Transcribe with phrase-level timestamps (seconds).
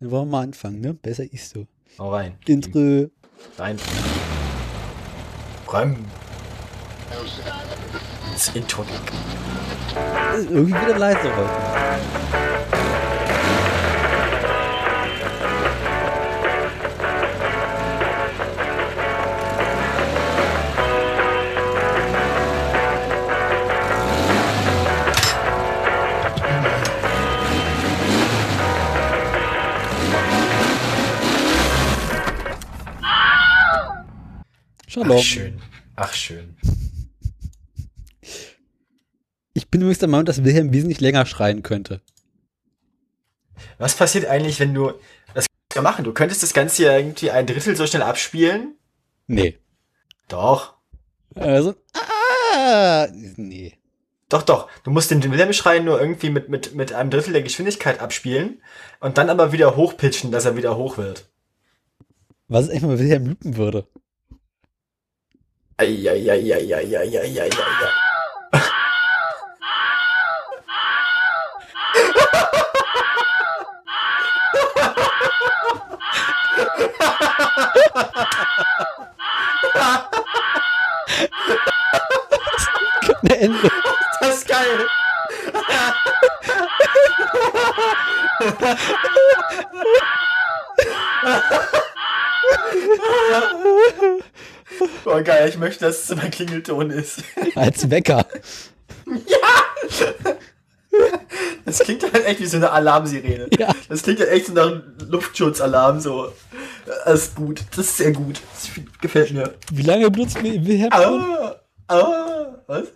[0.00, 0.94] Dann wollen wir mal anfangen, ne?
[0.94, 1.66] Besser ist so.
[1.98, 2.36] Hau rein.
[2.46, 3.10] Intro.
[3.58, 3.76] Rein.
[5.72, 5.96] Räum.
[8.32, 8.84] Das Intro.
[10.30, 12.47] Das ist irgendwie wieder leise heute.
[34.98, 35.16] Shalom.
[35.16, 35.62] Ach, schön.
[35.94, 36.56] Ach, schön.
[39.54, 42.00] Ich bin übrigens der Meinung, dass Wilhelm wesentlich länger schreien könnte.
[43.78, 44.92] Was passiert eigentlich, wenn du.
[45.34, 46.04] Das kannst du machen.
[46.04, 48.74] Du könntest das Ganze ja irgendwie ein Drittel so schnell abspielen.
[49.28, 49.58] Nee.
[50.26, 50.74] Doch.
[51.34, 53.78] Also, ah, nee.
[54.28, 54.68] Doch, doch.
[54.82, 58.60] Du musst den Wilhelm-Schrei nur irgendwie mit, mit, mit einem Drittel der Geschwindigkeit abspielen
[59.00, 61.28] und dann aber wieder hochpitchen, dass er wieder hoch wird.
[62.48, 63.86] Was ist eigentlich, wenn Wilhelm lupen würde?
[65.78, 67.88] 哎呀呀呀呀呀呀呀呀呀呀呀呀呀呀呀呀呀呀
[95.04, 97.22] Oh geil, ich möchte, dass es mein Klingelton ist.
[97.54, 98.26] Als Wecker.
[101.64, 103.48] Das klingt halt echt wie so eine Alarmsirene.
[103.58, 103.74] Ja.
[103.88, 106.32] Das klingt halt echt so nach einem Luftschutzalarm, so.
[107.04, 107.62] Das ist gut.
[107.70, 108.40] Das ist sehr gut.
[108.54, 109.54] Das gefällt mir.
[109.72, 110.90] Wie lange benutzt Wilhelm?
[110.92, 111.56] Ah,
[111.88, 112.88] ah, was?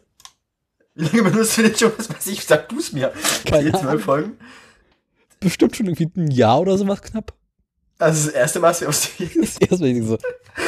[0.94, 1.92] Wie lange benutzt du den schon?
[1.96, 2.44] Was weiß ich?
[2.44, 3.12] Sag du es mir.
[3.44, 3.98] Keine Ahnung.
[3.98, 4.38] Folgen.
[5.40, 7.34] Bestimmt schon irgendwie ein Jahr oder sowas knapp.
[8.02, 10.18] Also das erste Mal, dass wir aus Das erste Mal so.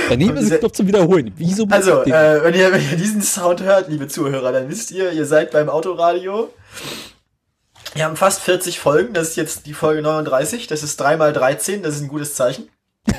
[0.08, 1.32] Daneben Und ist es Knopf zum Wiederholen.
[1.36, 5.11] Wieso Also, äh, wenn, ihr, wenn ihr diesen Sound hört, liebe Zuhörer, dann wisst ihr,
[5.11, 6.55] ihr seid beim Autoradio.
[7.94, 11.33] Wir haben fast 40 Folgen, das ist jetzt die Folge 39, das ist 3 mal
[11.33, 12.68] 13, das ist ein gutes Zeichen.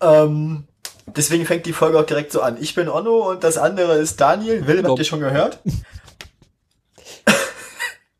[0.00, 0.68] ähm,
[1.06, 2.56] deswegen fängt die Folge auch direkt so an.
[2.60, 4.64] Ich bin Onno und das andere ist Daniel.
[4.68, 5.58] Willem habt ihr schon gehört?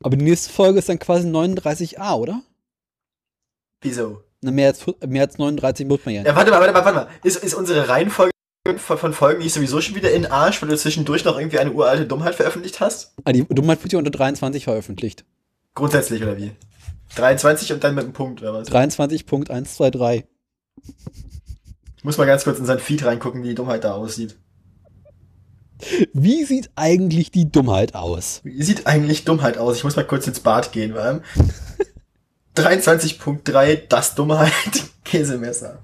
[0.02, 2.42] Aber die nächste Folge ist dann quasi 39a, oder?
[3.80, 4.22] Wieso?
[4.40, 6.28] Na, mehr als, mehr als 39 muss man ja nicht.
[6.28, 7.08] Ja, warte mal, warte mal, warte mal.
[7.24, 8.30] Ist, ist unsere Reihenfolge
[8.76, 11.72] von, von Folgen nicht sowieso schon wieder in Arsch, weil du zwischendurch noch irgendwie eine
[11.72, 13.14] uralte Dummheit veröffentlicht hast?
[13.24, 15.24] Ah, die Dummheit wird ja unter 23 veröffentlicht.
[15.74, 16.52] Grundsätzlich, oder wie?
[17.16, 18.68] 23 und dann mit einem Punkt, oder was?
[18.68, 20.24] 23.123.
[21.96, 24.36] Ich muss mal ganz kurz in sein Feed reingucken, wie die Dummheit da aussieht.
[26.12, 28.40] Wie sieht eigentlich die Dummheit aus?
[28.44, 29.76] Wie sieht eigentlich Dummheit aus?
[29.76, 31.22] Ich muss mal kurz ins Bad gehen, weil
[32.58, 34.52] 23.3, das Dummheit
[35.04, 35.78] Käsemesser.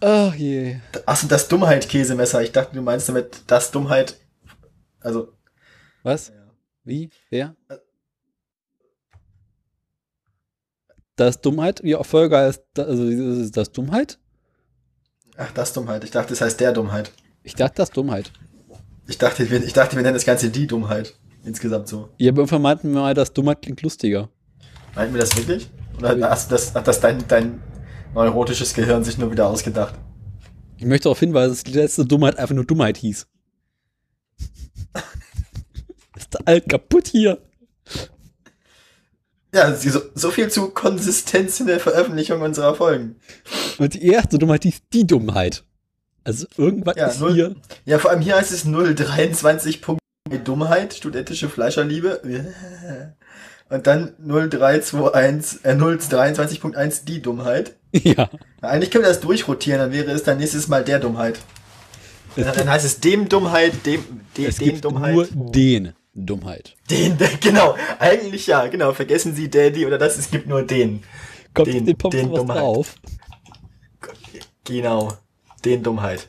[0.00, 0.76] Ach je.
[1.06, 2.42] Achso, das Dummheit Käsemesser.
[2.42, 4.16] Ich dachte, du meinst damit das Dummheit.
[5.00, 5.32] Also,
[6.02, 6.32] Was?
[6.84, 7.10] Wie?
[7.30, 7.54] Wer?
[11.16, 11.82] Das Dummheit?
[11.82, 14.18] Wie auch Folge heißt, da- also das ist das Dummheit?
[15.36, 16.04] ach, das Dummheit.
[16.04, 17.10] Ich dachte, das heißt der Dummheit.
[17.42, 18.30] Ich dachte das Dummheit.
[19.08, 21.14] Ich dachte, wir, ich dachte, wir nennen das Ganze die Dummheit.
[21.44, 22.08] Insgesamt so.
[22.18, 24.28] Ihr aber irgendwann meinten wir mal, das Dummheit klingt lustiger.
[24.94, 25.68] Meinten wir das wirklich?
[25.98, 27.62] Oder hast du das, hat das dein, dein
[28.14, 29.94] neurotisches Gehirn sich nur wieder ausgedacht?
[30.78, 33.26] Ich möchte darauf hinweisen, dass die letzte Dummheit einfach nur Dummheit hieß.
[36.16, 37.38] ist der alt kaputt hier.
[39.54, 43.16] Ja, so, so viel zu Konsistenz in der Veröffentlichung unserer Folgen.
[43.78, 45.62] Und die erste Dummheit hieß die Dummheit.
[46.24, 47.56] Also irgendwas Ja, ist null- hier.
[47.84, 49.82] Ja, vor allem hier heißt es 023.
[49.82, 50.00] Punkt
[50.44, 52.22] Dummheit, studentische Fleischerliebe.
[53.72, 57.74] Und dann 0321, äh, 023.1 die Dummheit.
[57.92, 58.28] Ja.
[58.60, 61.38] Na, eigentlich können wir das durchrotieren, dann wäre es dann nächstes Mal der Dummheit.
[62.36, 64.02] Dann, dann heißt es dem Dummheit, dem,
[64.36, 65.14] de, Es dem gibt Dummheit.
[65.14, 66.74] nur den Dummheit.
[66.90, 67.76] Den, genau.
[67.98, 68.92] Eigentlich ja, genau.
[68.92, 71.02] Vergessen Sie Daddy oder das, es gibt nur den.
[71.54, 72.58] Kommt Den- den, Pommes den Dummheit.
[72.58, 72.94] drauf?
[74.64, 75.12] Genau.
[75.64, 76.28] Den Dummheit.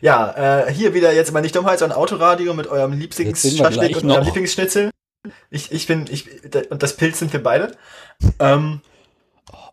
[0.00, 4.24] Ja, äh, hier wieder jetzt mal nicht Dummheit, sondern Autoradio mit eurem Lieblingsschaschlik und eurem.
[4.24, 4.90] Lieblingsschnitzel.
[5.50, 6.26] Ich, ich bin, ich,
[6.70, 7.76] und das Pilz sind wir beide.
[8.38, 8.80] Ähm,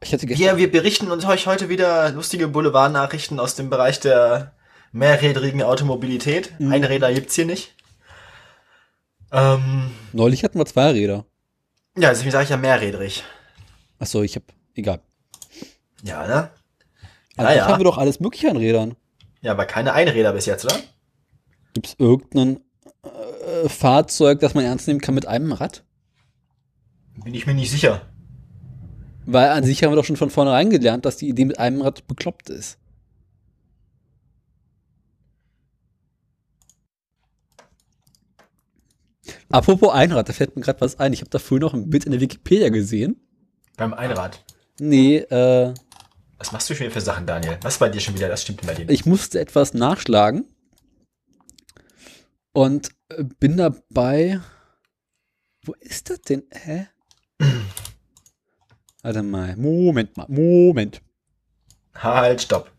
[0.01, 0.29] gestern.
[0.29, 4.53] wir, wir berichten uns euch heute wieder lustige Boulevardnachrichten aus dem Bereich der
[4.91, 6.59] mehrrädrigen Automobilität.
[6.59, 6.71] Mhm.
[6.71, 7.75] Einräder gibt's hier nicht.
[9.31, 11.25] Ähm, Neulich hatten wir zwei Räder.
[11.97, 13.23] ja, deswegen sage ich ja mehrrädrig.
[13.99, 14.43] Achso, ich hab.
[14.75, 15.01] Egal.
[16.03, 16.51] Ja, ne?
[17.35, 17.67] Also ja.
[17.67, 18.95] haben wir doch alles mögliche an Rädern.
[19.41, 20.75] Ja, aber keine Einräder bis jetzt, oder?
[21.73, 22.59] Gibt es irgendein
[23.65, 25.83] äh, Fahrzeug, das man ernst nehmen kann mit einem Rad?
[27.23, 28.01] Bin ich mir nicht sicher.
[29.25, 31.81] Weil an sich haben wir doch schon von vornherein gelernt, dass die Idee mit einem
[31.81, 32.77] Rad bekloppt ist.
[39.49, 41.13] Apropos Einrad, da fällt mir gerade was ein.
[41.13, 43.19] Ich habe da früher noch ein Bild in der Wikipedia gesehen.
[43.77, 44.43] Beim Einrad.
[44.79, 45.73] Nee, äh,
[46.37, 47.57] Was machst du schon wieder für Sachen, Daniel?
[47.61, 48.29] Was bei dir schon wieder?
[48.29, 48.91] Das stimmt bei dir nicht.
[48.99, 50.45] ich musste etwas nachschlagen
[52.57, 54.41] und äh, bin dabei.
[55.63, 56.41] Wo ist das denn?
[56.51, 56.87] Hä?
[59.03, 59.55] Warte mal.
[59.57, 60.25] Moment mal.
[60.27, 61.03] Moment.
[61.93, 62.71] Halt, stopp.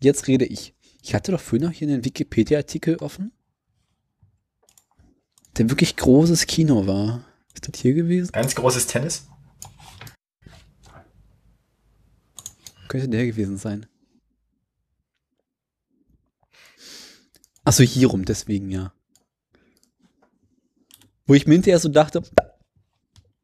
[0.00, 0.74] Jetzt rede ich.
[1.02, 3.30] Ich hatte doch früher noch hier einen Wikipedia-Artikel offen,
[5.58, 7.22] der wirklich großes Kino war.
[7.52, 8.32] Ist das hier gewesen?
[8.32, 9.28] Ganz großes Tennis.
[12.88, 13.84] Könnte der gewesen sein.
[17.64, 18.94] Achso, hier rum, deswegen ja.
[21.26, 22.22] Wo ich mir hinterher so dachte,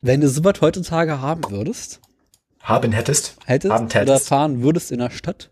[0.00, 2.00] wenn du sowas heutzutage haben würdest,
[2.60, 3.36] Haben hättest.
[3.46, 4.28] hättest Haben oder tätest.
[4.28, 5.50] fahren würdest in der Stadt,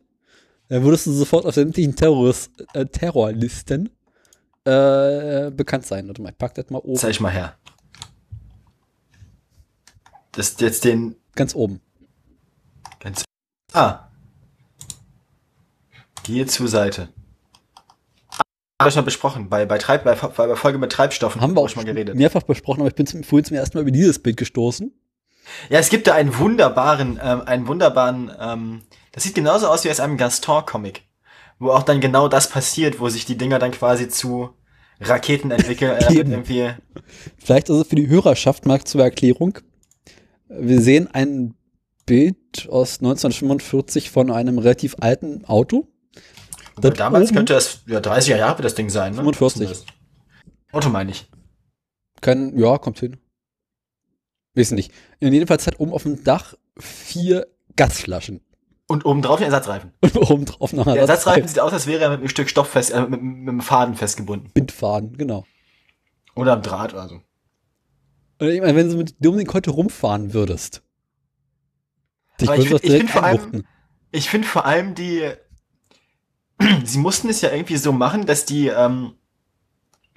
[0.68, 3.90] dann würdest du sofort auf sämtlichen Terrorist, äh, Terrorlisten
[4.64, 6.06] äh, bekannt sein.
[6.06, 6.96] Warte mal, ich pack das mal oben.
[6.96, 7.56] Zeig mal her.
[10.32, 11.80] Das ist jetzt den Ganz oben.
[13.00, 13.24] ganz.
[13.72, 14.08] Ah.
[16.22, 17.08] Gehe zur Seite.
[18.80, 19.50] Haben wir schon besprochen.
[19.50, 22.14] Bei, bei, Treib, bei, bei Folge mit Treibstoffen Haben wir auch schon mal geredet.
[22.14, 24.90] mehrfach besprochen, aber ich bin zum, vorhin zum ersten Mal über dieses Bild gestoßen.
[25.68, 28.80] Ja, es gibt da einen wunderbaren, ähm, einen wunderbaren, ähm,
[29.12, 31.02] das sieht genauso aus wie aus einem Gaston-Comic.
[31.58, 34.48] Wo auch dann genau das passiert, wo sich die Dinger dann quasi zu
[34.98, 35.98] Raketen entwickeln.
[35.98, 36.70] Äh, irgendwie,
[37.36, 39.58] Vielleicht also für die Hörerschaft mal zur Erklärung.
[40.48, 41.52] Wir sehen ein
[42.06, 45.86] Bild aus 1945 von einem relativ alten Auto.
[46.80, 49.22] Das damals könnte das, ja, 30er Jahre wird das Ding sein, ne?
[49.22, 49.40] 45.
[49.40, 50.74] Was ist denn das?
[50.74, 51.28] Auto meine ich.
[52.20, 53.16] Kann, ja, kommt hin.
[54.54, 54.92] Wissen nicht.
[55.20, 57.46] In jedenfalls hat oben auf dem Dach vier
[57.76, 58.40] Gasflaschen.
[58.88, 59.92] Und obendrauf den Ersatzreifen.
[60.00, 62.68] Und oben drauf noch Der Ersatzreifen sieht aus, als wäre er mit einem Stück Stoff
[62.68, 64.50] fest, äh, mit, mit einem Faden festgebunden.
[64.52, 65.46] Bindfaden, genau.
[66.34, 67.20] Oder am Draht oder so.
[68.40, 70.82] Und ich meine, wenn du mit dem Ding heute rumfahren würdest.
[72.40, 73.64] ich ich direkt find vor allem-.
[74.10, 75.30] Ich finde vor allem die,
[76.84, 79.14] sie mussten es ja irgendwie so machen, dass die, ähm,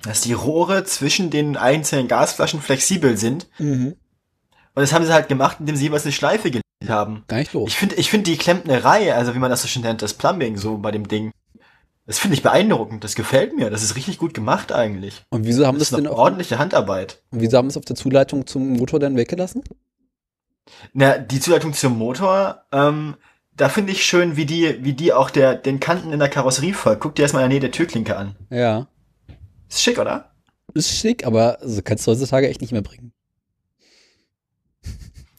[0.04, 3.48] dass die Rohre zwischen den einzelnen Gasflaschen flexibel sind.
[3.60, 3.96] Mhm.
[4.76, 7.24] Und das haben sie halt gemacht, indem sie jeweils eine Schleife gelegt haben.
[7.28, 7.70] Gar nicht los.
[7.70, 10.58] Ich finde, ich finde die Klempnerei, also wie man das so schön nennt, das Plumbing
[10.58, 11.32] so bei dem Ding,
[12.06, 13.04] das finde ich beeindruckend.
[13.04, 13.70] Das gefällt mir.
[13.70, 15.24] Das ist richtig gut gemacht eigentlich.
[15.30, 17.22] Und wieso haben Das das ist denn eine auch, ordentliche Handarbeit.
[17.32, 19.64] und wieso haben es auf der Zuleitung zum Motor dann weggelassen?
[20.94, 23.16] Na, die Zuleitung zum Motor, ähm,
[23.56, 26.74] da finde ich schön, wie die, wie die auch der, den Kanten in der Karosserie
[26.74, 27.02] folgt.
[27.02, 28.36] Guck dir erstmal in der Nähe der Türklinke an.
[28.50, 28.88] Ja.
[29.70, 30.32] Ist schick, oder?
[30.74, 33.14] Ist schick, aber also kannst du heutzutage echt nicht mehr bringen.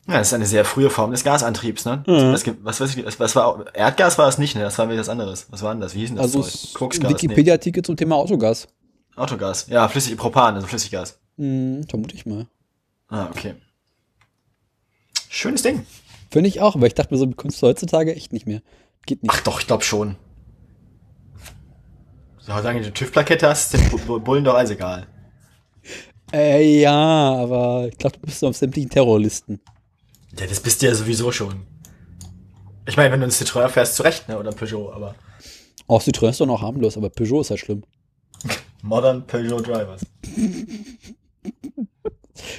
[0.07, 2.05] Ja, das ist eine sehr frühe Form des Gasantriebs, ne?
[2.07, 2.33] Mhm.
[2.33, 4.63] Das, was weiß ich, was, war, Erdgas war es nicht, ne?
[4.63, 5.47] Das war wieder was anderes.
[5.51, 5.95] Was war denn das?
[5.95, 6.43] Wie hieß denn das Also
[6.75, 7.15] Koksgas, nee.
[7.15, 8.69] Wikipedia-Artikel zum Thema Autogas.
[9.17, 9.67] Autogas.
[9.69, 11.19] Ja, flüssig, Propan, also Flüssiggas.
[11.39, 12.47] Hm, vermute ich mal.
[13.09, 13.55] Ah, okay.
[15.31, 15.87] Schönes Ding.
[16.35, 18.61] Finde ich auch, aber ich dachte mir so, bekommst du heutzutage echt nicht mehr.
[19.07, 19.33] Geht nicht.
[19.33, 20.17] Ach doch, ich glaube schon.
[22.41, 25.07] So, sagen die TÜV-Plakette hast, Bu- Bullen doch alles egal.
[26.33, 26.91] Äh, ja,
[27.37, 29.61] aber ich glaube, du bist auf sämtlichen Terrorlisten.
[30.37, 31.69] Ja, das bist du ja sowieso schon.
[32.89, 34.37] Ich meine, wenn du einen Citroën fährst, zu Recht, ne?
[34.37, 35.15] Oder Peugeot, aber
[35.87, 37.85] Auch Citroën ist doch noch harmlos, aber Peugeot ist halt schlimm.
[38.83, 40.01] Modern Peugeot Drivers.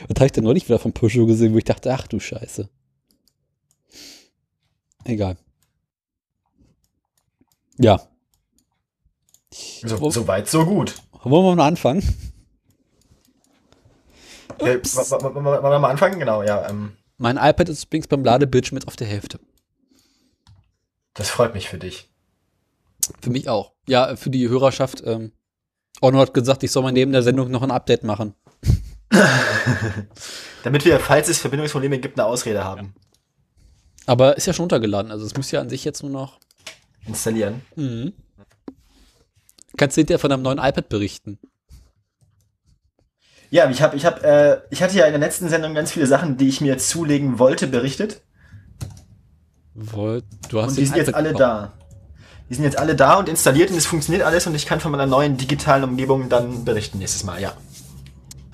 [0.07, 2.69] Was habe ich denn neulich wieder von Peugeot gesehen, wo ich dachte, ach du Scheiße.
[5.05, 5.37] Egal.
[7.77, 7.99] Ja.
[9.51, 10.95] So, so weit, so gut.
[11.23, 12.01] Wollen wir mal anfangen?
[14.59, 16.19] Äh, Wollen wir mal anfangen?
[16.19, 16.69] Genau, ja.
[16.69, 19.39] Ähm, Mein iPad ist übrigens beim Ladebildschirm jetzt auf der Hälfte.
[21.13, 22.09] das freut mich für dich.
[23.21, 23.73] Für mich auch.
[23.87, 25.03] Ja, für die Hörerschaft.
[25.05, 25.31] Ähm,
[26.01, 28.33] Orno hat gesagt, ich soll mal neben der Sendung noch ein Update machen.
[30.63, 32.95] Damit wir, falls es Verbindungsprobleme gibt, eine Ausrede haben.
[34.05, 36.39] Aber ist ja schon runtergeladen, also es muss ja an sich jetzt nur noch.
[37.07, 37.61] Installieren.
[37.75, 38.13] Mhm.
[39.77, 41.37] Kannst du hinterher von deinem neuen iPad berichten?
[43.49, 46.07] Ja, ich habe, ich habe, äh, ich hatte ja in der letzten Sendung ganz viele
[46.07, 48.21] Sachen, die ich mir zulegen wollte, berichtet.
[49.73, 51.41] Wollt, du hast Und die sind jetzt alle gekauft.
[51.41, 51.73] da.
[52.49, 54.91] Die sind jetzt alle da und installiert und es funktioniert alles und ich kann von
[54.91, 57.53] meiner neuen digitalen Umgebung dann berichten nächstes Mal, ja.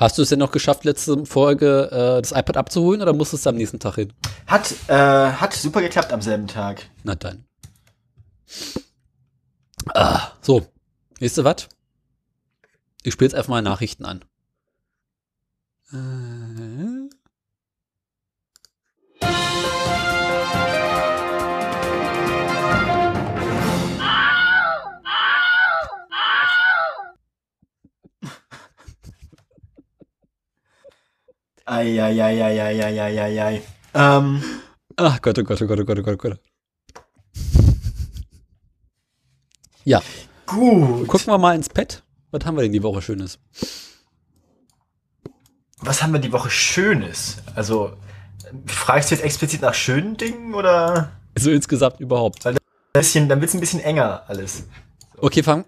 [0.02, 3.52] Hast du es denn noch geschafft, letzte Folge äh, das iPad abzuholen oder musstest du
[3.52, 4.12] am nächsten Tag hin?
[4.48, 6.90] Hat, äh, hat super geklappt am selben Tag.
[7.04, 7.46] Na dann.
[9.94, 10.66] Ah, so,
[11.38, 11.70] du was?
[13.04, 14.26] Ich spiele jetzt einfach mal Nachrichten an.
[15.94, 15.98] Äh.
[31.72, 33.62] Eieieiei.
[33.94, 34.44] Ähm,
[34.98, 36.40] Ach Gott, oh Gott, oh Gott, oh Gott, oh Gott, oh Gott.
[39.86, 40.02] Ja,
[40.46, 41.08] gut.
[41.08, 42.04] gucken wir mal ins Pad.
[42.32, 43.40] Was haben wir denn die Woche Schönes?
[45.78, 47.38] Was haben wir die Woche Schönes?
[47.56, 47.94] Also,
[48.66, 51.14] fragst du jetzt explizit nach schönen Dingen oder?
[51.38, 52.46] So insgesamt überhaupt.
[52.46, 52.58] Ein
[52.92, 54.66] bisschen, dann wird's ein bisschen enger alles.
[55.18, 55.64] Okay, fang.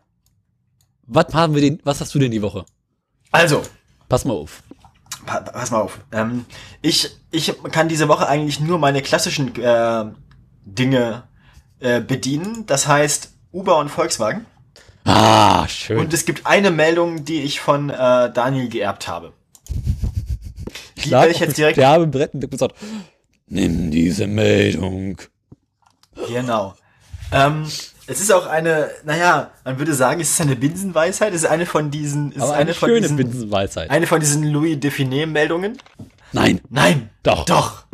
[1.08, 2.66] Was haben wir denn, was hast du denn die Woche?
[3.32, 3.64] Also,
[4.10, 4.62] Pass mal auf.
[5.26, 6.00] Pa pass mal auf.
[6.12, 6.46] Ähm,
[6.82, 10.06] ich, ich kann diese Woche eigentlich nur meine klassischen äh,
[10.66, 11.24] Dinge
[11.80, 12.66] äh, bedienen.
[12.66, 14.46] Das heißt Uber und Volkswagen.
[15.06, 16.00] Ah, schön.
[16.00, 19.34] Und es gibt eine Meldung, die ich von äh, Daniel geerbt habe.
[21.04, 21.76] Die werde ich jetzt direkt.
[21.76, 22.76] Sterbebrett und gesagt,
[23.48, 25.18] nimm diese Meldung.
[26.30, 26.76] Genau.
[27.32, 27.66] Ähm,
[28.08, 31.34] es ist auch eine, naja, man würde sagen, es ist eine Binsenweisheit.
[31.34, 33.90] Es ist eine von diesen, es ist Aber eine, eine von schöne diesen, Binsenweisheit.
[33.90, 35.78] eine von diesen Louis Define-Meldungen.
[36.32, 37.46] Nein, Nein, doch.
[37.46, 37.86] doch.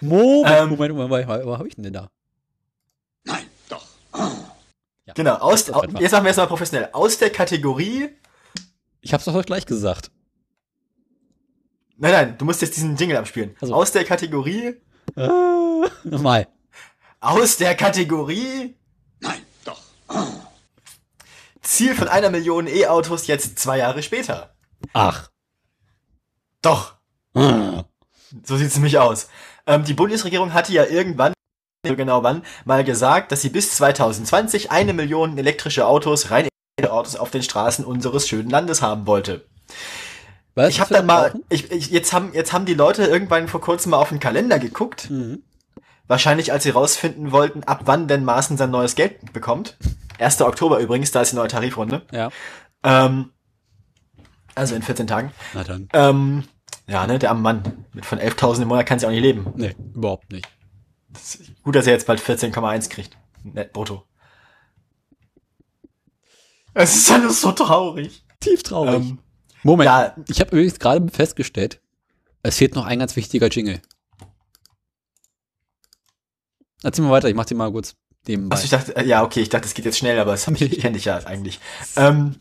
[0.00, 2.08] Moment, Ähm, Moment, Moment, Moment, was habe ich denn denn da?
[5.06, 5.34] Ja, Genau.
[5.36, 6.00] Aus, das au, einfach.
[6.00, 6.88] jetzt machen wir es mal professionell.
[6.92, 8.10] Aus der Kategorie.
[9.00, 10.10] Ich hab's doch gleich gesagt.
[11.96, 13.54] Nein, nein, du musst jetzt diesen Jingle abspielen.
[13.60, 13.74] Also.
[13.74, 14.74] Aus der Kategorie.
[15.16, 15.28] Äh,
[16.04, 16.48] nochmal.
[17.20, 18.74] Aus der Kategorie.
[21.62, 24.54] Ziel von einer Million E-Autos jetzt zwei Jahre später.
[24.92, 25.30] Ach.
[26.60, 26.94] Doch.
[27.34, 29.28] So sieht's nämlich aus.
[29.66, 31.32] Ähm, die Bundesregierung hatte ja irgendwann,
[31.84, 37.16] genau wann, mal gesagt, dass sie bis 2020 eine Million elektrische Autos, rein elektrische Autos
[37.16, 39.44] auf den Straßen unseres schönen Landes haben wollte.
[40.54, 43.60] Was Ich habe dann mal, ich, ich, jetzt haben jetzt haben die Leute irgendwann vor
[43.60, 45.42] kurzem mal auf den Kalender geguckt, Mhm.
[46.08, 49.78] wahrscheinlich als sie rausfinden wollten, ab wann denn Maaßen sein neues Geld bekommt.
[50.22, 50.40] 1.
[50.42, 52.02] Oktober übrigens, da ist die neue Tarifrunde.
[52.12, 52.30] Ja.
[52.82, 53.30] Ähm,
[54.54, 55.32] also in 14 Tagen.
[55.54, 55.88] Na dann.
[55.92, 56.44] Ähm,
[56.86, 59.52] ja, ne, der arme Mann mit von 11.000 im Monat kann sie auch nicht leben.
[59.56, 60.48] Nee, überhaupt nicht.
[61.62, 63.16] Gut, dass er jetzt bald 14,1 kriegt.
[63.44, 64.04] Net brutto.
[66.74, 68.24] Es ist alles so traurig.
[68.40, 68.94] Tief traurig.
[68.94, 69.18] Ähm,
[69.62, 69.86] Moment.
[69.86, 70.16] ja.
[70.28, 71.80] Ich habe übrigens gerade festgestellt,
[72.42, 73.80] es fehlt noch ein ganz wichtiger Jingle.
[76.82, 77.94] Erzähl mal weiter, ich mach dir mal kurz
[78.26, 78.56] nebenbei.
[78.56, 80.54] also ich dachte, äh, ja, okay, ich dachte, es geht jetzt schnell, aber es hab
[80.54, 81.60] ich, ich kenne dich ja eigentlich.
[81.96, 82.36] Ähm,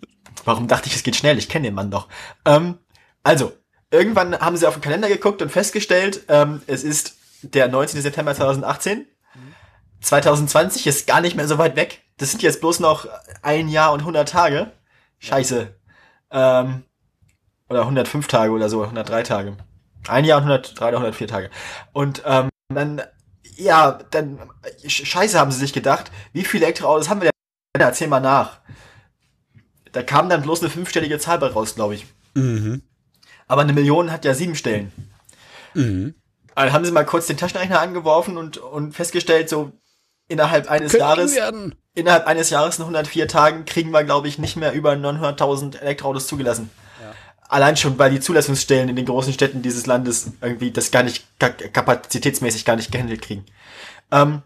[0.46, 1.38] warum dachte ich, es geht schnell?
[1.38, 2.08] Ich kenne den Mann doch.
[2.46, 2.78] Ähm,
[3.24, 3.54] also,
[3.92, 8.02] irgendwann haben sie auf den Kalender geguckt und festgestellt, ähm, es ist der 19.
[8.02, 9.08] September 2018.
[10.02, 12.02] 2020 ist gar nicht mehr so weit weg.
[12.18, 13.08] Das sind jetzt bloß noch
[13.42, 14.72] ein Jahr und 100 Tage.
[15.20, 15.76] Scheiße.
[16.32, 16.84] Ähm,
[17.70, 19.58] oder 105 Tage oder so, 103 Tage.
[20.08, 21.50] Ein Jahr und 103 oder 104 Tage.
[21.94, 23.02] Und ähm, dann,
[23.56, 24.40] ja, dann,
[24.84, 27.82] sch- scheiße haben sie sich gedacht, wie viele Elektroautos haben wir denn?
[27.82, 28.60] Erzähl mal nach.
[29.92, 32.06] Da kam dann bloß eine fünfstellige Zahl bei raus, glaube ich.
[32.36, 32.82] Mhm.
[33.48, 34.92] Aber eine Million hat ja sieben Stellen.
[35.74, 36.16] Mhm.
[36.56, 39.72] Also haben sie mal kurz den Taschenrechner angeworfen und, und festgestellt, so
[40.28, 41.76] innerhalb eines Jahres, werden.
[41.94, 46.28] innerhalb eines Jahres in 104 Tagen kriegen wir, glaube ich, nicht mehr über 900.000 Elektroautos
[46.28, 46.70] zugelassen.
[47.52, 51.38] Allein schon, weil die Zulassungsstellen in den großen Städten dieses Landes irgendwie das gar nicht
[51.38, 53.46] ka kapazitätsmäßig gar nicht gehandelt kriegen.
[54.10, 54.42] Ähm,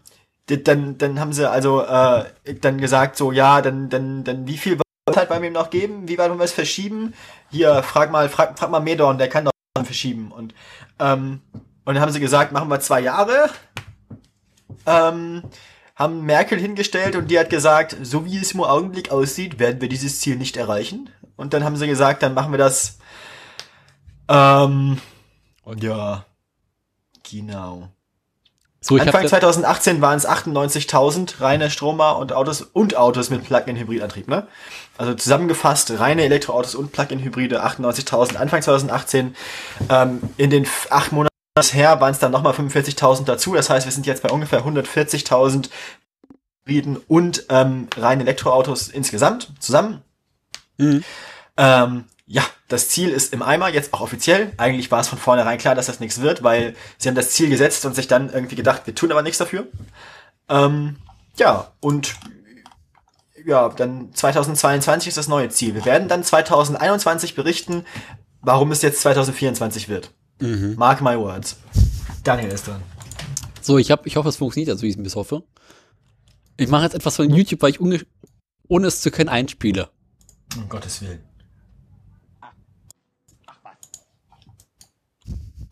[0.48, 2.24] dann, dann haben sie also äh,
[2.60, 6.08] dann gesagt, so ja, dann, dann, dann wie viel wird halt bei mir noch geben?
[6.08, 7.14] Wie weit wollen wir es verschieben?
[7.52, 9.52] Hier, frag mal, frag, frag mal Medorn, der kann doch
[9.84, 10.32] verschieben.
[10.32, 10.52] Und,
[10.98, 11.42] ähm,
[11.84, 13.50] und dann haben sie gesagt, machen wir zwei Jahre.
[14.84, 15.44] Ähm,
[15.96, 19.88] haben Merkel hingestellt und die hat gesagt, so wie es im Augenblick aussieht, werden wir
[19.88, 21.10] dieses Ziel nicht erreichen.
[21.36, 22.98] Und dann haben sie gesagt, dann machen wir das.
[24.28, 24.98] Ähm,
[25.64, 26.26] und ja,
[27.28, 27.88] genau.
[28.80, 34.28] So, Anfang habe 2018 waren es 98.000 reine Stromer und Autos und Autos mit Plug-in-Hybridantrieb,
[34.28, 34.46] ne?
[34.98, 39.34] Also zusammengefasst reine Elektroautos und Plug-in-Hybride 98.000 Anfang 2018.
[39.88, 43.54] Ähm, in den acht Monaten her waren es dann nochmal 45.000 dazu.
[43.54, 45.70] Das heißt, wir sind jetzt bei ungefähr 140.000
[46.66, 50.02] Hybriden und ähm, reine Elektroautos insgesamt zusammen.
[50.76, 51.04] Mhm.
[51.56, 54.52] Ähm, ja, das Ziel ist im Eimer, jetzt auch offiziell.
[54.56, 57.48] Eigentlich war es von vornherein klar, dass das nichts wird, weil sie haben das Ziel
[57.48, 59.66] gesetzt und sich dann irgendwie gedacht, wir tun aber nichts dafür.
[60.48, 60.96] Ähm,
[61.36, 62.16] ja, und
[63.44, 65.74] ja, dann 2022 ist das neue Ziel.
[65.74, 67.86] Wir werden dann 2021 berichten,
[68.40, 70.10] warum es jetzt 2024 wird.
[70.40, 70.74] Mhm.
[70.76, 71.56] Mark my words.
[72.24, 72.82] Daniel ist dran.
[73.62, 75.42] So, ich, hab, ich hoffe, es funktioniert, also wie ich es bis hoffe.
[76.56, 79.88] Ich mache jetzt etwas von YouTube, weil ich ohne es zu können einspiele.
[80.56, 81.20] Um Gottes Willen.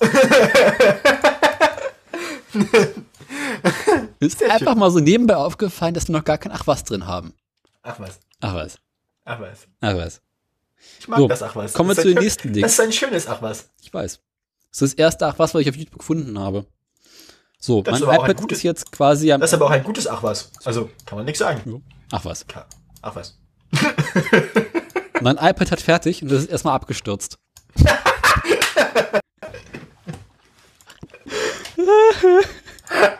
[4.21, 4.79] Ist Sehr einfach schön.
[4.79, 7.35] mal so nebenbei aufgefallen, dass wir noch gar kein Ach was drin haben.
[7.83, 8.21] Ach was.
[8.41, 8.79] Ach was.
[9.25, 9.67] Ach was.
[9.81, 10.21] Ach was.
[11.01, 11.73] Ich mag So, das Ach was.
[11.73, 12.63] kommen wir zu ist den nächsten Dingen.
[12.63, 13.71] Das ist ein schönes Ach was.
[13.83, 14.21] Ich weiß.
[14.75, 14.99] Das ist.
[14.99, 16.67] Das erste Ach was, was ich auf YouTube gefunden habe.
[17.61, 19.41] So, Das mein ist iPad gutes- ist jetzt quasi am.
[19.41, 20.51] Das ist aber auch ein gutes Ach was.
[20.65, 21.83] Also, kann man nichts sagen.
[22.11, 22.45] Ach was.
[23.03, 23.39] Ach was.
[25.23, 27.39] Mein iPad hat fertig und das ist erstmal abgestürzt.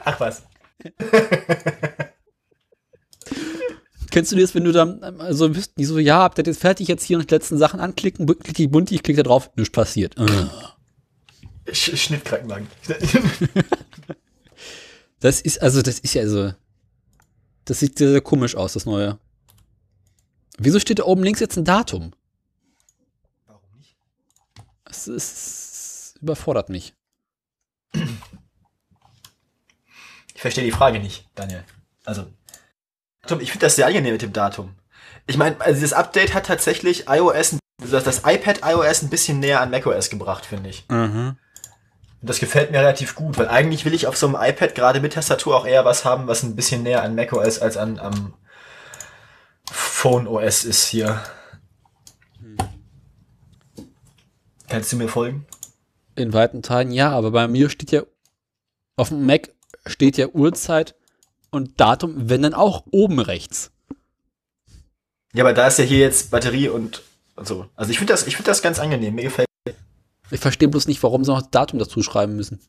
[0.05, 0.43] Ach was.
[4.11, 6.61] Kennst du das, wenn du dann ähm, so bist, die so, ja, habt ihr jetzt
[6.61, 9.29] fertig, jetzt hier noch die letzten Sachen anklicken, bu- klick ich bunt, ich klicke da
[9.29, 10.15] drauf, nichts passiert.
[11.73, 12.69] Sch Schnittkrankenwagen.
[15.25, 16.53] Das ist, also, das ist ja so.
[17.65, 19.19] Das sieht sehr, sehr komisch aus, das neue.
[20.59, 22.13] Wieso steht da oben links jetzt ein Datum?
[23.47, 23.97] Warum nicht?
[24.85, 26.93] Das ist, überfordert mich.
[30.35, 31.65] Ich verstehe die Frage nicht, Daniel.
[32.05, 32.27] Also,
[33.41, 34.75] ich finde das sehr angenehm mit dem Datum.
[35.27, 39.63] Ich meine, also das Update hat tatsächlich iOS, das, das iPad iOS ein bisschen näher
[39.63, 40.85] an macOS gebracht, finde ich.
[40.91, 41.39] Mhm.
[42.25, 45.01] Und das gefällt mir relativ gut, weil eigentlich will ich auf so einem iPad gerade
[45.01, 48.33] mit Tastatur auch eher was haben, was ein bisschen näher an macOS als an am
[49.71, 51.23] Phone OS ist hier.
[54.71, 55.45] Kannst du mir folgen?
[56.15, 58.05] In weiten Teilen ja, aber bei mir steht ja,
[58.97, 59.51] auf dem Mac
[59.85, 60.95] steht ja Uhrzeit
[61.51, 63.71] und Datum, wenn dann auch oben rechts.
[65.35, 67.03] Ja, aber da ist ja hier jetzt Batterie und,
[67.37, 67.67] und so.
[67.77, 69.15] Also ich finde das, ich finde das ganz angenehm.
[69.15, 69.47] Mir gefällt,
[70.31, 72.61] Ich verstehe bloß nicht, warum sie noch Datum dazu schreiben müssen.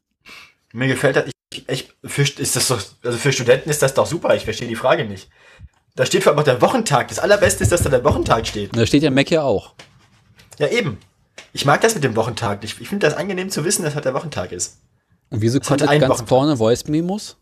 [0.74, 1.26] mir gefällt das.
[1.54, 4.36] Ich, ich, für, ist das doch, also für Studenten ist das doch super.
[4.36, 5.30] Ich verstehe die Frage nicht.
[5.96, 7.08] Da steht vor allem auch der Wochentag.
[7.08, 8.76] Das allerbeste ist, dass da der Wochentag steht.
[8.76, 9.74] Da steht ja Mac ja auch.
[10.58, 10.98] Ja, eben.
[11.54, 12.64] Ich mag das mit dem Wochentag.
[12.66, 14.80] Ich, ich finde das angenehm zu wissen, dass heute der Wochentag ist.
[15.30, 16.28] Und wieso Das kommt einen ganz Wochentag.
[16.30, 17.38] vorne Voice Memos?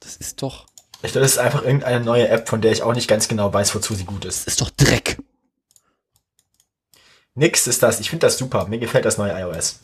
[0.00, 0.66] Das ist doch,
[1.02, 3.52] Ich glaube, das ist einfach irgendeine neue App, von der ich auch nicht ganz genau
[3.52, 4.46] weiß, wozu sie gut ist.
[4.46, 5.18] das ist doch Dreck.
[7.36, 8.00] Nix ist das.
[8.00, 8.66] Ich finde das super.
[8.66, 9.78] Mir gefällt das neue iOS.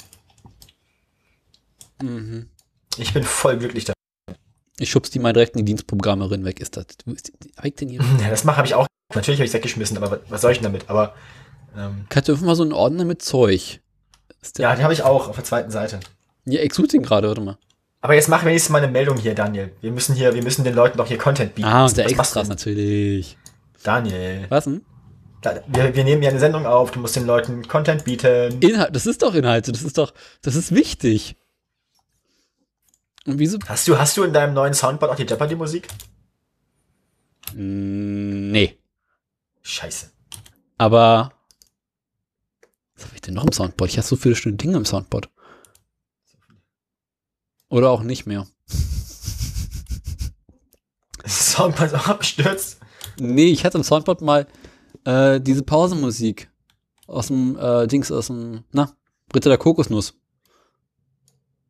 [2.02, 2.48] Mhm.
[2.96, 4.38] Ich bin voll glücklich damit.
[4.78, 6.60] Ich schub's die mal direkt in die Dienstprogrammerin weg.
[6.60, 6.86] Ist das?
[7.56, 8.00] Hab ich denn hier?
[8.20, 8.86] Ja, das mache habe ich auch.
[9.14, 10.88] Natürlich habe ich es weggeschmissen, aber was, soll ich denn damit?
[10.88, 11.14] Aber
[11.76, 13.80] ähm, Ich hatte einfach mal so einen Ordner mit Zeug.
[14.56, 16.00] Ja, den habe ich auch auf der zweiten Seite.
[16.46, 17.58] ja, ich suche den gerade, warte mal.
[18.00, 19.70] Aber jetzt mach wenigstens mal eine Meldung hier, Daniel.
[19.80, 21.68] Wir müssen hier, wir müssen den Leuten doch hier Content bieten.
[21.68, 22.48] Ah, und der was Extras du?
[22.48, 23.36] natürlich.
[23.84, 24.46] Daniel.
[24.48, 24.84] Was denn?
[25.66, 28.60] Wir, wir nehmen ja eine Sendung auf, du musst den Leuten Content bieten.
[28.60, 31.36] Inhalt, das ist doch Inhalte, das ist doch, das ist wichtig.
[33.26, 33.58] Und wieso?
[33.66, 35.88] Hast du, hast du in deinem neuen Soundboard auch die Jeopardy-Musik?
[37.54, 38.78] Mm, Nee.
[39.62, 40.10] Scheiße.
[40.78, 41.32] Aber.
[42.94, 43.90] Was habe ich denn noch im Soundboard?
[43.90, 45.30] Ich habe so viele schöne Dinge im Soundboard.
[47.68, 48.46] Oder auch nicht mehr.
[51.26, 52.78] Soundboard ist auch abgestürzt.
[53.18, 54.46] Nee, ich hatte im Soundboard mal
[55.04, 56.50] äh, diese Pausenmusik
[57.06, 58.92] aus dem äh, Dings, aus dem, na,
[59.28, 60.14] Britta der Kokosnuss.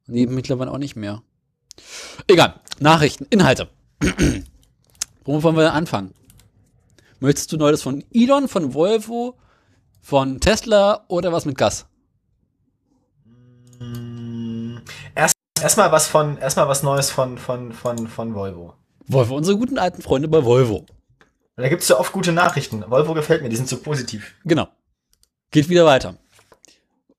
[0.07, 1.23] Die mittlerweile auch nicht mehr.
[2.27, 2.61] Egal.
[2.81, 3.68] Nachrichten, Inhalte.
[5.25, 6.12] Womit wollen wir anfangen?
[7.21, 9.38] Möchtest du Neues von Elon, von Volvo,
[10.01, 11.87] von Tesla oder was mit Gas?
[13.79, 14.79] Mm,
[15.14, 18.75] Erst, erstmal was von, erstmal was Neues von, von, von, von Volvo.
[19.07, 20.87] Volvo, unsere guten alten Freunde bei Volvo.
[21.56, 22.84] Da gibt's ja oft gute Nachrichten.
[22.88, 24.34] Volvo gefällt mir, die sind so positiv.
[24.44, 24.68] Genau.
[25.50, 26.16] Geht wieder weiter.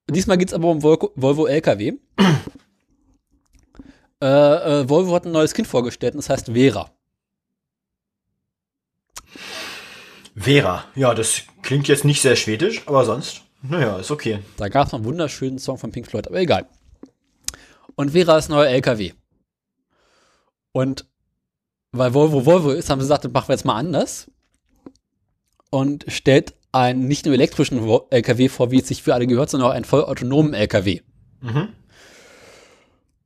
[0.09, 1.93] Diesmal geht es aber um Volvo, Volvo LKW.
[4.21, 6.89] äh, äh, Volvo hat ein neues Kind vorgestellt und das heißt Vera.
[10.35, 10.85] Vera.
[10.95, 14.39] Ja, das klingt jetzt nicht sehr schwedisch, aber sonst, naja, ist okay.
[14.57, 16.67] Da gab es einen wunderschönen Song von Pink Floyd, aber egal.
[17.95, 19.13] Und Vera ist neuer LKW.
[20.71, 21.05] Und
[21.93, 24.29] weil Volvo Volvo ist, haben sie gesagt, das machen wir jetzt mal anders.
[25.69, 27.79] Und stellt einen nicht nur elektrischen
[28.09, 31.01] LKW vor, wie es sich für alle gehört, sondern auch einen vollautonomen LKW.
[31.41, 31.69] Mhm.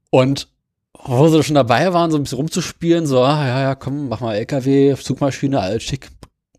[0.09, 0.49] Und
[0.93, 4.19] wo sie schon dabei waren, so ein bisschen rumzuspielen, so, ah, ja, ja, komm, mach
[4.19, 6.09] mal LKW, Zugmaschine, alles schick.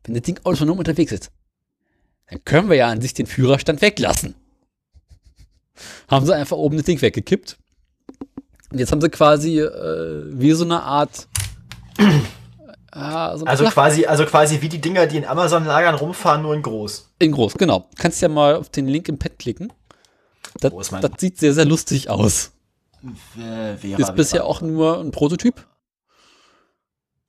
[0.04, 1.30] Wenn das Ding autonom unterwegs ist,
[2.30, 4.34] dann können wir ja an sich den Führerstand weglassen.
[6.08, 7.58] Haben sie einfach oben das Ding weggekippt.
[8.70, 11.28] Und jetzt haben sie quasi äh, wie so eine Art.
[12.90, 16.54] Ah, so Also Flach- quasi, also quasi wie die Dinger, die in Amazon-Lagern rumfahren, nur
[16.54, 17.10] in groß.
[17.18, 17.86] in groß, genau.
[17.96, 19.72] Kannst ja mal auf den Link im Pad klicken.
[20.60, 22.52] Das, Wo ist mein- das sieht sehr, sehr lustig aus.
[23.80, 25.64] Vera, Ist bisher auch nur ein Prototyp.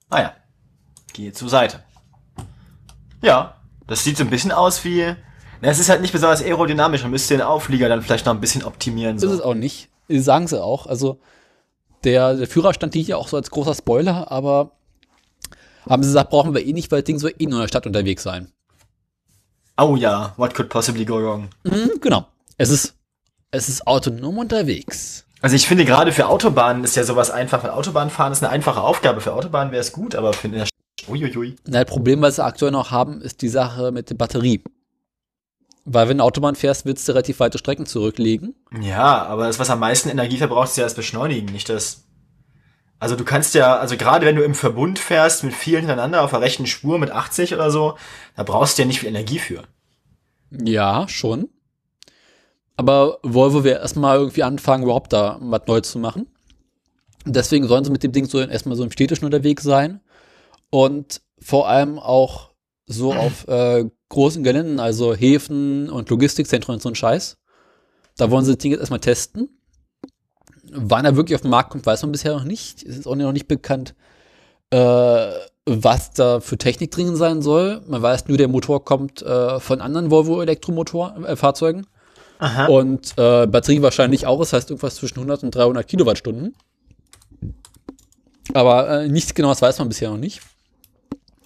[0.10, 0.34] Ah ja.
[1.13, 1.84] Gehe zur Seite.
[3.21, 5.13] Ja, das sieht so ein bisschen aus wie.
[5.62, 7.01] Na, es ist halt nicht besonders aerodynamisch.
[7.03, 9.17] Man müsste den Auflieger dann vielleicht noch ein bisschen optimieren.
[9.17, 9.43] Ist es So.
[9.43, 9.89] auch nicht.
[10.08, 10.88] Sagen sie auch.
[10.88, 11.19] Also
[12.04, 14.72] der, der Führerstand liegt ja auch so als großer Spoiler, aber
[15.88, 17.68] haben sie gesagt, brauchen wir eh nicht, weil das Ding soll eh nur in der
[17.68, 18.52] Stadt unterwegs sein.
[19.78, 21.50] Oh ja, what could possibly go wrong?
[21.64, 22.28] Mhm, genau.
[22.58, 22.96] Es ist,
[23.52, 25.26] es ist autonom unterwegs.
[25.42, 28.82] Also ich finde gerade für Autobahnen ist ja sowas einfach, weil Autobahnfahren ist eine einfache
[28.82, 29.22] Aufgabe.
[29.22, 30.66] Für Autobahnen wäre es gut, aber für eine
[31.08, 31.56] Uiuiui.
[31.66, 34.62] Na, das Problem, was sie aktuell noch haben, ist die Sache mit der Batterie.
[35.91, 38.54] Weil wenn du Autobahn fährst, willst du relativ weite Strecken zurücklegen.
[38.80, 42.04] Ja, aber das, was am meisten Energie verbraucht, ist ja das Beschleunigen, nicht das.
[42.99, 46.30] Also du kannst ja, also gerade wenn du im Verbund fährst mit vielen hintereinander auf
[46.30, 47.97] der rechten Spur mit 80 oder so,
[48.36, 49.63] da brauchst du ja nicht viel Energie für.
[50.52, 51.49] Ja, schon.
[52.78, 56.28] Aber Volvo will erstmal irgendwie anfangen, überhaupt da was Neues zu machen.
[57.25, 60.02] Deswegen sollen sie mit dem Ding so erstmal so im Städtischen unterwegs sein
[60.69, 62.52] und vor allem auch
[62.86, 67.38] so auf äh, großen Geländen, also Häfen und Logistikzentren und so ein Scheiß.
[68.17, 69.50] Da wollen sie das Ding jetzt erstmal testen.
[70.72, 72.84] Wann er wirklich auf den Markt kommt, weiß man bisher noch nicht.
[72.84, 73.95] Es ist auch noch nicht bekannt,
[74.72, 75.32] äh,
[75.65, 77.82] was da für Technik drin sein soll.
[77.88, 81.86] Man weiß nur, der Motor kommt äh, von anderen Volvo-Elektromotor-Fahrzeugen.
[82.39, 82.65] Aha.
[82.65, 86.56] Und äh, Batterie wahrscheinlich auch, das heißt irgendwas zwischen 100 und 300 Kilowattstunden.
[88.54, 90.41] Aber äh, nichts genaues weiß man bisher noch nicht.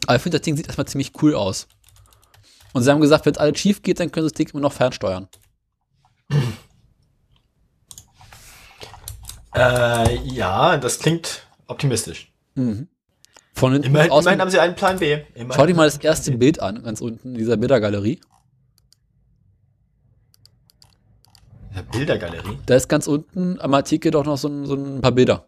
[0.06, 1.68] Aber ich finde, das Ding sieht erstmal ziemlich cool aus.
[2.74, 4.62] Und sie haben gesagt, wenn es alles schief geht, dann können sie das Ding immer
[4.62, 5.28] noch fernsteuern.
[9.56, 12.34] Äh, ja, das klingt optimistisch.
[12.56, 15.14] Von hinten Immerhin, aus, immerhin haben sie einen Plan B.
[15.36, 16.32] Immerhin schau dir mal das erste.
[16.32, 18.20] Bild an, ganz unten in dieser Bildergalerie.
[21.92, 22.58] Bildergalerie.
[22.66, 25.48] Da ist ganz unten am Artikel doch noch so ein, so ein paar Bilder.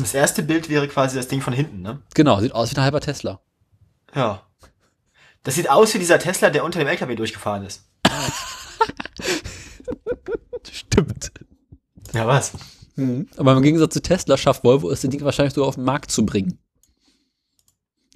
[0.00, 2.00] Das erste Bild wäre quasi das Ding von hinten, ne?
[2.14, 3.40] Genau, sieht aus wie ein halber Tesla.
[4.14, 4.42] Ja.
[5.44, 7.84] Das sieht aus wie dieser Tesla, der unter dem LKW durchgefahren ist.
[10.70, 11.30] Stimmt.
[12.12, 12.52] Ja, was?
[13.36, 16.10] Aber im Gegensatz zu Tesla schafft Volvo es, das Ding wahrscheinlich sogar auf den Markt
[16.10, 16.58] zu bringen.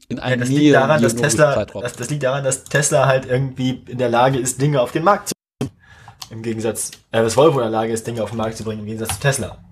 [0.08, 3.26] In Ja, einem das liegt daran, dass Tesla, das, das liegt daran, dass Tesla halt
[3.26, 5.72] irgendwie in der Lage ist, Dinge auf den Markt zu bringen.
[6.30, 8.80] Im Gegensatz, äh, dass Volvo in der Lage ist, Dinge auf den Markt zu bringen,
[8.80, 9.62] im Gegensatz zu Tesla.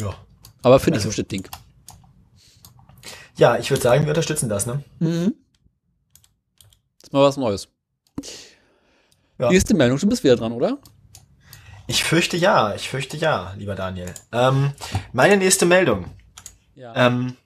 [0.00, 0.14] Ja.
[0.62, 1.48] Aber finde ich also- so das Ding.
[3.36, 4.84] Ja, ich würde sagen, wir unterstützen das, ne?
[7.04, 7.68] Ist mal was Neues.
[9.38, 9.50] Ja.
[9.50, 10.78] Nächste Meldung, du bist wieder dran, oder?
[11.86, 14.14] Ich fürchte ja, ich fürchte ja, lieber Daniel.
[14.32, 14.72] Ähm,
[15.12, 16.06] meine nächste Meldung.
[16.74, 16.94] Ja.
[16.96, 17.36] Ähm,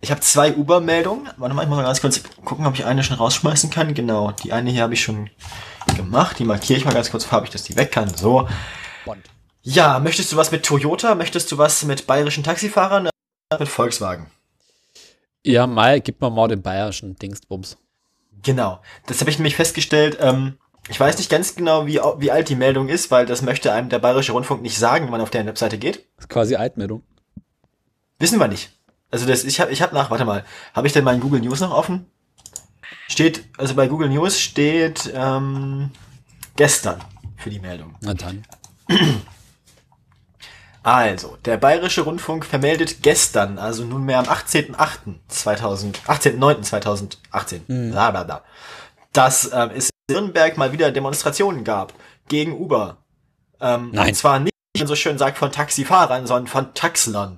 [0.00, 1.28] ich habe zwei Uber-Meldungen.
[1.36, 3.92] Warte mal, ich muss mal ganz kurz gucken, ob ich eine schon rausschmeißen kann.
[3.92, 5.28] Genau, die eine hier habe ich schon
[5.94, 6.38] gemacht.
[6.38, 8.08] Die markiere ich mal ganz kurz farbig, dass die weg kann.
[8.16, 8.48] So.
[9.04, 9.22] Bond.
[9.60, 11.14] Ja, möchtest du was mit Toyota?
[11.14, 13.10] Möchtest du was mit bayerischen Taxifahrern?
[13.58, 14.30] Mit Volkswagen.
[15.44, 17.76] Ja, Mai, gib mal mal den bayerischen Dingsbums.
[18.42, 18.80] Genau.
[19.06, 20.18] Das habe ich nämlich festgestellt.
[20.20, 23.72] Ähm, ich weiß nicht ganz genau, wie, wie alt die Meldung ist, weil das möchte
[23.72, 26.06] einem der Bayerische Rundfunk nicht sagen, wenn man auf deren Webseite geht.
[26.16, 27.02] Das ist quasi Altmeldung.
[28.18, 28.72] Wissen wir nicht.
[29.10, 31.60] Also das, ich habe ich hab nach, warte mal, habe ich denn meinen Google News
[31.60, 32.06] noch offen?
[33.06, 35.90] Steht, also bei Google News steht ähm,
[36.56, 37.00] gestern
[37.36, 37.94] für die Meldung.
[38.00, 38.44] Na dann.
[40.88, 48.42] Also, der Bayerische Rundfunk vermeldet gestern, also nunmehr am 18.08.2000, 18.09.2018, bla bla bla,
[49.12, 51.92] dass ähm, es in Nürnberg mal wieder Demonstrationen gab
[52.28, 53.04] gegen Uber.
[53.60, 54.08] Ähm, Nein.
[54.08, 57.36] Und zwar nicht, wie man so schön sagt, von Taxifahrern, sondern von Taxlern.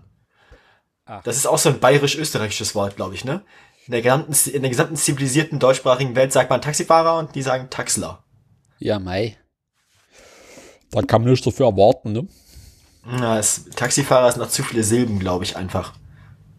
[1.07, 1.21] Ach.
[1.25, 3.43] Das ist auch so ein bayerisch-österreichisches Wort, glaube ich, ne?
[3.87, 7.69] In der, gesamten, in der gesamten zivilisierten deutschsprachigen Welt sagt man Taxifahrer und die sagen
[7.69, 8.23] Taxler.
[8.79, 9.39] Ja, Mai.
[10.93, 12.29] Da kann man nicht so viel erwarten, ne?
[13.05, 15.95] Na, es, Taxifahrer sind noch zu viele Silben, glaube ich, einfach.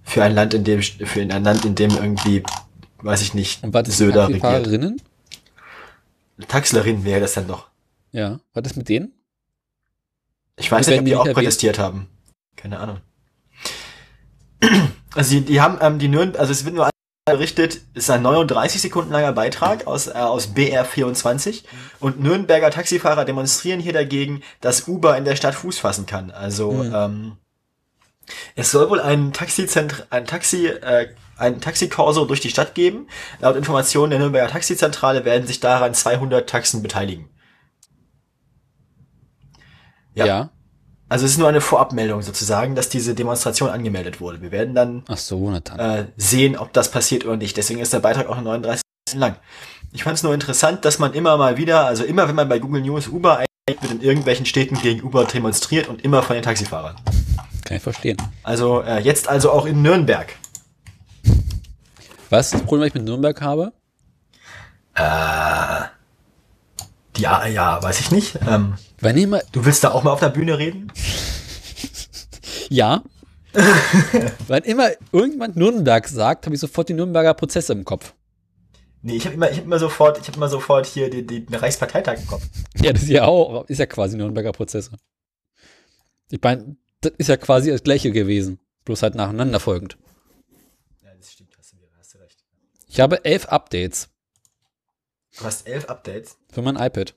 [0.03, 2.43] Für ein Land, in dem, für ein Land, in dem irgendwie,
[3.01, 4.41] weiß ich nicht, Und was ist Söder regiert.
[4.41, 5.01] Taxifahrerinnen?
[6.47, 7.67] Taxlerin wäre das dann doch.
[8.11, 8.39] Ja.
[8.53, 9.13] Was ist mit denen?
[10.57, 11.35] Ich weiß nicht, ob die auch erwähnt?
[11.35, 12.07] protestiert haben.
[12.55, 12.97] Keine Ahnung.
[15.13, 16.85] Also die, die haben ähm, die Nürnberg, also es wird nur
[17.25, 21.63] berichtet, ist ein 39 Sekunden langer Beitrag aus, äh, aus BR24
[21.99, 26.31] und Nürnberger Taxifahrer demonstrieren hier dagegen, dass Uber in der Stadt Fuß fassen kann.
[26.31, 27.37] Also ähm,
[28.55, 33.07] es soll wohl ein Taxizentr ein Taxi äh, ein Taxikorso durch die Stadt geben.
[33.39, 37.29] Laut Informationen der Nürnberger Taxizentrale werden sich daran 200 Taxen beteiligen.
[40.13, 40.25] Ja.
[40.25, 40.49] Ja.
[41.11, 44.41] Also es ist nur eine Vorabmeldung sozusagen, dass diese Demonstration angemeldet wurde.
[44.41, 47.57] Wir werden dann so, äh, sehen, ob das passiert oder nicht.
[47.57, 49.35] Deswegen ist der Beitrag auch nur 39 Sekunden lang.
[49.91, 52.59] Ich fand es nur interessant, dass man immer mal wieder, also immer wenn man bei
[52.59, 56.43] Google News Uber eingibt, wird in irgendwelchen Städten gegen Uber demonstriert und immer von den
[56.43, 56.95] Taxifahrern.
[57.65, 58.15] Kann ich verstehen.
[58.43, 60.33] Also äh, jetzt also auch in Nürnberg.
[62.29, 63.73] Was ist das Problem, was ich mit Nürnberg habe?
[67.17, 68.39] Ja, ja, weiß ich nicht.
[68.47, 70.91] Ähm, Wenn immer, du willst da auch mal auf der Bühne reden?
[72.69, 73.03] ja.
[74.47, 78.13] Wenn immer irgendjemand Nürnberg sagt, habe ich sofort die Nürnberger Prozesse im Kopf.
[79.01, 81.53] Nee, ich habe immer, ich hab immer sofort, ich habe immer sofort hier den, den
[81.53, 82.43] Reichsparteitag im Kopf.
[82.81, 84.91] Ja, das ist ja auch, ist ja quasi Nürnberger Prozesse.
[86.29, 88.59] Ich meine, das ist ja quasi das gleiche gewesen.
[88.85, 89.97] Bloß halt nacheinander folgend.
[91.03, 92.37] Ja, das stimmt, hast du, hast du recht.
[92.87, 94.09] Ich habe elf Updates
[95.37, 96.37] Du hast elf Updates.
[96.51, 97.15] für mein iPad.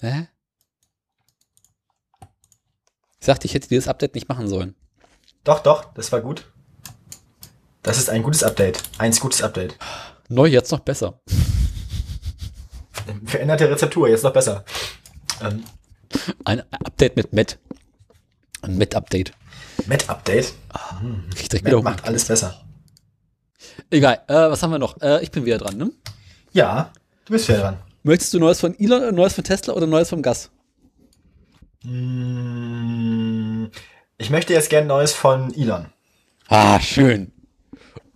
[0.00, 0.28] Hä?
[3.20, 4.74] Ich sagte, ich hätte dieses Update nicht machen sollen.
[5.44, 6.50] Doch, doch, das war gut.
[7.82, 8.82] Das ist ein gutes Update.
[8.98, 9.76] Eins gutes Update.
[10.28, 11.20] Neu jetzt noch besser.
[13.24, 14.64] Veränderte Rezeptur, jetzt noch besser.
[15.40, 15.64] Ähm,
[16.44, 17.58] Ein Update mit Matt.
[18.62, 19.32] Ein Matt-Update.
[19.86, 20.52] Met-Update.
[21.34, 22.64] Kriegt direkt Met wieder macht alles besser.
[23.90, 25.00] Egal, äh, was haben wir noch?
[25.00, 25.90] Äh, ich bin wieder dran, ne?
[26.52, 26.92] Ja,
[27.24, 27.78] du bist wieder dran.
[28.02, 30.50] Möchtest du Neues von Elon, oder Neues von Tesla oder Neues vom Gas?
[31.84, 33.66] Mm,
[34.18, 35.86] Ich möchte jetzt gerne Neues von Elon.
[36.48, 37.32] Ah, schön.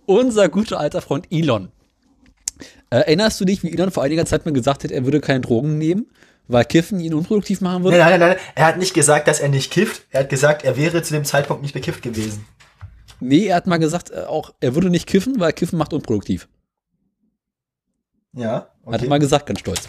[0.05, 1.71] Unser guter alter Freund Elon.
[2.89, 5.41] Äh, erinnerst du dich, wie Elon vor einiger Zeit mal gesagt hat, er würde keine
[5.41, 6.07] Drogen nehmen,
[6.47, 7.97] weil Kiffen ihn unproduktiv machen würde?
[7.97, 8.45] Nein, nein, nein, nein.
[8.55, 10.05] Er hat nicht gesagt, dass er nicht kifft.
[10.09, 12.45] Er hat gesagt, er wäre zu dem Zeitpunkt nicht bekifft gewesen.
[13.19, 16.47] Nee, er hat mal gesagt, äh, auch er würde nicht kiffen, weil Kiffen macht unproduktiv.
[18.33, 19.07] Ja, Hat er okay.
[19.07, 19.87] mal gesagt, ganz stolz.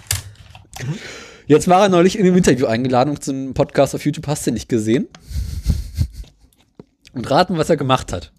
[1.47, 4.51] Jetzt war er neulich in einem Interview eingeladen zu einem Podcast auf YouTube, hast du
[4.53, 5.09] nicht gesehen?
[7.13, 8.33] Und raten, was er gemacht hat.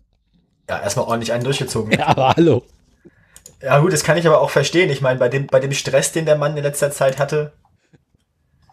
[0.70, 1.92] Ja, erstmal ordentlich einen durchgezogen.
[1.98, 2.64] Ja, aber hallo.
[3.62, 4.90] Ja gut, das kann ich aber auch verstehen.
[4.90, 7.54] Ich meine, bei dem, bei dem Stress, den der Mann in letzter Zeit hatte,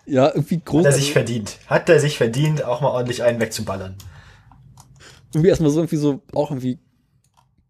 [0.07, 0.81] Ja, irgendwie groß.
[0.87, 1.59] hat er sich verdient.
[1.67, 3.97] Hat er sich verdient, auch mal ordentlich einen wegzuballern.
[5.33, 6.79] irgendwie erstmal so irgendwie so, auch irgendwie,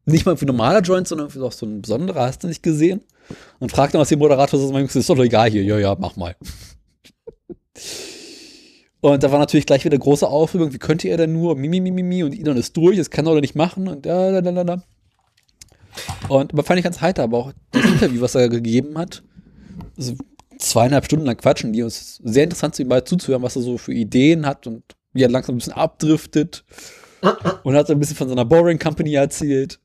[0.04, 3.02] nicht mal für normaler Joint, sondern irgendwie auch so ein besonderer, hast du nicht gesehen?
[3.60, 6.16] Und fragt dann, was der Moderator so sagt, ist doch egal hier, ja, ja, mach
[6.16, 6.34] mal.
[9.00, 12.02] Und da war natürlich gleich wieder große Aufregung, wie könnte er denn nur, mimi, mimi,
[12.02, 14.64] mi, und Elon ist durch, das kann er doch nicht machen, und da, da, da,
[14.64, 14.82] da.
[16.28, 19.22] Und aber fand ich ganz heiter, aber auch das Interview, was er gegeben hat,
[19.96, 20.14] so
[20.58, 23.78] zweieinhalb Stunden lang quatschen die, und ist sehr interessant, ihm mal zuzuhören, was er so
[23.78, 26.64] für Ideen hat und wie er langsam ein bisschen abdriftet.
[27.62, 29.78] Und hat so ein bisschen von seiner Boring Company erzählt.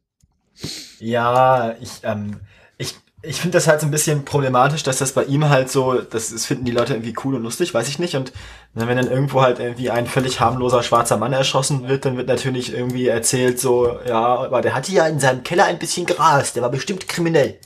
[1.00, 2.40] Ja, ich, ähm,
[2.78, 6.02] ich, ich finde das halt so ein bisschen problematisch, dass das bei ihm halt so,
[6.02, 8.16] das, das finden die Leute irgendwie cool und lustig, weiß ich nicht.
[8.16, 8.32] Und
[8.74, 12.74] wenn dann irgendwo halt irgendwie ein völlig harmloser schwarzer Mann erschossen wird, dann wird natürlich
[12.74, 16.64] irgendwie erzählt so, ja, aber der hatte ja in seinem Keller ein bisschen Gras, der
[16.64, 17.60] war bestimmt kriminell.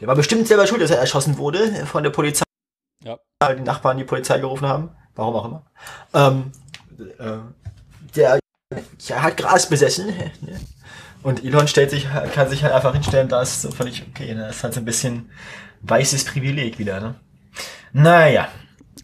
[0.00, 2.44] Der war bestimmt selber schuld, dass er erschossen wurde von der Polizei.
[3.04, 3.18] Ja.
[3.40, 4.90] weil die Nachbarn die Polizei gerufen haben.
[5.14, 5.62] Warum auch immer.
[6.14, 6.52] Ähm,
[7.18, 7.38] äh,
[8.14, 8.38] der
[9.00, 10.12] ja, hat Gras besessen.
[11.22, 14.34] Und Elon stellt sich, kann sich halt einfach hinstellen, da ist so völlig okay.
[14.34, 14.40] Ne?
[14.40, 15.30] Das ist halt so ein bisschen
[15.82, 17.00] weißes Privileg wieder.
[17.00, 17.14] Ne?
[17.92, 18.48] Naja,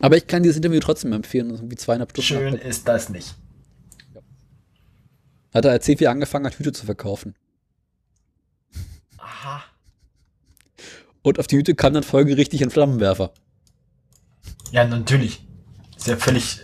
[0.00, 1.50] Aber ich kann dieses Interview trotzdem empfehlen.
[1.50, 2.22] Irgendwie zweieinhalb Stunden.
[2.22, 2.62] schön lang.
[2.62, 3.34] ist das nicht.
[5.54, 7.34] Hat er erzählt, wie er angefangen hat, Hüte zu verkaufen.
[9.18, 9.62] Aha.
[11.22, 13.32] Und auf die Hüte kam dann folgerichtig ein Flammenwerfer.
[14.72, 15.46] Ja, natürlich.
[15.96, 16.60] Ist ja völlig.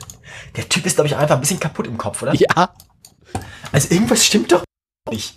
[0.57, 2.35] Der Typ ist, glaube ich, einfach ein bisschen kaputt im Kopf, oder?
[2.35, 2.75] Ja.
[3.73, 4.65] Also irgendwas stimmt doch
[5.11, 5.35] nicht.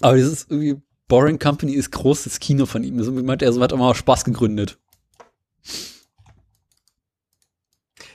[0.00, 3.02] Aber das ist irgendwie, Boring Company ist großes Kino von ihm.
[3.02, 4.78] So meint er, so hat er mal Spaß gegründet.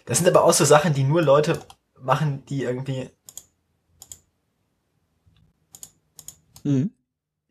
[0.05, 1.65] Das sind aber auch so Sachen, die nur Leute
[1.99, 3.09] machen, die irgendwie
[6.65, 6.91] Mhm.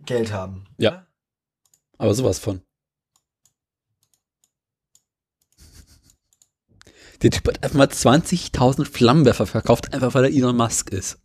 [0.01, 0.67] Geld haben.
[0.77, 1.07] Ja.
[1.99, 2.63] Aber sowas von.
[7.23, 11.24] Der Typ hat einfach mal 20.000 Flammenwerfer verkauft, einfach weil er Elon Musk ist.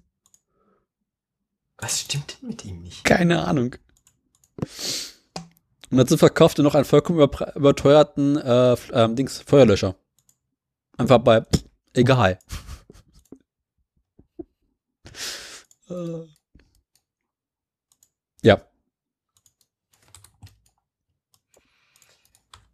[1.82, 3.04] Was stimmt denn mit ihm nicht?
[3.04, 3.76] Keine Ahnung.
[5.92, 9.96] Und dazu verkaufte noch einen vollkommen überteuerten äh, ähm, Dings, Feuerlöscher.
[10.98, 11.64] Einfach bei pff,
[11.94, 12.38] egal.
[15.90, 16.28] Äh.
[18.44, 18.62] ja.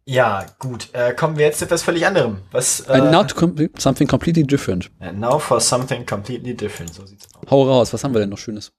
[0.08, 0.88] Ja, gut.
[0.92, 2.42] Äh, kommen wir jetzt zu etwas völlig anderem.
[2.52, 2.80] Was?
[2.80, 4.90] Äh, And now to com something completely different.
[5.00, 6.94] and now for something completely different.
[6.94, 7.50] So sieht's aus.
[7.50, 8.72] Hau raus, was haben wir denn noch Schönes?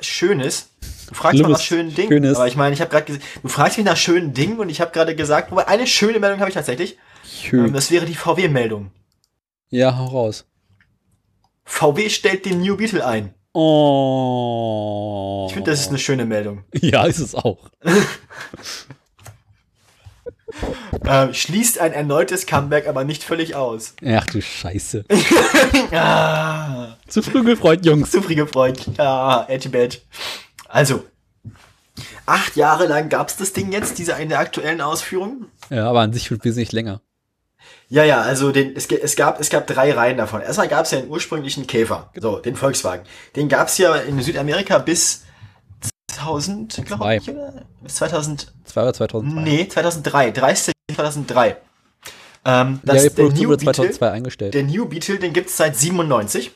[0.00, 0.70] Schönes.
[1.08, 1.58] Du fragst mal Schlimmes.
[1.58, 2.08] nach schönen Dingen.
[2.08, 2.36] Schönes.
[2.36, 4.90] Aber ich meine, ich habe gerade du fragst mich nach schönen Dingen und ich habe
[4.92, 6.98] gerade gesagt, wobei eine schöne Meldung habe ich tatsächlich.
[7.24, 7.66] Schön.
[7.66, 8.90] Ähm, das wäre die VW-Meldung.
[9.70, 10.46] ja, hau raus.
[11.64, 13.34] VW stellt den New Beetle ein.
[13.52, 15.46] Oh.
[15.48, 16.64] Ich finde, das ist eine schöne Meldung.
[16.80, 17.70] Ja, ist es auch.
[21.08, 23.94] Ähm, schließt ein erneutes Comeback aber nicht völlig aus.
[24.04, 25.04] Ach du Scheiße.
[25.92, 26.96] Ah.
[27.06, 28.10] Zu früh gefreut, Jungs.
[28.10, 28.84] Zufrieden Freund.
[28.98, 29.98] Ja, Edgy Badge.
[30.68, 31.04] Also,
[32.24, 35.46] acht Jahre lang gab's das Ding jetzt, diese eine aktuellen Ausführung.
[35.70, 37.02] Ja, aber an sich wird wesentlich länger.
[37.88, 40.40] Ja, ja, also den, es, es, gab, es gab drei Reihen davon.
[40.40, 43.06] Erstmal gab es ja den ursprünglichen Käfer, so, den Volkswagen.
[43.36, 45.22] Den gab es ja in Südamerika bis
[46.16, 47.52] 2000, glaube ich, oder?
[47.82, 49.40] Bis 2000, Zwei oder 2002.
[49.42, 50.72] nee, 2003, 30.
[50.94, 51.56] 2003.
[52.44, 54.54] Ähm, ja, das, die der, Produktion New wurde Beetle, 2002 eingestellt.
[54.54, 56.52] der New Beetle, den gibt's seit 97.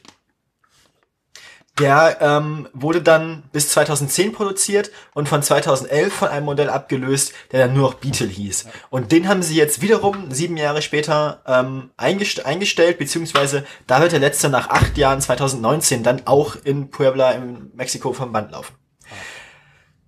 [1.78, 7.66] Der ähm, wurde dann bis 2010 produziert und von 2011 von einem Modell abgelöst, der
[7.66, 8.66] dann nur noch Beetle hieß.
[8.90, 14.12] Und den haben sie jetzt wiederum sieben Jahre später ähm, eingest eingestellt, beziehungsweise da wird
[14.12, 18.74] der letzte nach acht Jahren 2019 dann auch in Puebla in Mexiko vom Band laufen.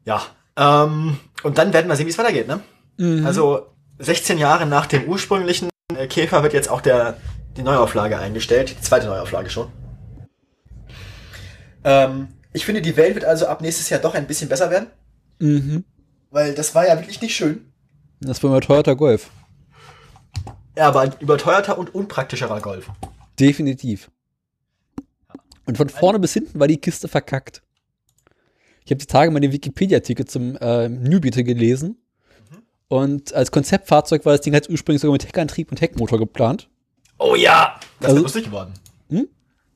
[0.04, 0.22] Ja,
[0.56, 2.48] ähm, und dann werden wir sehen, wie es weitergeht.
[2.48, 2.60] Ne?
[2.98, 3.24] Mhm.
[3.26, 7.16] Also 16 Jahre nach dem ursprünglichen äh, Käfer wird jetzt auch der,
[7.56, 9.68] die Neuauflage eingestellt, die zweite Neuauflage schon.
[11.84, 14.88] Ähm, ich finde, die Welt wird also ab nächstes Jahr doch ein bisschen besser werden,
[15.38, 15.84] Mhm.
[16.30, 17.72] weil das war ja wirklich nicht schön.
[18.20, 19.30] Das war Toyota Golf.
[20.76, 22.88] Ja, aber ein überteuerter und unpraktischerer Golf.
[23.38, 24.10] Definitiv.
[25.66, 27.62] Und von vorne bis hinten war die Kiste verkackt.
[28.84, 31.98] Ich habe die Tage mal den Wikipedia-Artikel zum äh, New Beetle gelesen.
[32.88, 36.68] Und als Konzeptfahrzeug war das Ding halt ursprünglich sogar mit Heckantrieb und Heckmotor geplant.
[37.18, 37.78] Oh ja!
[38.00, 38.74] Das wäre Also- lustig geworden.
[39.08, 39.28] Hm?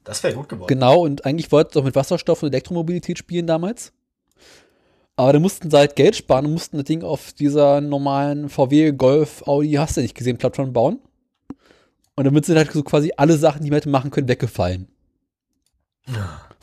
[0.04, 0.68] Das wäre gut geworden.
[0.68, 3.92] Genau, und eigentlich wollte es auch mit Wasserstoff und Elektromobilität spielen damals.
[5.16, 8.92] Aber da mussten sie halt Geld sparen und mussten das Ding auf dieser normalen VW
[8.92, 10.98] Golf, Audi, hast du nicht gesehen, Plattform bauen.
[12.16, 14.88] Und damit sind halt so quasi alle Sachen, die man hätte machen können, weggefallen.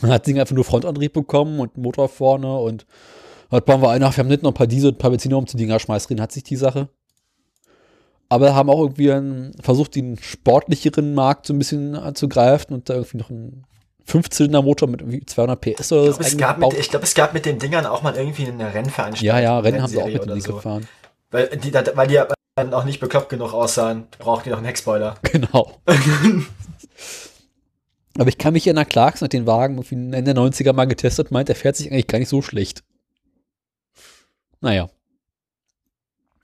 [0.04, 2.86] Man hat das Ding einfach nur Frontantrieb bekommen und Motor vorne und
[3.50, 5.12] halt bauen wir ein, ach, wir haben nicht noch ein paar Diesel und ein paar
[5.12, 6.90] Benziner um zu Dinger schmeißen drin, hat sich die Sache.
[8.28, 12.96] Aber haben auch irgendwie einen, versucht, den sportlicheren Markt so ein bisschen anzugreifen und da
[12.96, 13.66] irgendwie noch einen
[14.04, 17.46] Fünfzylinder-Motor mit irgendwie 200 PS oder Ich so glaube, es, ich glaube, es gab mit
[17.46, 19.26] den Dingern auch mal irgendwie eine Rennveranstaltung.
[19.26, 20.56] Ja, ja, Rennen haben sie auch mit dem Ding so.
[20.56, 20.86] gefahren.
[21.32, 22.20] Weil die, weil die
[22.56, 25.16] dann auch nicht bekloppt genug aussahen, braucht die noch einen Heckspoiler.
[25.32, 25.72] Genau.
[28.18, 29.78] Aber ich kann mich erinnern, Clarkson hat den Wagen
[30.14, 32.84] Ende der 90er mal getestet und meint, der fährt sich eigentlich gar nicht so schlecht.
[34.62, 34.90] Naja.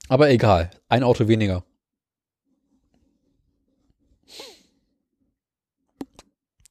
[0.08, 0.72] Aber egal.
[0.88, 1.64] Ein Auto weniger.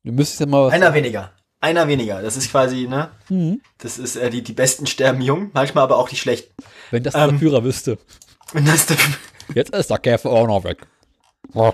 [0.04, 0.70] Du müsstest ja mal.
[0.70, 1.32] Einer weniger.
[1.60, 2.22] Einer weniger.
[2.22, 3.10] Das ist quasi, ne?
[3.28, 3.60] Mhm.
[3.78, 6.52] Das ist, äh, die, die Besten sterben jung, manchmal aber auch die Schlechten.
[6.90, 7.30] Wenn das Ähm.
[7.30, 7.98] der Führer wüsste.
[8.54, 8.96] Und das der,
[9.54, 10.86] Jetzt ist der Käfer auch noch weg.
[11.54, 11.72] Oh.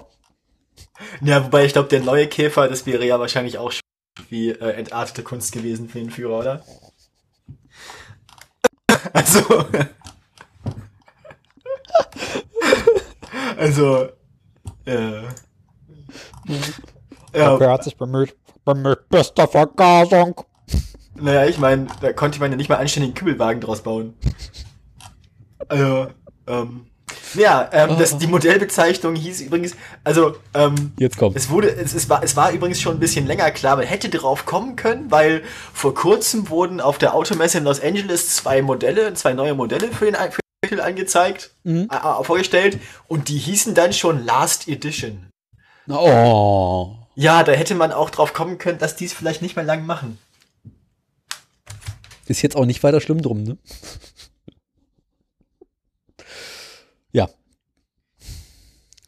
[1.23, 3.73] Ja, wobei ich glaube, der neue Käfer, das wäre ja wahrscheinlich auch
[4.29, 6.65] wie äh, entartete Kunst gewesen für den Führer, oder?
[9.13, 9.67] Also.
[13.59, 14.09] also.
[14.87, 15.23] Äh,
[17.35, 18.35] ja, Der hat sich bemüht.
[18.65, 20.41] Bemüht bester Vergasung.
[21.17, 24.15] Naja, ich meine, da konnte man ja nicht mal anständigen Kübelwagen draus bauen.
[25.69, 26.09] Also,
[26.47, 26.87] ähm,
[27.35, 31.37] ja, ähm, das, die Modellbezeichnung hieß übrigens, also, ähm, Jetzt kommt.
[31.37, 34.09] es wurde, es, es, war, es war übrigens schon ein bisschen länger klar, man hätte
[34.09, 39.15] drauf kommen können, weil vor kurzem wurden auf der Automesse in Los Angeles zwei Modelle,
[39.15, 41.89] zwei neue Modelle für den, für den Titel angezeigt, Mhm.
[41.91, 45.27] äh, äh, vorgestellt und die hießen dann schon Last Edition.
[45.89, 46.97] Oh.
[47.17, 49.85] Ja, da hätte man auch drauf kommen können, dass die es vielleicht nicht mehr lang
[49.87, 50.19] machen.
[52.27, 53.59] Ist jetzt auch nicht weiter schlimm drum, ne?
[57.13, 57.29] Ja.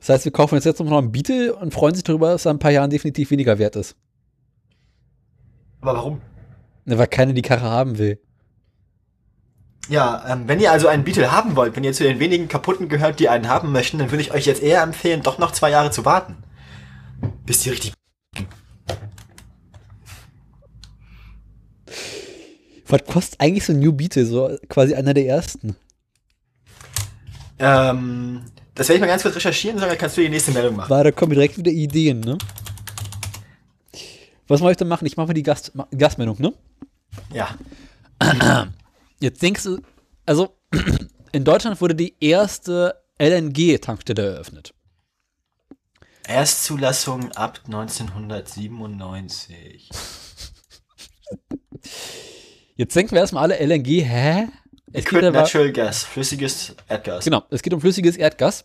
[0.06, 2.52] Das heißt, wir kaufen uns jetzt noch einen Beetle und freuen sich darüber, dass er
[2.52, 3.96] in ein paar Jahren definitiv weniger wert ist.
[5.80, 6.20] Aber warum?
[6.84, 8.20] Ne, weil keiner die Karre haben will.
[9.88, 12.88] Ja, ähm, wenn ihr also einen Beetle haben wollt, wenn ihr zu den wenigen kaputten
[12.88, 15.70] gehört, die einen haben möchten, dann würde ich euch jetzt eher empfehlen, doch noch zwei
[15.70, 16.36] Jahre zu warten.
[17.44, 17.92] Bis die richtig.
[22.86, 24.24] Was kostet eigentlich so ein New Beetle?
[24.24, 25.74] So quasi einer der ersten.
[27.58, 28.44] Ähm,
[28.76, 30.90] das werde ich mal ganz kurz recherchieren, sondern kannst du die nächste Meldung machen.
[30.90, 32.38] Weil da kommen direkt wieder Ideen, ne?
[34.48, 35.06] Was soll ich denn machen?
[35.06, 36.52] Ich mache mal die Gast Gastmeldung, ne?
[37.32, 37.56] Ja.
[39.20, 39.80] Jetzt denkst du,
[40.26, 40.54] also
[41.32, 44.74] in Deutschland wurde die erste LNG-Tankstelle eröffnet.
[46.24, 49.88] Erstzulassung ab 1997.
[52.74, 54.48] Jetzt denken wir erstmal alle LNG, hä?
[54.96, 57.24] Es geht Liquid Natural Gas, flüssiges Erdgas.
[57.24, 58.64] genau, es geht um flüssiges Erdgas.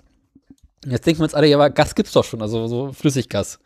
[0.86, 3.59] Jetzt denken wir uns alle, ja, aber Gas gibt's doch schon, also so Flüssiggas.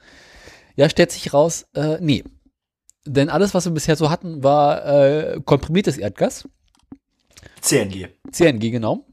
[0.76, 2.24] Ja, stellt sich raus, äh, nee.
[3.05, 6.47] Denn alles, was wir bisher so hatten, war äh, komprimiertes Erdgas.
[7.61, 8.09] CNG.
[8.32, 9.05] CNG, genau.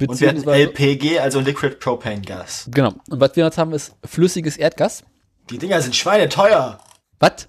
[0.00, 2.68] Und wir hatten LPG, also Liquid Propane Gas.
[2.70, 2.94] genau.
[3.10, 5.04] Und was wir jetzt haben, ist flüssiges Erdgas.
[5.50, 6.78] Die Dinger sind schweineteuer.
[7.18, 7.48] Was?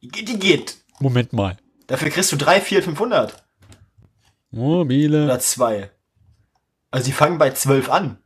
[0.00, 0.76] Die geht, die geht.
[1.00, 1.56] Moment mal.
[1.86, 3.43] Dafür kriegst du 3, 4, 500.
[4.54, 5.24] Mobile.
[5.24, 5.90] Oder 2.
[6.90, 8.18] Also die fangen bei 12 an.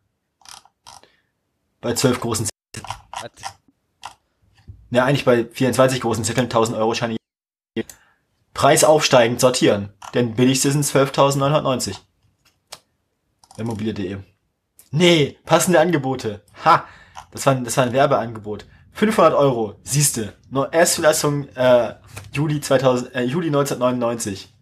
[1.80, 2.92] Bei 12 großen Zetteln.
[4.90, 7.16] Ja, eigentlich bei 24 großen Zetteln 1000 Euro Scheine.
[8.52, 9.90] Preis aufsteigend sortieren.
[10.14, 11.96] Denn billigste sind 12.990.
[13.56, 14.18] Immobilie.de.
[14.90, 16.42] Nee, passende Angebote.
[16.64, 16.84] Ha,
[17.30, 18.66] das war, das war ein Werbeangebot.
[18.92, 20.34] 500 Euro, siehste.
[20.50, 21.94] Nur Erstzulassung äh,
[22.32, 24.52] Juli 2000, äh, Juli 1999.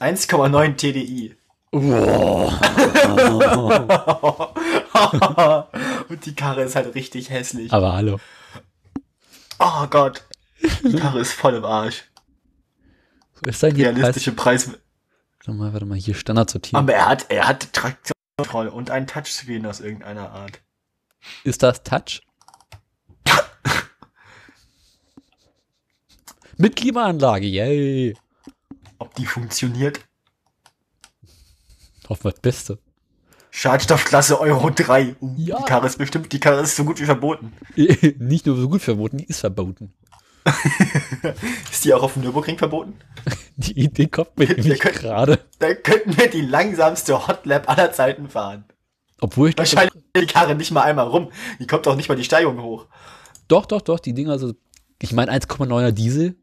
[0.00, 1.36] 1,9 TDI.
[6.08, 7.72] Und die Karre ist halt richtig hässlich.
[7.72, 8.18] Aber hallo.
[9.58, 10.24] Oh Gott.
[10.82, 12.04] Die Karre ist voll im Arsch.
[13.34, 13.98] So ist dann hier Preis.
[13.98, 14.70] Realistische Preis.
[15.38, 16.82] Warte mal, warte mal, hier Standard sortieren.
[16.82, 20.60] Aber er hat, er hat Traktionskontrolle und ein Touchscreen aus irgendeiner Art.
[21.44, 22.22] Ist das Touch?
[26.56, 28.16] Mit Klimaanlage, yay.
[29.00, 30.00] Ob die funktioniert?
[32.08, 32.78] Hoffen wir das Beste.
[33.50, 35.16] Schadstoffklasse Euro 3.
[35.20, 35.58] Uh, Ja.
[35.58, 37.52] Die Karre ist bestimmt, die Karre ist so gut wie verboten.
[38.18, 39.92] Nicht nur so gut verboten, die ist verboten.
[41.70, 42.94] Ist die auch auf dem Nürburgring verboten?
[43.56, 45.38] Die Idee kommt mir nämlich gerade.
[45.58, 48.64] Da könnten wir die langsamste Hotlap aller Zeiten fahren.
[49.20, 51.30] Obwohl ich Wahrscheinlich die Karre nicht mal einmal rum.
[51.58, 52.86] Die kommt auch nicht mal die Steigung hoch.
[53.48, 54.54] Doch, doch, doch, die Dinger, also,
[54.98, 56.36] ich meine 1,9er Diesel.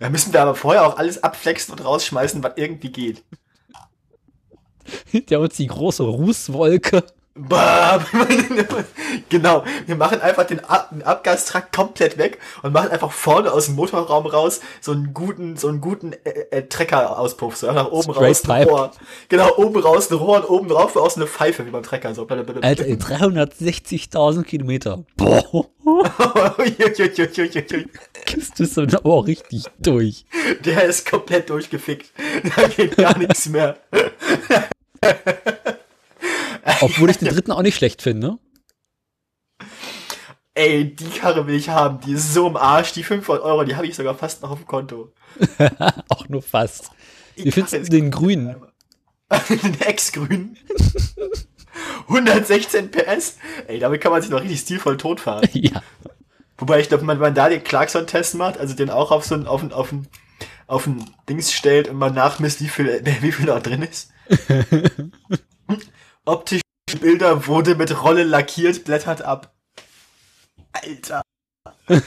[0.00, 3.24] Da müssen wir aber vorher auch alles abflexen und rausschmeißen, was irgendwie geht.
[5.06, 7.02] Hinter uns die große Rußwolke.
[9.28, 13.66] Genau, wir machen einfach den, Ab den Abgastrakt komplett weg und machen einfach vorne aus
[13.66, 18.12] dem Motorraum raus so einen guten, so einen guten äh, äh, Trecker-Auspuff, so nach oben
[18.14, 18.70] Straight raus ein pipe.
[18.70, 18.90] Rohr.
[19.28, 22.14] Genau, oben raus ein Rohr und oben drauf aus eine Pfeife wie beim Trecker.
[22.14, 22.26] So.
[22.26, 25.04] Alter, in 360.000 Kilometer.
[25.16, 25.66] Boah,
[28.26, 30.24] Kiste ist dann aber auch richtig durch.
[30.64, 32.10] Der ist komplett durchgefickt.
[32.56, 33.76] Da geht gar nichts mehr.
[36.80, 38.38] Obwohl ich den dritten auch nicht schlecht finde.
[40.54, 42.00] Ey, die Karre will ich haben.
[42.00, 42.92] Die ist so im Arsch.
[42.92, 45.12] Die 500 Euro, die habe ich sogar fast noch auf dem Konto.
[46.08, 46.90] Auch nur fast.
[47.36, 48.56] Wie findest du den grünen?
[49.50, 50.56] Den Ex-Grün.
[52.08, 53.36] 116 PS.
[53.66, 55.48] Ey, damit kann man sich noch richtig stilvoll totfahren.
[55.52, 55.82] Ja.
[56.56, 59.46] Wobei ich glaube, wenn man da den Clarkson-Test macht, also den auch auf so ein,
[59.46, 60.08] auf ein, auf ein,
[60.68, 64.10] auf ein Dings stellt und man nachmisst, wie viel, wie viel da drin ist.
[66.26, 66.62] Optische
[67.00, 69.54] Bilder wurde mit Rolle lackiert, blättert ab.
[70.72, 71.22] Alter.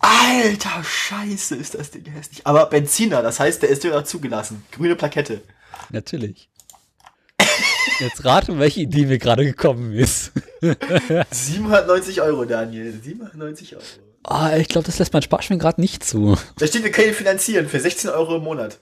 [0.00, 2.44] Alter, scheiße, ist das Ding hässlich.
[2.44, 4.64] Aber Benziner, das heißt, der ist sogar zugelassen.
[4.72, 5.40] Grüne Plakette.
[5.90, 6.50] Natürlich.
[8.00, 10.32] Jetzt rate, welche Idee mir gerade gekommen ist.
[11.30, 12.92] 790 Euro, Daniel.
[13.00, 13.84] 790 Euro.
[14.24, 16.36] Ah, ich glaube, das lässt mein Sparschwein gerade nicht zu.
[16.58, 18.80] Da steht, wir können ihn finanzieren für 16 Euro im Monat.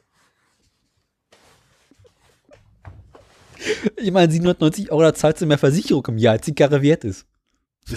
[3.97, 7.05] Ich meine, 790 Euro, da zahlst du mehr Versicherung im Jahr, als die Karre wert
[7.05, 7.27] ist.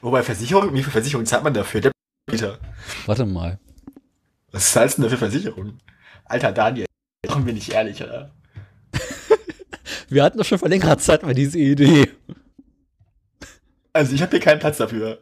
[0.00, 1.80] Wobei Versicherung, wie viel Versicherung zahlt man dafür?
[1.80, 1.92] Der
[2.26, 2.58] Peter.
[3.06, 3.58] Warte mal.
[4.52, 5.78] Was zahlst du denn dafür Versicherung?
[6.24, 6.86] Alter Daniel,
[7.26, 8.30] machen wir nicht ehrlich, oder?
[10.08, 12.08] Wir hatten doch schon vor längerer Zeit mal diese Idee.
[13.92, 15.20] Also ich habe hier keinen Platz dafür.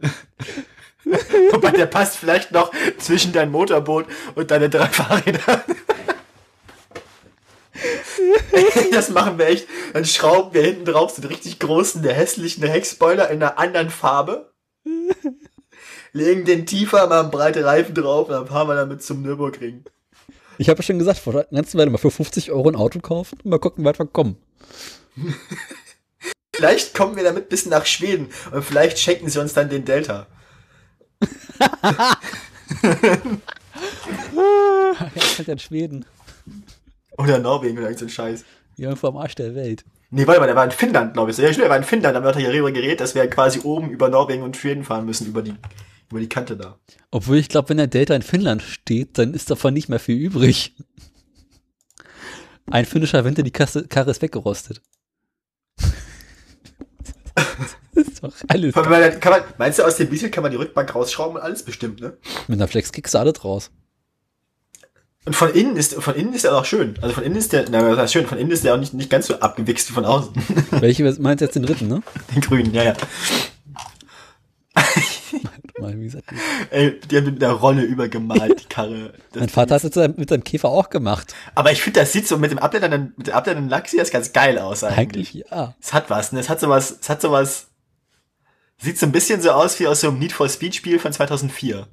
[1.52, 5.64] Wobei der passt vielleicht noch zwischen dein Motorboot und deine drei Fahrräder.
[8.92, 9.66] das machen wir echt.
[9.92, 13.90] Dann schrauben wir hinten drauf so einen richtig großen, der hässlichen Heckspoiler in einer anderen
[13.90, 14.52] Farbe.
[16.12, 19.84] Legen den tiefer, machen breite Reifen drauf und dann fahren wir damit zum Nürburgring.
[20.58, 23.00] Ich habe ja schon gesagt, vor der ganzen Weile mal für 50 Euro ein Auto
[23.00, 24.36] kaufen und mal gucken, weit wir kommen.
[26.54, 30.26] Vielleicht kommen wir damit bis nach Schweden und vielleicht schenken sie uns dann den Delta.
[34.34, 36.04] Ja, halt in Schweden.
[37.18, 38.44] Oder Norwegen oder irgend so ein Scheiß.
[38.76, 39.84] Irgendwo am Arsch der Welt.
[40.10, 41.38] Nee, warte mal, der war in Finnland, glaube ich.
[41.38, 43.90] Ja, stimmt, der war in Finnland, da wird er darüber geredet, dass wir quasi oben
[43.90, 45.54] über Norwegen und Schweden fahren müssen, über die,
[46.10, 46.78] über die Kante da.
[47.10, 50.16] Obwohl ich glaube, wenn der Delta in Finnland steht, dann ist davon nicht mehr viel
[50.16, 50.74] übrig.
[52.70, 54.82] Ein finnischer Winter, die Kasse, Karre ist weggerostet.
[57.94, 58.74] das ist doch alles.
[58.74, 61.42] Kann man, kann man, meinst du, aus dem Diesel kann man die Rückbank rausschrauben und
[61.42, 62.16] alles bestimmt, ne?
[62.48, 63.70] Mit einer Flex kriegst du alles raus.
[65.26, 66.94] Und von innen ist, von innen ist er auch schön.
[67.02, 68.94] Also von innen ist der, na, das heißt schön, von innen ist der auch nicht,
[68.94, 70.32] nicht ganz so abgewichst wie von außen.
[70.70, 72.00] Welche meinst du jetzt den dritten, ne?
[72.32, 72.94] Den grünen, ja, ja.
[75.80, 76.24] Mal, wie gesagt,
[76.70, 79.12] Ey, die haben mit der Rolle übergemalt, die Karre.
[79.32, 81.34] Das mein Vater hat es mit seinem Käfer auch gemacht.
[81.56, 84.10] Aber ich finde, das sieht so mit dem abblendenden, mit dem abblendenden Lack sieht das
[84.10, 85.34] ganz geil aus eigentlich.
[85.34, 85.74] Eigentlich ja.
[85.80, 86.40] Es hat was, ne?
[86.40, 87.66] Es hat sowas, es hat sowas,
[88.78, 91.12] sieht so ein bisschen so aus wie aus so einem Need for Speed Spiel von
[91.12, 91.88] 2004.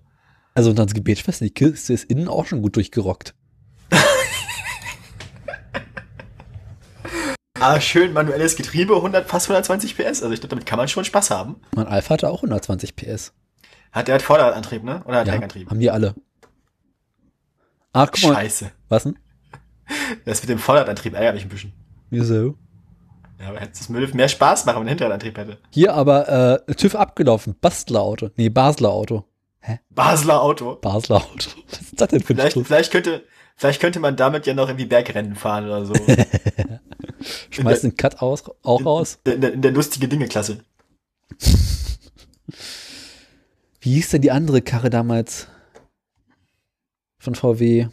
[0.54, 3.34] Also und ans Gebetsfest, die Kiste ist innen auch schon gut durchgerockt.
[7.60, 10.22] Ah, schön manuelles Getriebe, 100, fast 120 PS.
[10.22, 11.56] Also ich glaube, damit kann man schon Spaß haben.
[11.76, 13.32] Mein Alpha hatte auch 120 PS.
[13.94, 15.02] Hat der hat Vorderradantrieb, ne?
[15.06, 15.70] Oder hat Ja, Lenkantrieb?
[15.70, 16.14] haben die alle.
[17.94, 18.34] Ach, guck mal.
[18.36, 18.72] Scheiße.
[18.90, 19.18] Was denn?
[20.26, 21.74] Das mit dem Vorderradantrieb ärgert mich ein bisschen.
[22.10, 22.58] Wieso?
[23.40, 25.58] Ja, aber es würde mehr Spaß machen, wenn man einen Hinterradantrieb hätte.
[25.70, 27.56] Hier aber äh, TÜV abgelaufen.
[27.62, 28.30] Bastler Auto.
[28.36, 29.26] Nee, Basler Auto.
[29.90, 30.76] Basler Auto.
[30.76, 31.50] Basler Auto.
[31.70, 33.24] Was ist das denn für ein Vielleicht, vielleicht könnte,
[33.56, 35.94] vielleicht könnte man damit ja noch irgendwie Bergrennen fahren oder so.
[37.50, 39.20] Schmeißt den Cut aus, auch raus.
[39.24, 40.64] In der, in der lustige Dinge-Klasse.
[43.80, 45.48] Wie hieß denn die andere Karre damals?
[47.18, 47.88] Von VW.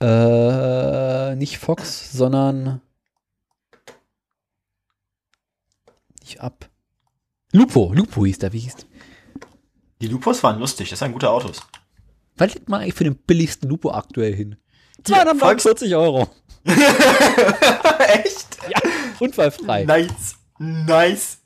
[0.00, 2.80] Äh, nicht Fox, sondern
[6.20, 6.68] nicht ab.
[7.56, 8.84] Lupo, Lupo hieß der, wie hieß der?
[10.02, 11.62] Die Lupos waren lustig, das waren gute Autos.
[12.36, 14.56] Was liegt man eigentlich für den billigsten Lupo aktuell hin?
[15.08, 16.28] Ja, 249 Euro.
[16.66, 18.58] Echt?
[18.68, 18.78] Ja,
[19.20, 19.84] unfallfrei.
[19.84, 20.36] Nice.
[20.58, 21.38] Nice.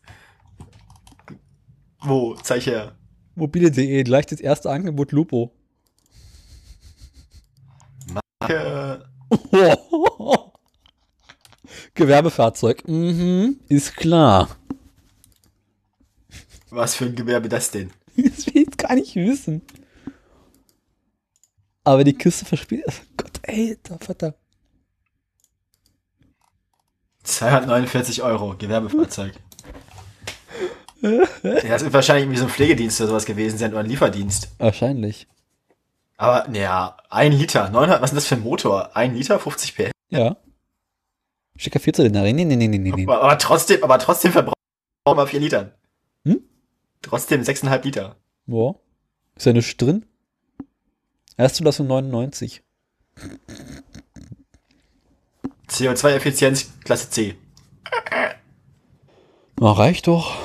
[2.00, 2.34] Wo?
[2.42, 2.96] Zeig her.
[3.36, 5.54] Mobile.de, gleich das erste Angebot Lupo.
[8.48, 8.96] Äh,
[11.94, 12.88] Gewerbefahrzeug.
[12.88, 14.48] Mhm, ist klar.
[16.70, 17.90] Was für ein Gewerbe das denn?
[18.16, 19.62] Das will ich gar nicht wissen.
[21.84, 22.84] Aber die Kiste verspielt.
[22.88, 24.34] Oh Gott, ey, der Vater.
[27.22, 29.32] 249 Euro, Gewerbefahrzeug.
[31.00, 34.48] das wird wahrscheinlich irgendwie so ein Pflegedienst oder sowas gewesen sein oder ein Lieferdienst.
[34.58, 35.26] Wahrscheinlich.
[36.16, 38.94] Aber, naja, ein Liter, 900, was ist das für ein Motor?
[38.94, 39.90] Ein Liter, 50 PS.
[40.10, 40.36] Ja.
[41.56, 42.22] Schicker Vierzylinder.
[42.22, 43.02] Nee, nee, nee, nee, nee, nee.
[43.04, 44.54] Aber, aber trotzdem, aber trotzdem verbrauchen
[45.06, 45.72] wir 4 Litern.
[46.24, 46.42] Hm?
[47.02, 48.16] Trotzdem 6,5 Liter.
[48.46, 48.76] Boah.
[49.36, 50.04] Ist ja nichts drin.
[51.36, 52.62] Erstzulassung 99.
[55.68, 57.36] CO2-Effizienz Klasse C.
[59.58, 60.36] Na, reicht doch.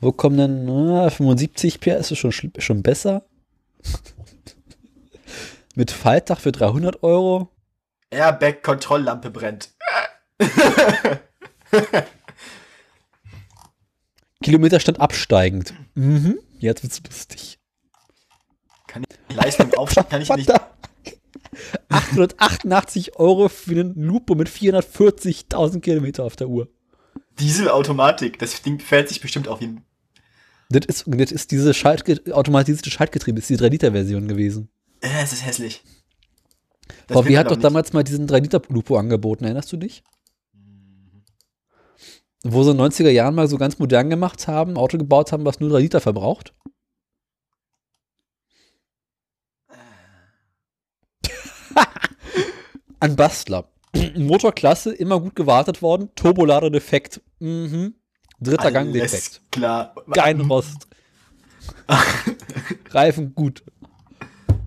[0.00, 2.10] Wo kommen denn na, 75 PS?
[2.10, 3.24] Ist schon, schon besser.
[5.74, 7.48] Mit Faltdach für 300 Euro.
[8.10, 9.70] Airbag-Kontrolllampe brennt.
[14.42, 15.74] Kilometerstand absteigend.
[15.94, 16.38] Mhm.
[16.58, 17.58] Jetzt wird's lustig.
[18.86, 20.46] Kann ich Leistung aufstehen, kann ich nicht.
[20.46, 20.70] Verdammt.
[21.88, 26.68] 888 Euro für einen Lupo mit 440.000 Kilometer auf der Uhr.
[27.38, 29.82] Dieselautomatik, das Ding fällt sich bestimmt auf ihn.
[30.68, 34.68] Das ist, das ist diese Schaltge automatisierte Schaltgetriebe, das ist die 3-Liter-Version gewesen.
[35.00, 35.82] Äh, es ist hässlich.
[37.08, 40.02] Das VW hat doch damals mal diesen 3-Liter-Lupo angeboten, erinnerst du dich?
[42.42, 45.30] Wo sie in den 90er Jahren mal so ganz modern gemacht haben, ein Auto gebaut
[45.32, 46.54] haben, was nur 3 Liter verbraucht.
[53.00, 53.68] An Bastler.
[54.16, 57.20] Motorklasse, immer gut gewartet worden, Turbolader defekt.
[57.40, 57.94] Mhm.
[58.40, 59.42] Dritter Gang Alles defekt.
[59.50, 59.94] Klar.
[60.12, 60.88] Kein Rost.
[62.90, 63.62] Reifen gut.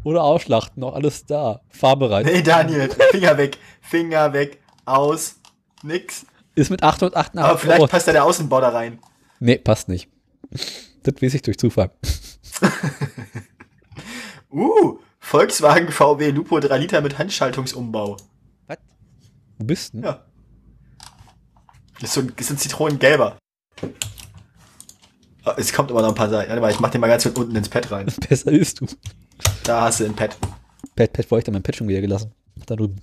[0.03, 1.61] Oder Ausschlachten, noch alles da.
[1.69, 2.25] Fahrbereit.
[2.25, 3.57] Nee, Daniel, Finger weg.
[3.81, 4.61] Finger weg.
[4.85, 5.37] Aus.
[5.81, 6.25] Nix.
[6.55, 7.89] Ist mit 888 Aber vielleicht Euro.
[7.89, 8.99] passt da der Außenbau da rein.
[9.39, 10.09] Nee, passt nicht.
[11.03, 11.91] Das weiß ich durch Zufall.
[14.51, 18.17] Uh, Volkswagen VW Lupo 3 Liter mit Handschaltungsumbau.
[18.67, 18.77] Was?
[19.57, 19.97] Wo bist du?
[19.97, 20.05] denn?
[20.11, 20.23] Ja.
[21.99, 23.37] Das ist so ein, ist ein Zitronengelber.
[25.45, 26.49] Oh, es kommt aber noch ein paar Seiten.
[26.49, 28.05] Warte mal, ich mach den mal ganz unten ins Pad rein.
[28.29, 28.85] Besser ist du.
[29.63, 30.37] Da hast du ein Pad.
[30.95, 32.31] Pet, Pet, wo ich denn mein Pet schon wieder gelassen?
[32.67, 32.97] Da drüben.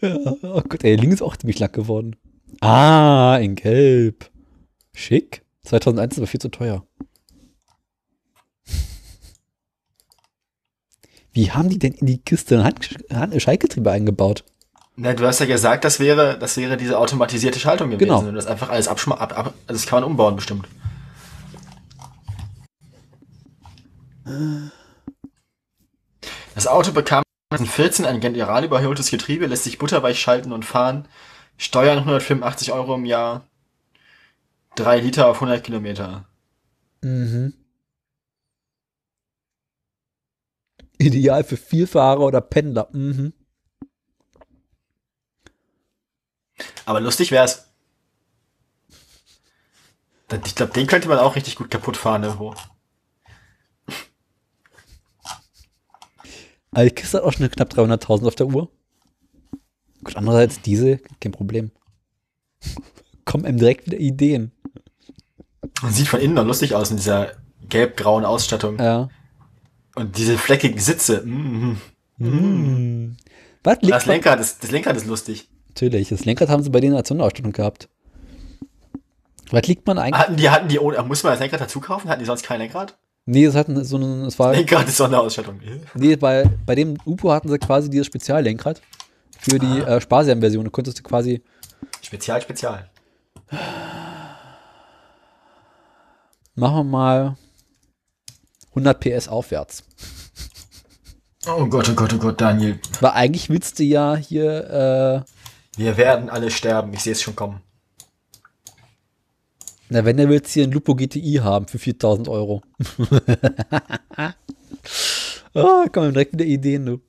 [0.00, 2.16] Ja, oh Gott, ey, links ist auch ziemlich lack geworden.
[2.60, 4.30] Ah, in Gelb.
[4.94, 5.42] Schick.
[5.64, 6.84] 2001 ist aber viel zu teuer.
[11.32, 12.62] Wie haben die denn in die Kiste
[13.10, 14.44] ein Schaltgetriebe eingebaut?
[14.96, 18.08] Na, du hast ja gesagt, das wäre, das wäre diese automatisierte Schaltung gewesen.
[18.08, 18.20] Genau.
[18.20, 20.68] Und das einfach alles abschma ab, ab, also das kann man umbauen bestimmt.
[26.54, 31.08] Das Auto bekam 2014 ein general überholtes Getriebe, lässt sich butterweich schalten und fahren.
[31.56, 33.44] Steuern 185 Euro im Jahr.
[34.76, 36.28] 3 Liter auf 100 Kilometer.
[37.02, 37.54] Mhm.
[40.98, 42.88] Ideal für Vielfahrer oder Pendler.
[42.92, 43.32] Mhm.
[46.84, 47.66] Aber lustig wär's.
[50.44, 52.54] Ich glaube, den könnte man auch richtig gut kaputt fahren irgendwo.
[56.72, 58.68] Aber die Kiste hat auch schon knapp 300.000 auf der Uhr.
[60.04, 61.70] Gut, andererseits diese, kein Problem.
[63.24, 64.52] Kommen einem direkt wieder Ideen.
[65.82, 67.32] Man sieht von innen noch lustig aus in dieser
[67.68, 68.78] gelb-grauen Ausstattung.
[68.78, 69.08] Ja.
[69.94, 71.22] Und diese fleckigen Sitze.
[71.24, 71.76] Mm.
[72.18, 73.16] Mm.
[73.62, 75.48] Was liegt Das man- Lenkrad ist, das Lenkrad ist lustig.
[75.68, 77.88] Natürlich, das Lenkrad haben sie bei denen als Sonderausstattung gehabt.
[79.50, 80.20] Was liegt man eigentlich?
[80.20, 82.08] Hatten die, hatten die ohne, muss man das Lenkrad dazu kaufen?
[82.08, 82.96] Hatten die sonst kein Lenkrad?
[83.26, 85.60] Nee, es hatten so ein, es war, Lenkrad ist Sonderausstattung.
[85.94, 88.80] nee, bei, bei dem UPO hatten sie quasi dieses Speziallenkrad
[89.38, 90.64] für die äh, Sparsiam-Version.
[90.64, 91.42] Du konntest du quasi,
[92.02, 92.90] Spezial, Spezial.
[96.54, 97.36] machen wir mal
[98.70, 99.84] 100 PS aufwärts.
[101.46, 102.78] Oh Gott, oh Gott, oh Gott, Daniel.
[103.00, 106.92] Weil eigentlich willst du ja hier, äh, Wir werden alle sterben.
[106.92, 107.62] Ich sehe es schon kommen.
[109.90, 112.62] Na wenn, der willst du hier ein Lupo GTI haben für 4000 Euro.
[115.54, 117.00] oh, kommen direkt wieder Ideen, du.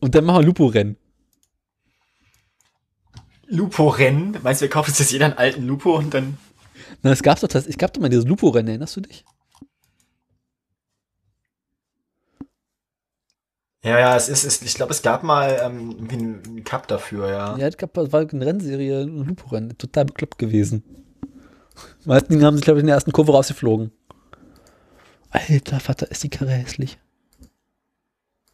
[0.00, 0.96] Und dann machen wir Lupo-Rennen.
[3.46, 4.38] Lupo-Rennen.
[4.42, 6.38] Meinst du, wir kaufen uns jetzt jeder einen alten Lupo und dann.
[7.02, 9.24] Na, es gab doch das, es gab doch mal dieses Lupo-Rennen, erinnerst du dich?
[13.82, 17.28] Ja, ja, es ist, es, ich glaube, es gab mal ähm, irgendwie einen, Cup dafür,
[17.28, 17.56] ja.
[17.56, 20.82] Ja, es gab, war eine Rennserie, ein Lupo-Rennen, total bekloppt gewesen.
[22.04, 23.92] Die meisten Dinge haben sich, glaube ich, in der ersten Kurve rausgeflogen.
[25.30, 26.98] Alter Vater, ist die Karre hässlich.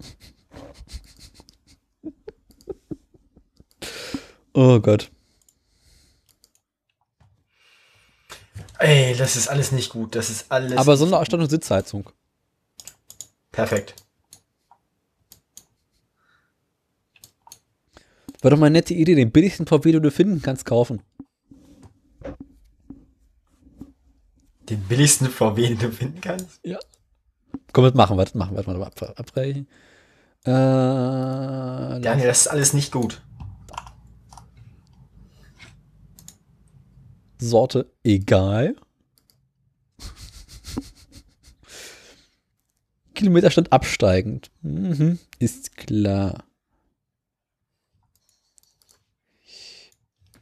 [4.55, 5.11] Oh Gott.
[8.79, 10.14] Ey, das ist alles nicht gut.
[10.14, 10.77] Das ist alles.
[10.77, 12.11] Aber Sonderausstattung Sitzheizung.
[13.51, 14.01] Perfekt.
[18.43, 21.01] War doch mal eine nette Idee, den billigsten VW, den du finden kannst, kaufen.
[24.68, 26.61] Den billigsten VW, den du finden kannst.
[26.64, 26.78] Ja.
[27.72, 29.68] Komm, was machen, was machen, was machen, ab, abbrechen.
[30.45, 30.51] Äh,
[32.01, 33.22] Daniel, das ist alles nicht gut.
[37.38, 38.74] Sorte egal.
[43.14, 44.51] Kilometerstand absteigend.
[44.62, 46.45] Mhm, ist klar.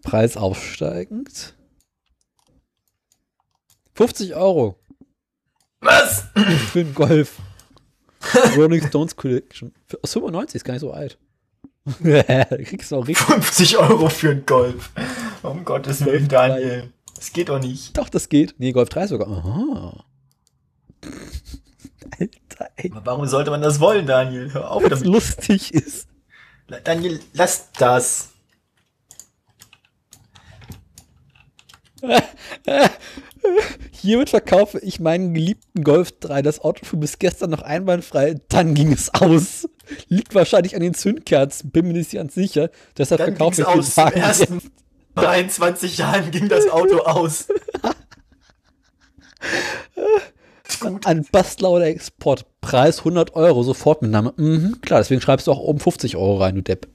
[0.02, 1.54] Preis aufsteigend.
[3.94, 4.78] 50 Euro
[5.80, 6.24] Was?
[6.72, 7.36] für einen Golf.
[8.56, 9.72] Rolling Stones Collection.
[10.02, 11.18] Aus 95 ist gar nicht so alt.
[12.02, 13.26] da kriegst du auch richtig.
[13.26, 14.90] 50 Euro für einen Golf.
[15.42, 16.92] Um Gottes Willen, Daniel.
[17.14, 17.96] Das geht doch nicht.
[17.96, 18.54] Doch, das geht.
[18.58, 19.28] Nee, Golf 3 sogar.
[19.28, 20.04] Aha.
[22.18, 22.90] Alter, ey.
[22.92, 24.52] Aber warum sollte man das wollen, Daniel?
[24.52, 25.04] Hör auf damit.
[25.04, 26.08] lustig ist.
[26.84, 28.29] Daniel, lass das.
[33.92, 36.42] Hiermit verkaufe ich meinen geliebten Golf 3.
[36.42, 38.36] Das Auto fuhr bis gestern noch einwandfrei.
[38.48, 39.68] Dann ging es aus.
[40.08, 41.70] Liegt wahrscheinlich an den Zündkerzen.
[41.70, 42.70] Bin mir nicht ganz sicher.
[42.96, 43.94] Deshalb Dann verkaufe ich den aus.
[43.94, 44.70] Zum Wagen ersten jetzt.
[45.16, 47.48] 23 Jahren ging das Auto aus.
[51.04, 52.46] an Bastler oder Export.
[52.60, 53.62] Preis 100 Euro.
[53.62, 54.34] Sofortmitnahme.
[54.36, 56.88] Mhm, klar, deswegen schreibst du auch oben 50 Euro rein, du Depp.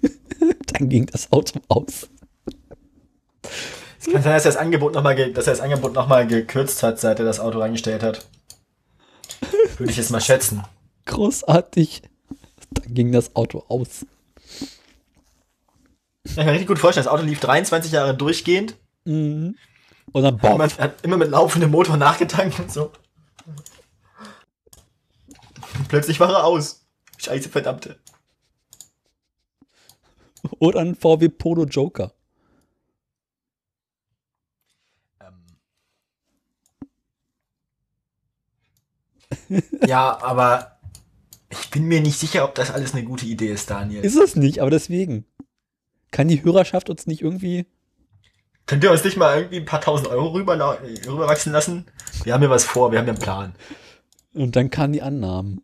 [0.72, 2.08] Dann ging das Auto aus.
[4.12, 7.00] Kann sein, dass er das Angebot nochmal dass er das Angebot noch mal gekürzt hat,
[7.00, 8.26] seit er das Auto reingestellt hat.
[9.78, 10.62] Würde ich jetzt mal schätzen.
[11.06, 12.02] Großartig.
[12.70, 14.06] Dann ging das Auto aus.
[16.24, 18.76] Ich kann mir richtig gut vorstellen, das Auto lief 23 Jahre durchgehend.
[19.04, 19.56] Mhm.
[20.12, 22.92] Und dann boah, Man hat immer mit laufendem Motor nachgetankt und so.
[25.78, 26.86] Und plötzlich war er aus.
[27.18, 27.98] Scheiße, verdammte.
[30.58, 32.12] oder ein VW Polo Joker.
[39.86, 40.78] Ja, aber
[41.50, 44.04] ich bin mir nicht sicher, ob das alles eine gute Idee ist, Daniel.
[44.04, 45.24] Ist es nicht, aber deswegen.
[46.10, 47.66] Kann die Hörerschaft uns nicht irgendwie.
[48.66, 51.86] Könnt ihr uns nicht mal irgendwie ein paar tausend Euro rüber, rüberwachsen lassen?
[52.24, 53.54] Wir haben hier was vor, wir haben hier einen Plan.
[54.34, 55.62] Und dann kann die Annahmen.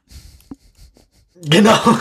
[1.35, 1.79] Genau.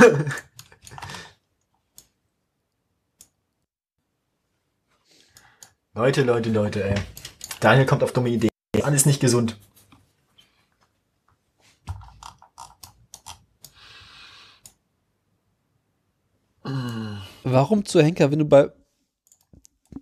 [5.94, 6.96] Leute, Leute, Leute, ey.
[7.60, 8.50] Daniel kommt auf dumme Ideen.
[8.82, 9.58] Alles nicht gesund.
[17.52, 18.72] Warum zu Henker, wenn du bei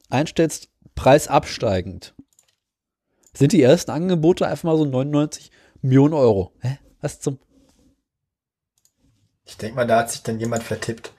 [0.09, 2.13] einstellst, Preis absteigend?
[3.33, 6.53] Sind die ersten Angebote einfach mal so 99 Millionen Euro?
[6.59, 6.77] Hä?
[7.01, 7.39] Was zum.
[9.45, 11.13] Ich denke mal, da hat sich dann jemand vertippt.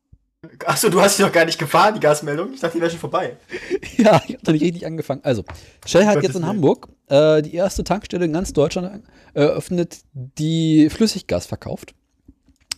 [0.65, 2.51] Achso, du hast sie noch gar nicht gefahren, die Gasmeldung.
[2.53, 3.37] Ich dachte, die wäre schon vorbei.
[3.97, 5.21] ja, ich habe noch nicht richtig angefangen.
[5.23, 5.45] Also,
[5.85, 11.45] Shell hat jetzt in Hamburg äh, die erste Tankstelle in ganz Deutschland eröffnet, die Flüssiggas
[11.45, 11.93] verkauft.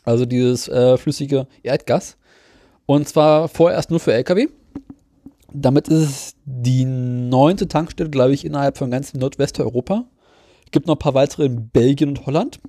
[0.04, 2.16] Also dieses äh, flüssige Erdgas.
[2.86, 4.50] Und zwar vorerst nur für Lkw.
[5.52, 10.06] Damit ist es die neunte Tankstelle, glaube ich, innerhalb von ganz Nordwesteuropa.
[10.72, 12.60] Gibt noch ein paar weitere in Belgien und Holland.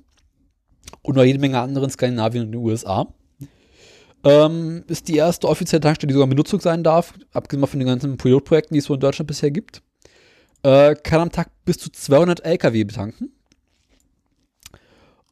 [1.01, 3.07] Und noch jede Menge andere in Skandinavien und den USA.
[4.23, 7.87] Ähm, ist die erste offizielle Tankstelle, die sogar in Benutzung sein darf, abgesehen von den
[7.87, 9.81] ganzen Pilotprojekten, die es so in Deutschland bisher gibt.
[10.63, 13.31] Äh, kann am Tag bis zu 200 LKW betanken.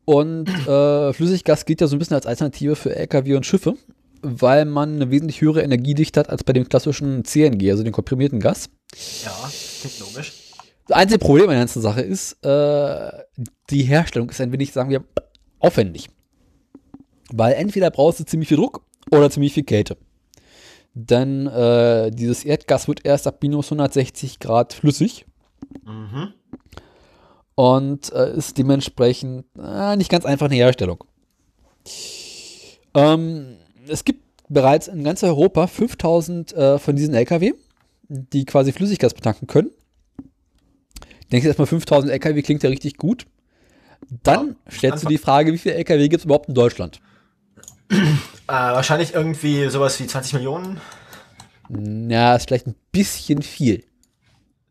[0.06, 3.76] Und äh, Flüssiggas gilt ja so ein bisschen als Alternative für LKW und Schiffe,
[4.24, 8.40] weil man eine wesentlich höhere Energiedichte hat als bei dem klassischen CNG, also dem komprimierten
[8.40, 8.72] Gas.
[9.24, 9.52] Ja,
[9.82, 10.34] klingt logisch.
[10.90, 13.12] Das einzige Problem an der ganzen Sache ist, äh,
[13.70, 15.04] die Herstellung ist ein wenig, sagen wir,
[15.60, 16.10] aufwendig.
[17.32, 18.82] Weil entweder brauchst du ziemlich viel Druck
[19.12, 19.98] oder ziemlich viel Kälte.
[20.96, 25.28] Denn äh, dieses Erdgas wird erst ab minus 160 Grad flüssig.
[25.86, 26.34] Mhm.
[27.54, 31.04] Und äh, ist dementsprechend äh, nicht ganz einfach eine Herstellung.
[32.96, 37.54] Ähm, es gibt bereits in ganz Europa 5000 äh, von diesen LKW,
[38.08, 39.70] die quasi Flüssiggas betanken können.
[41.32, 43.26] Denkst du erstmal 5000 LKW klingt ja richtig gut.
[44.24, 47.00] Dann ja, stellst du die Frage, wie viele LKW gibt es überhaupt in Deutschland?
[47.90, 47.98] Äh,
[48.48, 50.80] wahrscheinlich irgendwie sowas wie 20 Millionen.
[52.10, 53.84] Ja, ist vielleicht ein bisschen viel.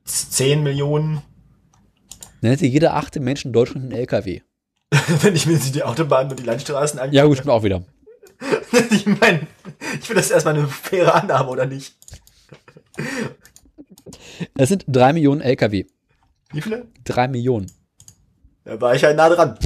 [0.05, 1.23] 10 Millionen.
[2.41, 4.41] Dann hätte jeder achte Mensch in Deutschland einen LKW.
[5.23, 7.17] Wenn ich mir die Autobahnen und die Landstraßen angucke.
[7.17, 7.85] Ja, gut, stimmt auch wieder.
[8.91, 9.47] ich meine,
[10.01, 11.97] ich finde das erstmal eine faire Annahme, oder nicht?
[14.57, 15.85] Es sind 3 Millionen LKW.
[16.53, 16.87] Wie viele?
[17.05, 17.71] 3 Millionen.
[18.65, 19.59] Da war ich halt nah dran.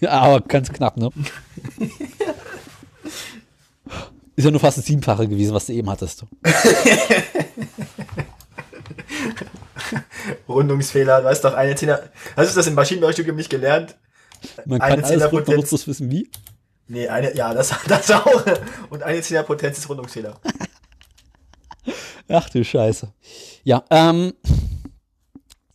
[0.06, 1.10] aber ganz knapp, ne?
[4.36, 6.24] Ist ja nur fast das Siebenfache gewesen, was du eben hattest.
[10.48, 12.00] Rundungsfehler, du weißt doch, eine Zehner.
[12.36, 13.96] Hast du das im Maschinenbaustudium nicht gelernt?
[14.64, 16.30] Man kann eine alles rund, man muss das wissen, wie?
[16.88, 18.44] Nee, eine, ja, das, das auch.
[18.90, 20.38] Und eine Zehnerpotenz ist Rundungsfehler.
[22.28, 23.12] Ach du Scheiße.
[23.64, 24.34] Ja, ähm,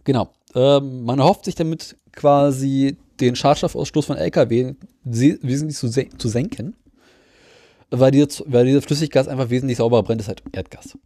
[0.03, 0.33] genau.
[0.55, 4.73] Ähm, man erhofft sich damit quasi den Schadstoffausstoß von LKW
[5.03, 6.75] wesentlich zu, zu senken
[7.91, 10.97] weil, die, weil dieses Flüssiggas einfach wesentlich sauberer brennt, ist halt Erdgas.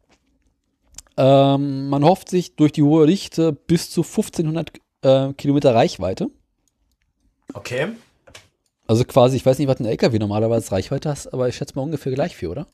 [1.18, 4.72] Ähm, man hofft sich durch die hohe Dichte bis zu 1500
[5.02, 6.30] äh, Kilometer Reichweite.
[7.54, 7.89] Okay.
[8.88, 11.82] Also quasi, ich weiß nicht, was ein LKW normalerweise Reichweite hast, aber ich schätze mal
[11.82, 12.68] ungefähr gleich viel, oder?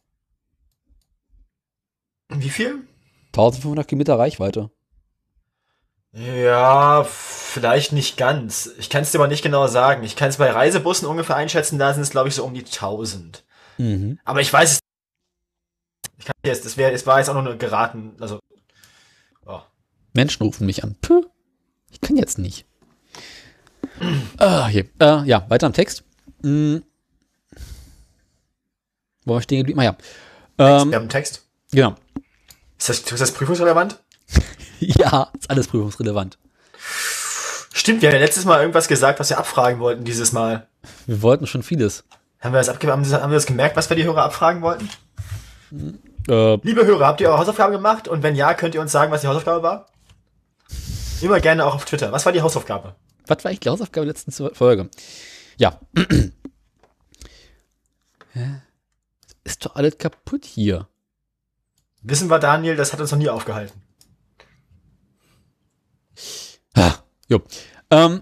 [2.29, 2.81] Wie viel?
[3.27, 4.71] 1500 Kilometer Reichweite.
[6.13, 8.69] Ja, vielleicht nicht ganz.
[8.77, 10.03] Ich kann es dir aber nicht genau sagen.
[10.03, 12.65] Ich kann es bei Reisebussen ungefähr einschätzen, da sind es, glaube ich, so um die
[12.65, 13.43] 1000.
[13.77, 14.19] Mhm.
[14.25, 14.79] Aber ich weiß es.
[16.17, 18.39] Ich kann jetzt, das wäre, es war jetzt auch nur geraten, also.
[19.45, 19.61] Oh.
[20.13, 20.95] Menschen rufen mich an.
[21.01, 21.25] Puh,
[21.89, 22.65] ich kann jetzt nicht.
[24.37, 24.85] ah, hier.
[24.99, 26.03] Äh, ja, weiter am Text.
[26.43, 26.83] Hm.
[29.23, 29.79] Wo wir stehen geblieben?
[29.79, 29.97] Ah, ja.
[30.57, 31.47] Ähm, wir haben Text.
[31.71, 31.95] Genau.
[32.77, 33.97] Ist das, ist das prüfungsrelevant?
[34.97, 36.37] ja, ist alles prüfungsrelevant.
[37.73, 40.67] Stimmt, wir haben ja letztes Mal irgendwas gesagt, was wir abfragen wollten dieses Mal.
[41.05, 42.03] Wir wollten schon vieles.
[42.39, 44.89] Haben wir das, abge haben, wir das gemerkt, was wir die Hörer abfragen wollten?
[46.27, 48.07] Äh, Liebe Hörer, habt ihr eure Hausaufgabe gemacht?
[48.07, 49.85] Und wenn ja, könnt ihr uns sagen, was die Hausaufgabe war?
[51.21, 52.11] Immer gerne auch auf Twitter.
[52.11, 52.95] Was war die Hausaufgabe?
[53.27, 54.89] Was war eigentlich die Hausaufgabe der letzten Folge?
[55.57, 55.79] Ja.
[59.43, 60.87] Ist doch alles kaputt hier.
[62.01, 63.80] Wissen wir, Daniel, das hat uns noch nie aufgehalten.
[66.73, 66.95] Ah,
[67.27, 67.41] jo.
[67.89, 68.21] Ähm,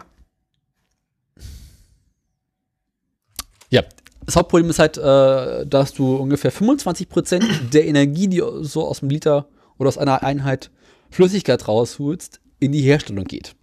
[3.69, 3.83] ja,
[4.25, 9.09] das Hauptproblem ist halt, äh, dass du ungefähr 25% der Energie, die so aus dem
[9.09, 10.71] Liter oder aus einer Einheit
[11.09, 13.55] Flüssigkeit rausholst, in die Herstellung geht.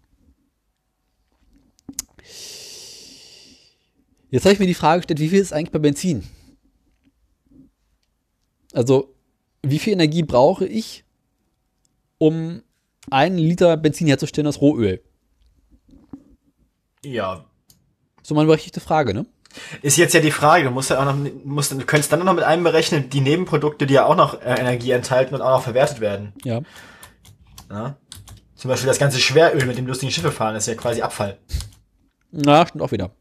[4.30, 6.24] Jetzt habe ich mir die Frage gestellt, wie viel ist eigentlich bei Benzin?
[8.72, 9.14] Also,
[9.62, 11.04] wie viel Energie brauche ich,
[12.18, 12.62] um
[13.10, 15.02] einen Liter Benzin herzustellen aus Rohöl?
[17.04, 17.44] Ja.
[18.22, 19.26] So meine berechtigte Frage, ne?
[19.82, 22.34] Ist jetzt ja die Frage, du musst ja auch noch, musst, du könntest dann noch
[22.34, 26.00] mit einberechnen, die Nebenprodukte, die ja auch noch äh, Energie enthalten und auch noch verwertet
[26.00, 26.34] werden.
[26.44, 26.60] Ja.
[27.70, 27.96] Ja?
[28.54, 31.38] Zum Beispiel das ganze Schweröl, mit dem lustigen Schiffe fahren, ist ja quasi Abfall.
[32.32, 33.12] Na, stimmt auch wieder.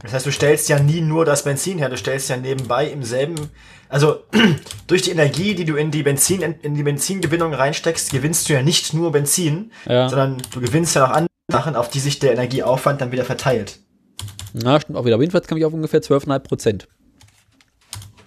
[0.00, 3.02] Das heißt, du stellst ja nie nur das Benzin her, du stellst ja nebenbei im
[3.02, 3.50] selben,
[3.94, 4.24] also
[4.88, 8.60] durch die Energie, die du in die Benzin, in die Benzingewinnung reinsteckst, gewinnst du ja
[8.62, 10.08] nicht nur Benzin, Ja.
[10.08, 13.78] sondern du gewinnst ja noch andere Sachen, auf die sich der Energieaufwand dann wieder verteilt.
[14.52, 15.14] Na, stimmt auch wieder.
[15.14, 16.88] Aber jedenfalls kam ich auf ungefähr 12,5 Prozent.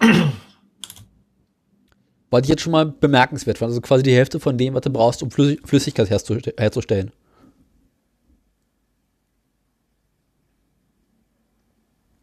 [2.30, 3.68] Was ich jetzt schon mal bemerkenswert fand.
[3.68, 7.10] Also quasi die Hälfte von dem, was du brauchst, um Flüssig Flüssigkeit herzu herzustellen.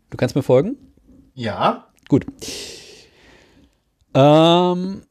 [0.10, 0.78] Du kannst mir folgen?
[1.34, 1.88] Ja.
[2.08, 2.26] Gut.
[4.16, 5.02] Ähm,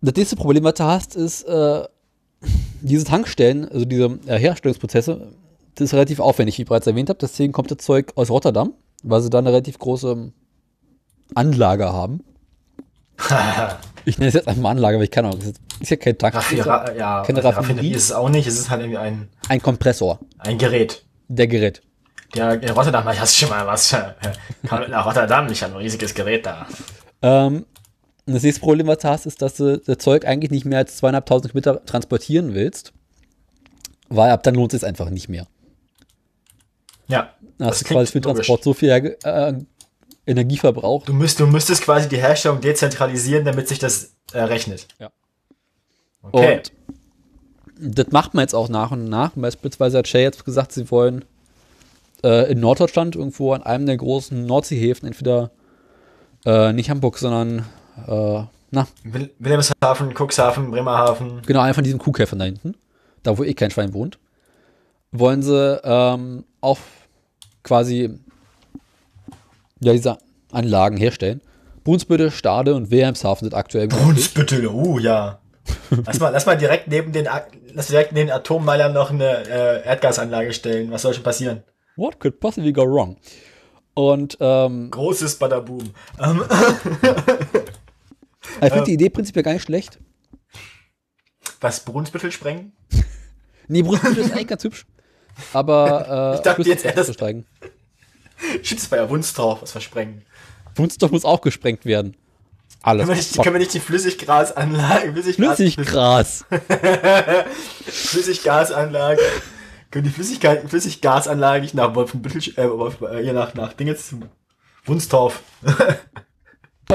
[0.00, 1.84] das nächste Problem, was du hast, ist, äh,
[2.80, 5.32] diese Tankstellen, also diese äh, Herstellungsprozesse,
[5.74, 7.18] das ist relativ aufwendig, wie ich bereits erwähnt habe.
[7.20, 8.72] Deswegen kommt das Zeug aus Rotterdam,
[9.02, 10.32] weil sie da eine relativ große
[11.34, 12.24] Anlage haben.
[14.04, 16.18] Ich nenne es jetzt einfach mal Anlage, weil ich keine Ahnung, das ist, ja kein
[16.18, 19.62] Tankstelle, Raffira ja, Keine Raffinerie ist es auch nicht, es ist halt irgendwie ein, ein
[19.62, 21.04] Kompressor, ein Gerät.
[21.28, 21.82] der Gerät.
[22.34, 23.94] Ja, in Rotterdam, ich hast schon mal was.
[24.68, 26.66] Komm mit nach Rotterdam, ich habe ein riesiges Gerät da.
[27.22, 27.64] Ähm,
[28.26, 30.96] das nächste Problem, was du hast, ist, dass du das Zeug eigentlich nicht mehr als
[30.96, 32.92] zweieinhalbtausend Kilometer transportieren willst,
[34.08, 35.46] weil ab dann lohnt es sich einfach nicht mehr.
[37.08, 37.30] Ja.
[37.58, 38.34] Dann hast das du quasi für den.
[38.34, 39.54] Transport so viel äh,
[40.26, 41.08] Energie verbraucht.
[41.08, 44.86] Du, müsst, du müsstest quasi die Herstellung dezentralisieren, damit sich das äh, rechnet.
[45.00, 45.10] Ja.
[46.22, 46.62] Okay.
[47.80, 49.32] Und das macht man jetzt auch nach und nach.
[49.34, 51.24] Beispielsweise hat Shell jetzt gesagt, sie wollen
[52.22, 55.50] äh, in Norddeutschland irgendwo an einem der großen Nordseehäfen, entweder
[56.44, 57.66] äh, nicht Hamburg, sondern
[58.06, 61.42] äh, na, Wil Wilhelmshaven, Cuxhaven, Bremerhaven.
[61.46, 62.74] genau, einer von diesen Kuhkäfern da hinten,
[63.22, 64.18] da wo eh kein Schwein wohnt,
[65.10, 66.78] wollen sie ähm, auch
[67.62, 68.18] quasi
[69.80, 70.18] ja, diese
[70.50, 71.42] Anlagen herstellen.
[71.84, 73.88] Brunsbüttel, Stade und Wilhelmshaven sind aktuell.
[73.88, 75.40] Brunsbüttel, uh, ja.
[76.06, 77.28] lass, mal, lass mal direkt neben den,
[77.72, 80.90] lass direkt neben den Atommeilern noch eine äh, Erdgasanlage stellen.
[80.90, 81.62] Was soll schon passieren?
[81.96, 83.16] What could possibly go wrong?
[83.94, 85.90] Und ähm, Großes Badaboom.
[86.18, 86.44] Ähm,
[88.60, 89.98] ich finde die Idee prinzipiell gar nicht schlecht.
[91.60, 92.72] was, Brunsbüttel sprengen?
[93.68, 94.84] Nee, Brunsbüttel ist eigentlich ganz hübsch.
[95.52, 97.18] Aber äh, Ich dachte jetzt erst-.
[98.62, 100.22] Schieb's bei der Wunstorf, was versprengen.
[100.74, 102.16] Wunstorf muss auch gesprengt werden.
[102.82, 103.06] Alles.
[103.06, 106.44] Können wir nicht, können wir nicht die Flüssiggrasanlage, Flüssiggas, Flüssiggras.
[107.86, 109.22] Flüssiggasanlage,
[109.92, 114.14] können die Flüssigkeit, Flüssiggasanlage nicht nach Wolfenbüttel, äh, Wolf, äh, nach, nach Dingens,
[114.84, 115.42] Wunstorf.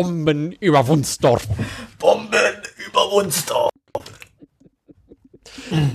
[0.01, 1.47] Bomben über Wunstorf.
[1.99, 2.31] Bomben
[2.87, 3.69] über Wunstorf.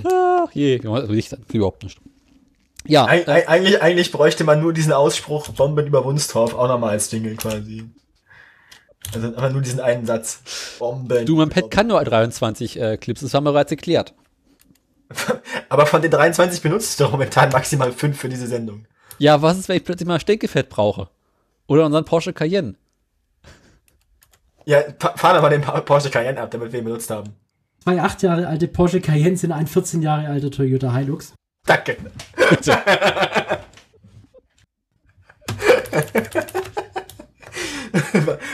[0.05, 1.99] Ach je, also ich dann überhaupt nicht.
[2.85, 6.67] Ja, Eig äh, eig- eigentlich, eigentlich bräuchte man nur diesen Ausspruch Bomben über Wunstorf auch
[6.67, 7.85] nochmal als Jingle quasi.
[9.13, 10.41] Also einfach nur diesen einen Satz.
[10.79, 11.25] Bomben.
[11.25, 14.13] du, mein Pet kann nur 23 äh, Clips, das haben wir bereits erklärt.
[15.69, 18.85] Aber von den 23 benutzt du doch momentan maximal 5 für diese Sendung.
[19.19, 21.09] Ja, was ist, wenn ich plötzlich mal Steckefett brauche?
[21.67, 22.75] Oder unseren Porsche Cayenne?
[24.65, 24.81] Ja,
[25.15, 27.31] fahr doch mal den Porsche Cayenne ab, damit wir ihn benutzt haben.
[27.83, 31.33] Zwei acht Jahre alte Porsche Cayenne sind ein 14 Jahre alter Toyota Hilux.
[31.65, 31.97] Danke.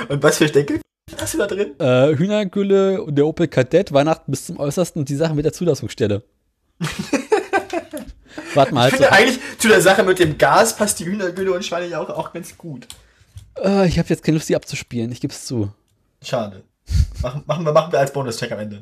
[0.09, 0.81] Und was für Steckel
[1.17, 1.79] hast du da drin?
[1.79, 5.53] Äh, Hühnergülle und der Opel Kadett, Weihnachten bis zum Äußersten und die Sache mit der
[5.53, 6.23] Zulassungsstelle.
[8.53, 9.11] Warte mal, Ich halt finde so.
[9.15, 12.31] eigentlich zu der Sache mit dem Gas passt die Hühnergülle und Schweine ja auch, auch
[12.33, 12.87] ganz gut.
[13.63, 15.71] Äh, ich habe jetzt keine Lust, die abzuspielen, ich gebe es zu.
[16.21, 16.63] Schade.
[17.21, 18.81] Machen, machen, wir, machen wir als Bonuscheck am Ende.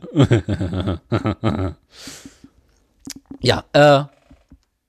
[3.42, 4.04] Ja, äh,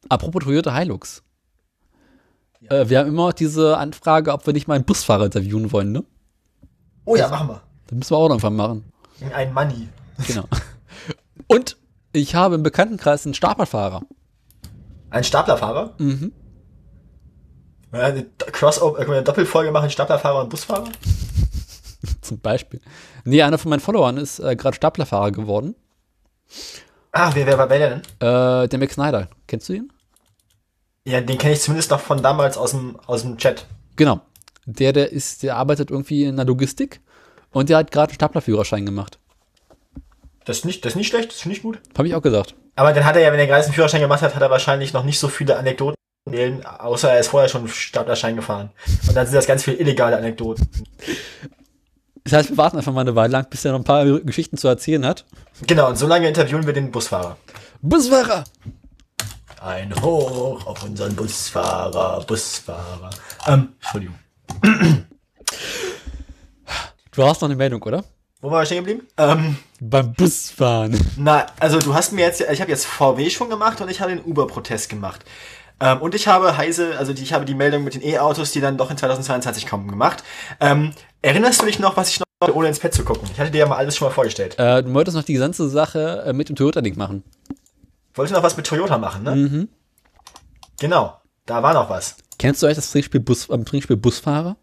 [0.09, 1.23] apropos Toyota Hilux.
[2.71, 6.05] Äh, wir haben immer diese Anfrage, ob wir nicht mal einen Busfahrer interviewen wollen, ne?
[7.05, 7.63] Oh ja, machen wir.
[7.87, 8.93] Das müssen wir auch irgendwann machen.
[9.35, 9.89] Ein Money.
[10.27, 10.45] Genau.
[11.47, 11.77] Und
[12.13, 14.03] ich habe im Bekanntenkreis einen Staplerfahrer.
[15.11, 15.95] Ein Staplerfahrer?
[15.99, 16.33] Mhm.
[17.93, 20.89] Ja, eine Do- Crossover, äh, können wir eine Doppelfolge machen, Staplerfahrer und Busfahrer?
[22.23, 22.81] Zum Beispiel.
[23.25, 25.75] Nee, einer von meinen Followern ist äh, gerade Staplerfahrer geworden.
[27.13, 28.01] Ah, wer, wer war wer denn?
[28.21, 29.29] Äh, der Max Snyder.
[29.47, 29.93] Kennst du ihn?
[31.05, 33.67] Ja, den kenne ich zumindest noch von damals aus dem, aus dem Chat.
[33.97, 34.21] Genau.
[34.67, 37.01] Der, der ist, der arbeitet irgendwie in der Logistik
[37.51, 39.19] und der hat gerade einen Staplerführerschein gemacht.
[40.45, 41.81] Das ist nicht, das ist nicht schlecht, das finde ich gut.
[41.97, 42.55] Habe ich auch gesagt.
[42.77, 44.93] Aber dann hat er ja, wenn er gerade einen Führerschein gemacht hat, hat er wahrscheinlich
[44.93, 45.99] noch nicht so viele Anekdoten
[46.79, 48.71] außer er ist vorher schon Staplerschein gefahren.
[49.07, 50.69] Und dann sind das ganz viele illegale Anekdoten.
[52.29, 54.59] Das heißt, wir warten einfach mal eine Weile lang, bis er noch ein paar Geschichten
[54.59, 55.25] zu erzählen hat.
[55.67, 57.39] Genau, und so lange interviewen wir den Busfahrer.
[57.81, 58.45] Busfahrer!
[59.63, 63.09] Ein Hoch auf unseren Busfahrer, Busfahrer.
[63.47, 64.15] Ähm, Entschuldigung.
[67.13, 68.05] Du hast noch eine Meldung, oder?
[68.43, 69.09] Wo waren wir stehen geblieben?
[69.17, 71.01] Ähm, Beim Busfahren.
[71.17, 74.15] na, also du hast mir jetzt, ich habe jetzt VW schon gemacht und ich habe
[74.15, 75.25] den Uber-Protest gemacht.
[75.81, 78.61] Ähm, und ich habe Heise, also die, ich habe die Meldung mit den E-Autos, die
[78.61, 80.25] dann doch in 2022 kommen, gemacht.
[80.61, 83.29] Ähm, erinnerst du dich noch, was ich noch ohne ins Pad zu gucken?
[83.33, 84.59] Ich hatte dir ja mal alles schon mal vorgestellt.
[84.59, 87.23] Äh, du wolltest noch die ganze Sache äh, mit dem Toyota-Ding machen.
[88.15, 89.37] Wollte noch was mit Toyota machen, ne?
[89.37, 89.69] Mhm.
[90.81, 92.17] Genau, da war noch was.
[92.39, 94.57] Kennst du eigentlich das Trinkspiel, Bus, ähm, Trinkspiel Busfahrer?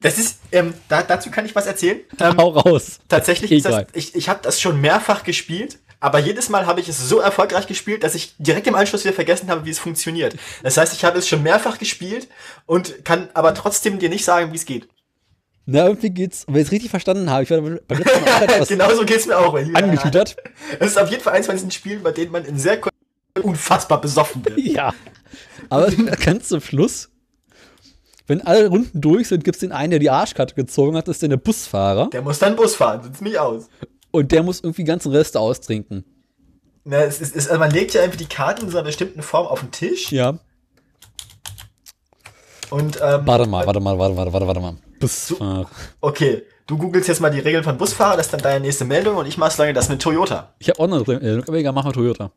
[0.00, 2.00] Das ist, ähm, da, dazu kann ich was erzählen.
[2.18, 2.98] Ähm, Hau raus.
[3.08, 6.88] Tatsächlich ist das, ich, ich habe das schon mehrfach gespielt, aber jedes Mal habe ich
[6.88, 10.36] es so erfolgreich gespielt, dass ich direkt im Anschluss wieder vergessen habe, wie es funktioniert.
[10.64, 12.26] Das heißt, ich habe es schon mehrfach gespielt
[12.66, 14.88] und kann aber trotzdem dir nicht sagen, wie es geht.
[15.64, 18.68] Na, irgendwie geht's, wenn ich es richtig verstanden habe, ich war beim letzten Mal etwas
[18.68, 19.54] Genauso geht's mir auch.
[19.54, 20.36] angetütert.
[20.80, 22.92] Es ist auf jeden Fall eins von diesen Spielen, bei denen man in sehr kurzer
[23.40, 24.58] unfassbar besoffen wird.
[24.64, 24.92] Ja.
[25.68, 25.88] Aber
[26.24, 27.10] ganz zum Schluss,
[28.26, 31.30] wenn alle Runden durch sind, gibt's den einen, der die Arschkarte gezogen hat, das ist
[31.30, 32.10] der Busfahrer.
[32.10, 33.68] Der muss dann Bus fahren, sonst mich aus.
[34.12, 36.04] Und der muss irgendwie ganzen Rest austrinken.
[36.84, 39.22] Na, es ist, es, also man legt ja einfach die Karten in so einer bestimmten
[39.22, 40.38] Form auf den Tisch Ja.
[42.70, 44.74] und ähm, Warte mal, warte mal, warte, warte, warte, warte mal.
[44.98, 45.68] Busfahrer.
[46.00, 49.16] okay, du googelst jetzt mal die Regeln von Busfahrer, das ist dann deine nächste Meldung
[49.16, 50.54] und ich mach's lange das mit Toyota.
[50.58, 52.30] Ich habe auch noch eine Meldung, aber egal, mach mal Toyota.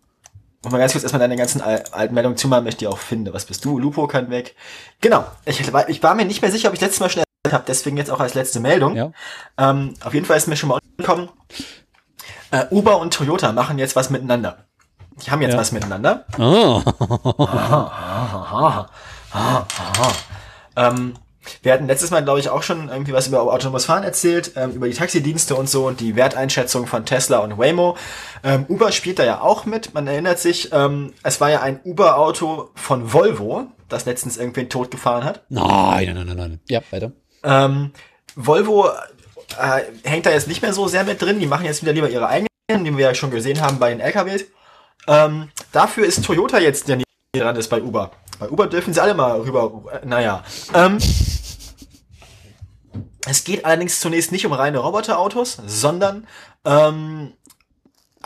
[0.63, 2.97] Und mal ganz kurz erstmal deine ganzen al- alten Meldungen zumachen, möchte ich die auch
[2.97, 3.33] finde.
[3.33, 3.77] Was bist du?
[3.77, 4.55] Lupo kann weg.
[4.99, 5.25] Genau.
[5.45, 7.63] Ich, war- ich war mir nicht mehr sicher, ob ich letztes Mal schon erzählt habe,
[7.67, 8.95] deswegen jetzt auch als letzte Meldung.
[8.95, 9.11] Ja.
[9.57, 11.29] Ähm, auf jeden Fall ist mir schon mal angekommen.
[12.51, 14.65] Äh, Uber und Toyota machen jetzt was miteinander.
[15.25, 15.59] Die haben jetzt Ja.
[15.59, 16.25] was miteinander.
[16.37, 16.83] Ah.
[20.75, 21.13] Ähm,
[21.61, 24.71] wir hatten letztes Mal, glaube ich, auch schon irgendwie was über autonomes Fahren erzählt, ähm,
[24.71, 27.97] über die Taxidienste und so und die Werteinschätzung von Tesla und Waymo.
[28.43, 29.93] Ähm, Uber spielt da ja auch mit.
[29.93, 35.23] Man erinnert sich, ähm, es war ja ein Uber-Auto von Volvo, das letztens irgendwen totgefahren
[35.23, 35.43] hat.
[35.49, 36.59] Nein, nein, nein, nein.
[36.67, 37.11] Ja, weiter.
[37.45, 37.91] Ähm,
[38.35, 38.89] Volvo
[39.57, 41.39] äh, hängt da jetzt nicht mehr so sehr mit drin.
[41.39, 43.99] Die machen jetzt wieder lieber ihre eigenen, die wir ja schon gesehen haben bei den
[43.99, 44.45] LKWs.
[45.07, 46.99] Ähm, dafür ist Toyota jetzt der,
[47.33, 48.11] dran ist bei Uber.
[48.39, 49.83] Bei Uber dürfen sie alle mal rüber.
[49.91, 50.43] Äh, naja.
[50.73, 50.97] Ähm,
[53.27, 56.27] es geht allerdings zunächst nicht um reine Roboterautos, sondern
[56.63, 57.33] ähm,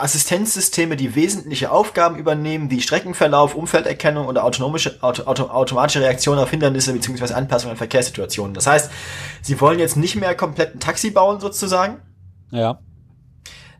[0.02, 6.50] Assistenzsysteme, die wesentliche Aufgaben übernehmen, wie Streckenverlauf, Umfelderkennung oder autonomische, auto, auto, automatische Reaktion auf
[6.50, 7.34] Hindernisse bzw.
[7.34, 8.54] Anpassung an Verkehrssituationen.
[8.54, 8.90] Das heißt,
[9.42, 11.98] sie wollen jetzt nicht mehr komplett ein Taxi bauen sozusagen,
[12.50, 12.78] Ja.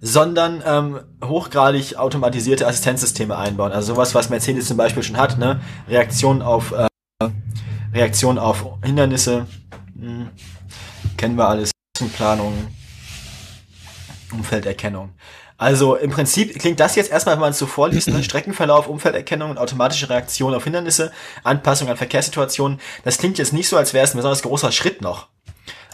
[0.00, 3.72] sondern ähm, hochgradig automatisierte Assistenzsysteme einbauen.
[3.72, 5.60] Also sowas, was Mercedes zum Beispiel schon hat, ne?
[5.88, 6.86] Reaktion auf äh,
[7.92, 9.46] Reaktion auf Hindernisse,
[9.98, 10.30] hm,
[11.16, 11.72] kennen wir alles,
[12.16, 12.54] Planung,
[14.32, 15.10] Umfelderkennung.
[15.60, 18.24] Also im Prinzip klingt das jetzt erstmal, wenn man es so vorliest, ne?
[18.24, 21.12] Streckenverlauf, Umfelderkennung und automatische Reaktion auf Hindernisse,
[21.44, 22.80] Anpassung an Verkehrssituationen.
[23.04, 25.28] Das klingt jetzt nicht so, als wäre es ein besonders großer Schritt noch.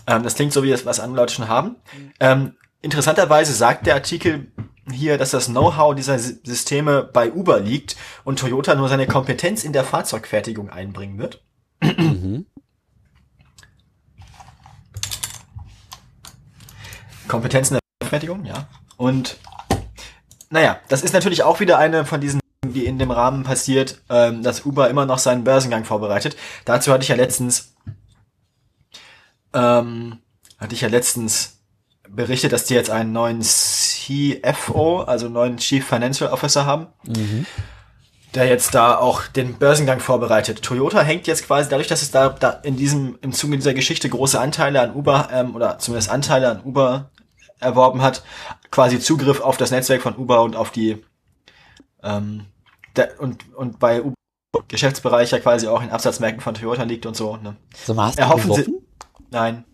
[0.07, 1.75] Ähm, das klingt so, wie das was andere Leute schon haben.
[2.21, 4.53] Ähm, interessanterweise sagt der Artikel
[4.89, 9.65] hier, dass das Know-how dieser Sy- Systeme bei Uber liegt und Toyota nur seine Kompetenz
[9.65, 11.43] in der Fahrzeugfertigung einbringen wird.
[11.83, 12.47] Mhm.
[17.27, 18.69] Kompetenz in der Fertigung, ja.
[18.97, 19.39] Und
[20.51, 24.43] naja, das ist natürlich auch wieder eine von diesen, die in dem Rahmen passiert, ähm,
[24.43, 26.37] dass Uber immer noch seinen Börsengang vorbereitet.
[26.65, 27.75] Dazu hatte ich ja letztens,
[29.53, 30.19] ähm,
[30.59, 31.59] hatte ich ja letztens
[32.09, 36.87] berichtet, dass die jetzt einen neuen CFO, also neuen Chief Financial Officer haben,
[38.35, 40.63] der jetzt da auch den Börsengang vorbereitet.
[40.63, 44.09] Toyota hängt jetzt quasi dadurch, dass es da, da in diesem, im Zuge dieser Geschichte
[44.09, 47.11] große Anteile an Uber, ähm, oder zumindest Anteile an Uber
[47.61, 48.23] erworben hat,
[48.71, 51.03] quasi Zugriff auf das Netzwerk von Uber und auf die
[52.03, 52.47] ähm,
[53.19, 54.15] und, und bei Uber
[54.69, 57.37] Geschäftsbereich ja quasi auch in Absatzmärkten von Toyota liegt und so.
[57.37, 57.57] Ne?
[57.95, 58.75] Mal, hast du Erhoffen Sie-?
[59.31, 59.65] Nein,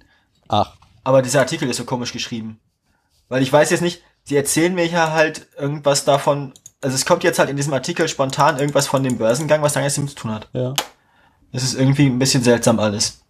[0.49, 2.61] Ach, aber dieser Artikel ist so komisch geschrieben.
[3.29, 6.53] Weil ich weiß jetzt nicht, sie erzählen mir ja halt irgendwas davon,
[6.83, 9.81] also es kommt jetzt halt in diesem Artikel spontan irgendwas von dem Börsengang, was da
[9.81, 10.49] jetzt zu tun hat.
[10.53, 10.75] ja.
[11.53, 13.21] Das ist irgendwie ein bisschen seltsam alles.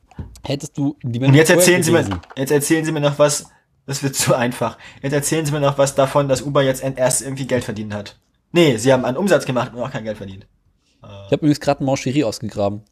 [0.45, 3.47] Hättest du die Und jetzt erzählen Sie mir, jetzt erzählen Sie mir noch was,
[3.87, 4.79] das wird zu einfach.
[5.03, 8.19] Jetzt erzählen Sie mir noch was davon, dass Uber jetzt erst irgendwie Geld verdient hat.
[8.53, 10.47] Nee, Sie haben einen Umsatz gemacht und auch kein Geld verdient.
[11.03, 12.83] Ich habe übrigens gerade ein Mancherie ausgegraben.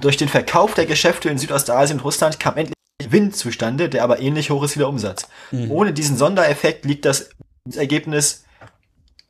[0.00, 4.20] Durch den Verkauf der Geschäfte in Südostasien und Russland kam endlich Gewinn zustande, der aber
[4.20, 5.28] ähnlich hoch ist wie der Umsatz.
[5.70, 7.30] Ohne diesen Sondereffekt liegt das
[7.74, 8.44] Ergebnis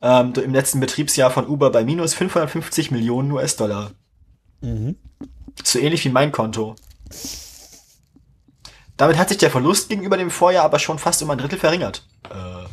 [0.01, 3.91] ähm, im letzten Betriebsjahr von Uber bei minus 550 Millionen US-Dollar.
[5.63, 6.75] So ähnlich wie mein Konto.
[8.97, 12.05] Damit hat sich der Verlust gegenüber dem Vorjahr aber schon fast um ein Drittel verringert.
[12.29, 12.63] Äh.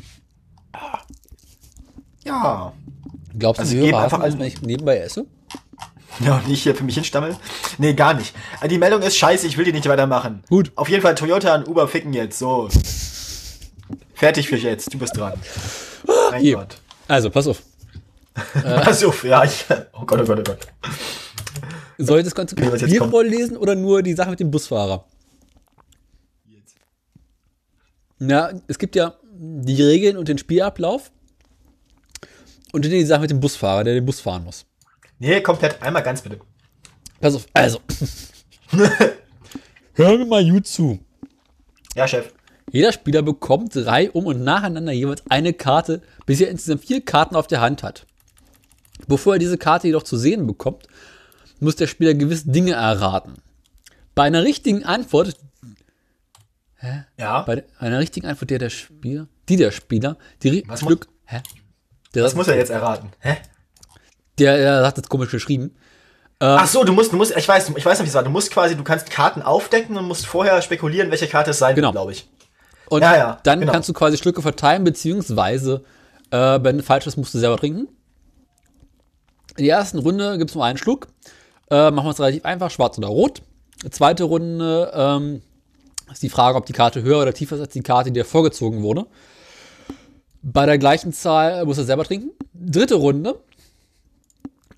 [2.25, 2.73] Ja.
[3.39, 5.27] Glaubst du, Also die Hörer einfach wenn ich nebenbei esse?
[6.21, 7.37] Ja, und ich hier für mich hinstammel?
[7.79, 8.35] Nee, gar nicht.
[8.57, 10.43] Also Die Meldung ist scheiße, ich will die nicht weitermachen.
[10.51, 10.73] Gut.
[10.77, 12.69] Auf jeden Fall Toyota und Uber ficken jetzt, so.
[14.15, 15.33] Fertig für jetzt, du bist dran.
[16.31, 16.57] Mein Hier.
[16.57, 16.77] Gott.
[17.09, 17.63] Also, pass auf.
[18.65, 20.59] Also, ja, ich, oh Gott, oh Gott, oh Gott.
[21.99, 23.11] Soll ich das ganze kommt.
[23.11, 25.05] vorlesen oder nur die Sache mit dem Busfahrer?
[28.21, 31.11] Na, es gibt ja die Regeln und den Spielablauf
[32.73, 34.67] und dann die Sache mit dem Busfahrer, der den Bus fahren muss.
[35.19, 36.39] Nee, komplett, einmal ganz bitte.
[37.21, 37.81] Pass auf, also.
[39.95, 40.99] Hör mir mal gut zu.
[41.95, 42.33] Ja, Chef.
[42.71, 47.37] Jeder Spieler bekommt drei um und nacheinander jeweils eine Karte, bis er insgesamt vier Karten
[47.37, 48.07] auf der Hand hat.
[49.09, 50.87] Bevor er diese Karte jedoch zu sehen bekommt,
[51.59, 53.37] muss der Spieler gewisse Dinge erraten.
[54.15, 55.37] Bei einer richtigen Antwort,
[57.17, 57.43] Ja.
[57.43, 61.41] bei einer richtigen Antwort, der der Spieler, die der Spieler, die Was Stück, hä?
[62.15, 63.11] Der, Das muss er jetzt erraten.
[63.21, 63.37] Hä?
[64.39, 65.75] der, der hat jetzt komisch geschrieben.
[66.43, 68.23] Ach so, du musst, du musst, ich weiß, ich weiß nicht, wie es war.
[68.23, 71.75] Du musst quasi, du kannst Karten aufdecken und musst vorher spekulieren, welche Karte es sein
[71.75, 71.89] Genau.
[71.89, 72.31] wird, glaube ich.
[72.89, 73.73] Und Ja, ja, dann genau.
[73.73, 75.85] kannst du quasi Stücke verteilen, beziehungsweise,
[76.31, 77.89] äh, wenn falsch ist, musst du selber trinken.
[79.59, 81.09] In der ersten Runde gibt es nur einen Schluck.
[81.71, 83.43] Äh, machen wir es relativ einfach, schwarz oder rot.
[83.91, 85.43] Zweite Runde ähm,
[86.13, 88.83] ist die Frage, ob die Karte höher oder tiefer ist als die Karte, die vorgezogen
[88.83, 89.07] wurde.
[90.43, 92.31] Bei der gleichen Zahl muss er selber trinken.
[92.55, 93.41] Dritte Runde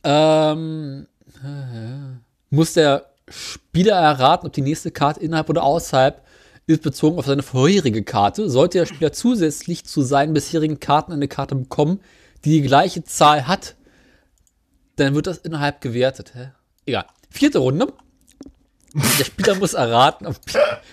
[0.05, 1.07] ähm,
[1.43, 2.19] äh,
[2.51, 6.23] muss der Spieler erraten, ob die nächste Karte innerhalb oder außerhalb
[6.67, 8.49] ist bezogen auf seine vorherige Karte.
[8.49, 12.01] Sollte der Spieler zusätzlich zu seinen bisherigen Karten eine Karte bekommen,
[12.45, 13.77] die die gleiche Zahl hat,
[14.97, 16.33] dann wird das innerhalb gewertet.
[16.35, 16.51] Hä?
[16.87, 17.07] Egal.
[17.31, 17.93] Vierte Runde.
[18.95, 20.37] Der Spieler muss erraten, ob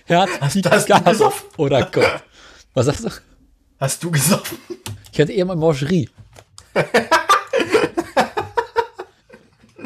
[0.06, 0.62] Herz, Pik, hast du
[0.94, 1.48] Gase gesoffen?
[1.58, 2.24] oder Gott.
[2.74, 3.10] Was sagst du?
[3.80, 4.58] Hast du gesoffen?
[5.12, 6.10] Ich hatte eher mal Mangerie.
[6.74, 6.88] Hab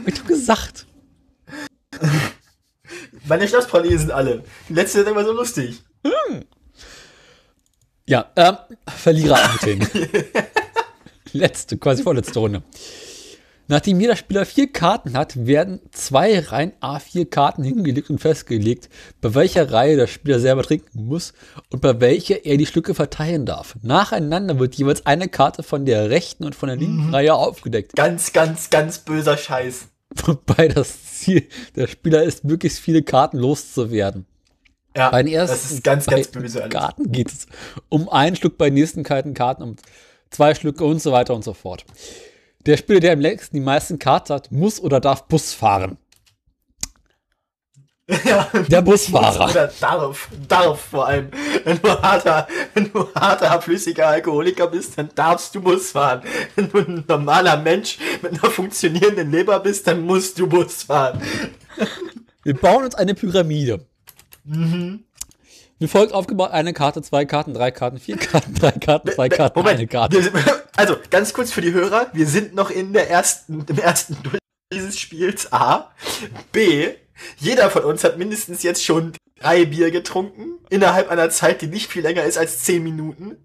[0.05, 0.85] ich doch gesagt.
[3.25, 4.43] Meine Schnapspralinen sind alle.
[4.69, 5.81] Die letzte ist immer so lustig.
[8.05, 8.57] Ja, ähm,
[8.87, 9.87] Verlierer antreten.
[11.31, 12.61] Letzte, quasi vorletzte Runde.
[13.67, 18.89] Nachdem jeder Spieler vier Karten hat, werden zwei Reihen A4 Karten hingelegt und festgelegt,
[19.21, 21.33] bei welcher Reihe der Spieler selber trinken muss
[21.69, 23.75] und bei welcher er die Stücke verteilen darf.
[23.81, 27.95] Nacheinander wird jeweils eine Karte von der rechten und von der linken Reihe aufgedeckt.
[27.95, 29.87] Ganz, ganz, ganz böser Scheiß.
[30.25, 34.25] Wobei das Ziel der Spieler ist, möglichst viele Karten loszuwerden.
[34.95, 36.67] Ja, Bei den ersten das ist ganz, ganz böse.
[36.69, 37.47] Karten geht es
[37.89, 39.75] um einen Schluck, bei den nächsten kalten Karten um
[40.29, 41.85] zwei Schlücke und so weiter und so fort.
[42.65, 45.97] Der Spieler, der am längsten die meisten Karten hat, muss oder darf Bus fahren.
[48.25, 49.49] Ja, Der Busfahrer.
[49.49, 51.29] Oder darf, darf vor allem.
[51.63, 56.21] Wenn du harter, wenn du harter, flüssiger Alkoholiker bist, dann darfst du Bus fahren.
[56.55, 61.21] Wenn du ein normaler Mensch mit einer funktionierenden Leber bist, dann musst du Bus fahren.
[62.43, 63.85] Wir bauen uns eine Pyramide.
[64.43, 65.05] Mhm.
[65.79, 69.65] Wie folgt aufgebaut: eine Karte, zwei Karten, drei Karten, vier Karten, drei Karten, zwei Karten,
[69.65, 70.31] eine Karte.
[70.75, 74.39] Also ganz kurz für die Hörer, wir sind noch in der ersten, im ersten Durchgang
[74.73, 75.91] dieses Spiels A.
[76.51, 76.89] B.
[77.37, 81.91] Jeder von uns hat mindestens jetzt schon drei Bier getrunken, innerhalb einer Zeit, die nicht
[81.91, 83.37] viel länger ist als zehn Minuten.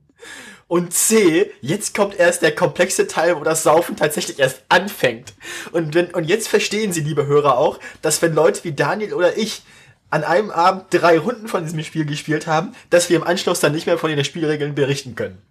[0.69, 5.35] Und C, jetzt kommt erst der komplexe Teil, wo das Saufen tatsächlich erst anfängt.
[5.73, 9.37] Und, wenn, und jetzt verstehen Sie, liebe Hörer, auch, dass wenn Leute wie Daniel oder
[9.37, 9.63] ich
[10.11, 13.73] an einem Abend drei Runden von diesem Spiel gespielt haben, dass wir im Anschluss dann
[13.73, 15.43] nicht mehr von den Spielregeln berichten können.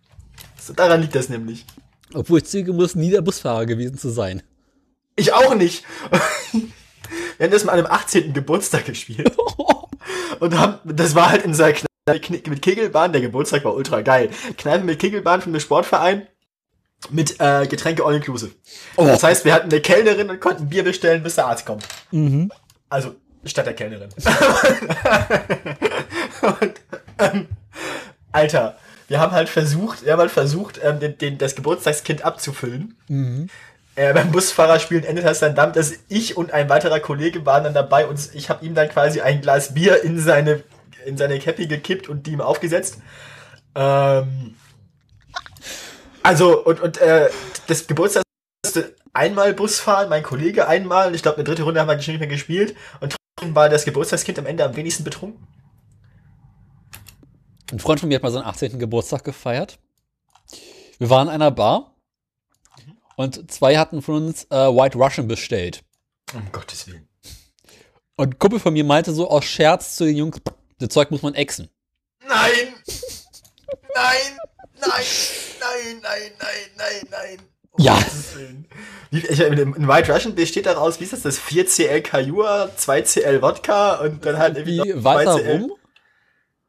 [0.75, 1.65] Daran liegt das nämlich.
[2.13, 4.43] Obwohl ich zugeben muss, nie der Busfahrer gewesen zu sein.
[5.15, 5.83] Ich auch nicht.
[7.37, 8.33] Wir haben das mal an einem 18.
[8.33, 9.31] Geburtstag gespielt.
[10.39, 13.11] Und haben, das war halt in so einer Kneipe Kn- mit Kegelbahn.
[13.11, 14.29] Der Geburtstag war ultra geil.
[14.57, 16.27] Kneipe mit Kegelbahn von einem Sportverein.
[17.11, 18.51] Mit äh, Getränke all inclusive.
[18.95, 21.87] Das heißt, wir hatten eine Kellnerin und konnten Bier bestellen, bis der Arzt kommt.
[22.89, 23.15] Also,
[23.45, 24.09] statt der Kellnerin.
[26.41, 26.73] und,
[27.19, 27.47] ähm,
[28.31, 28.77] Alter,
[29.07, 32.95] wir haben halt versucht, wir haben halt versucht, ähm, den, den, das Geburtstagskind abzufüllen.
[33.95, 37.63] Äh, beim Busfahrer spielen endet das dann damit, dass ich und ein weiterer Kollege waren
[37.63, 40.63] dann dabei und ich habe ihm dann quasi ein Glas Bier in seine
[41.05, 42.97] in seine Cappy gekippt und die ihm aufgesetzt.
[43.75, 44.55] Ähm,
[46.21, 47.29] also und und äh,
[47.67, 48.23] das Geburtstag
[49.13, 52.27] einmal Busfahren, mein Kollege einmal und ich glaube eine dritte Runde haben wir nicht mehr
[52.27, 53.15] gespielt und
[53.55, 55.47] war das Geburtstagskind am Ende am wenigsten betrunken.
[57.71, 58.79] Ein Freund von mir hat mal seinen 18.
[58.79, 59.79] Geburtstag gefeiert.
[60.99, 61.95] Wir waren in einer Bar
[63.17, 65.83] und zwei hatten von uns äh, White Russian bestellt.
[66.33, 67.07] Um Gottes Willen.
[68.15, 70.39] Und ein Kumpel von mir meinte so aus Scherz zu den Jungs,
[70.79, 71.69] das Zeug muss man exen.
[72.27, 72.73] Nein!
[73.93, 74.37] Nein!
[74.79, 75.05] Nein!
[75.59, 77.37] Nein, nein, nein, nein, nein.
[77.71, 77.99] Um Ja.
[79.11, 84.25] Ich, in White Russian besteht daraus, wie ist das, das 4cl Kajua, 2cl Wodka und
[84.25, 85.61] dann halt irgendwie Wie weiter 2cl.
[85.61, 85.71] rum?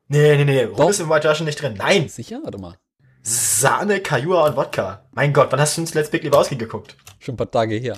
[0.09, 1.75] Nee, nee, nee, Rum ist im White Russian nicht drin.
[1.77, 2.09] Nein!
[2.09, 2.41] Sicher?
[2.43, 2.79] Warte mal.
[3.23, 5.05] Sahne, Kajua und Wodka.
[5.13, 6.97] Mein Gott, wann hast du uns Let's Big Lebowski geguckt?
[7.19, 7.97] Schon ein paar Tage her.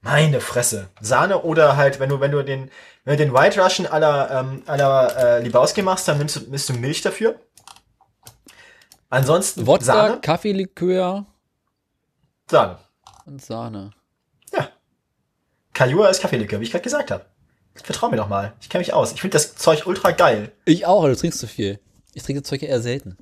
[0.00, 0.88] Meine Fresse.
[1.00, 2.68] Sahne oder halt, wenn du, wenn du den,
[3.04, 6.68] wenn du den White Russian aller, ähm, aller äh, Lebowski machst, dann nimmst du, nimmst
[6.68, 7.36] du Milch dafür.
[9.10, 10.20] Ansonsten Wodka, Sahne.
[10.20, 11.26] Kaffeelikör
[12.50, 12.78] Sahne.
[13.26, 13.90] und Sahne.
[14.52, 14.68] Ja.
[15.74, 17.26] Kajua ist Kaffeelikör, wie ich gerade gesagt habe.
[17.74, 18.52] Vertrau mir doch mal.
[18.60, 19.12] Ich kenne mich aus.
[19.12, 20.52] Ich finde das Zeug ultra geil.
[20.64, 21.80] Ich auch, aber du trinkst zu viel.
[22.14, 23.16] Ich trinke das Zeug eher selten.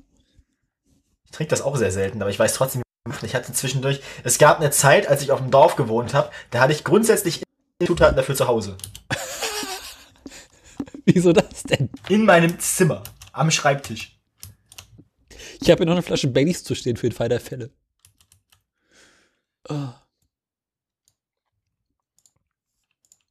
[1.25, 4.37] Ich trinke das auch sehr selten, aber ich weiß trotzdem, wie ich hatte zwischendurch, es
[4.37, 7.41] gab eine Zeit, als ich auf dem Dorf gewohnt habe, da hatte ich grundsätzlich
[7.85, 8.77] Zutaten dafür zu Hause.
[11.05, 11.89] Wieso das denn?
[12.09, 13.03] In meinem Zimmer.
[13.31, 14.19] Am Schreibtisch.
[15.61, 17.71] Ich habe hier noch eine Flasche Baileys zu stehen für den Fall der Fälle.
[19.69, 19.89] Oh.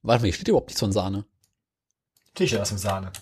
[0.03, 1.25] Warte mal, hier steht überhaupt nichts von Sahne.
[2.29, 3.13] Natürlich aus dem Sahne.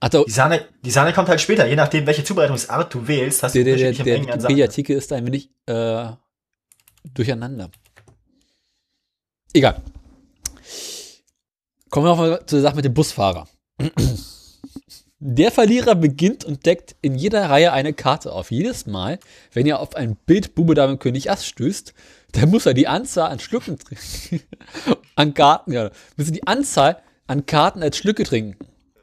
[0.00, 1.66] Ach, der, Die Sahne, die Sahne kommt halt später.
[1.66, 4.32] Je nachdem, welche Zubereitungsart du wählst, hast der, du der, der, der Sahne.
[4.32, 6.10] Wikipedia-Artikel ist da ein wenig äh,
[7.12, 7.70] durcheinander.
[9.52, 9.82] Egal.
[11.90, 13.48] Kommen wir nochmal zu der Sache mit dem Busfahrer.
[15.22, 18.50] Der Verlierer beginnt und deckt in jeder Reihe eine Karte auf.
[18.50, 19.18] Jedes Mal,
[19.52, 21.92] wenn ihr auf ein Bild Bube Dame König Ass stößt,
[22.32, 24.40] dann muss er die Anzahl an Schlücken trinken.
[25.16, 25.90] an Karten, ja.
[26.16, 28.56] Muss er die Anzahl an Karten als Schlücke trinken.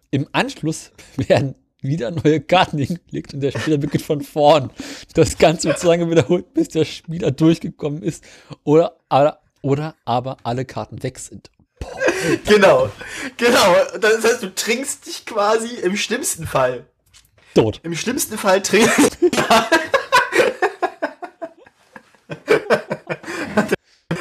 [0.10, 4.72] Im Anschluss werden wieder neue Karten hingelegt und der Spieler beginnt von vorn.
[5.14, 8.23] Das Ganze wird so lange wiederholt, bis der Spieler durchgekommen ist
[8.64, 8.98] oder,
[9.61, 11.52] oder aber alle Karten weg sind.
[12.45, 12.90] Genau,
[13.38, 13.76] genau.
[13.99, 16.86] Das heißt, du trinkst dich quasi im schlimmsten Fall.
[17.54, 17.80] Tot.
[17.84, 19.18] Im schlimmsten Fall trinkst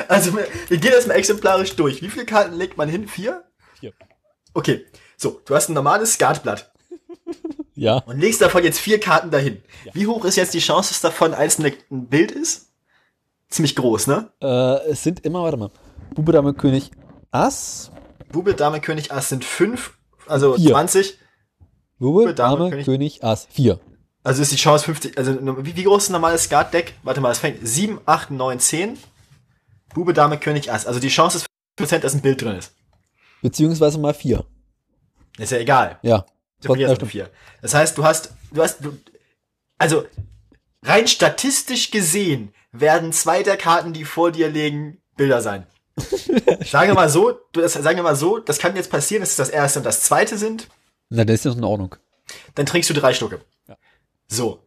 [0.08, 0.32] Also,
[0.68, 2.02] wir gehen das mal exemplarisch durch.
[2.02, 3.08] Wie viele Karten legt man hin?
[3.08, 3.44] Vier?
[3.78, 3.92] Vier.
[4.54, 4.86] Okay.
[5.16, 6.70] So, du hast ein normales Skatblatt
[7.74, 7.98] Ja.
[8.06, 9.62] und legst davon jetzt vier Karten dahin.
[9.92, 12.68] Wie hoch ist jetzt die Chance, dass davon eins ein Bild ist?
[13.48, 14.30] Ziemlich groß, ne?
[14.42, 15.70] Äh, es sind immer, warte mal.
[16.14, 16.90] Bube, Dame, König,
[17.36, 17.90] Ass.
[18.32, 20.70] Bube, Dame, König, Ass sind fünf, also Vier.
[20.70, 21.18] 20.
[21.98, 22.86] Bube, Dame, Dame, König.
[22.86, 23.46] König, Ass.
[23.50, 23.78] Vier.
[24.22, 26.94] Also ist die Chance 50, also wie, wie groß ist ein normales Skat-Deck?
[27.02, 28.98] Warte mal, es fängt 7, 8, 9, 10.
[29.94, 30.86] Bube, Dame, König, Ass.
[30.86, 31.46] Also die Chance ist
[31.78, 32.74] 5%, dass ein Bild drin ist.
[33.42, 34.44] Beziehungsweise mal vier.
[35.38, 35.98] Ist ja egal.
[36.02, 36.24] Ja.
[36.62, 37.30] Du verlierst nur vier.
[37.60, 38.98] Das heißt, du hast, du hast, du,
[39.78, 40.06] also
[40.82, 45.66] rein statistisch gesehen werden zwei der Karten, die vor dir liegen, Bilder sein.
[46.64, 49.36] sagen wir mal so, das, sagen wir mal so, das kann jetzt passieren, dass es
[49.36, 50.68] das erste und das zweite sind,
[51.08, 51.96] Na, das ist noch in Ordnung.
[52.54, 53.40] dann trinkst du drei Schlucke.
[53.68, 53.76] Ja.
[54.28, 54.62] So.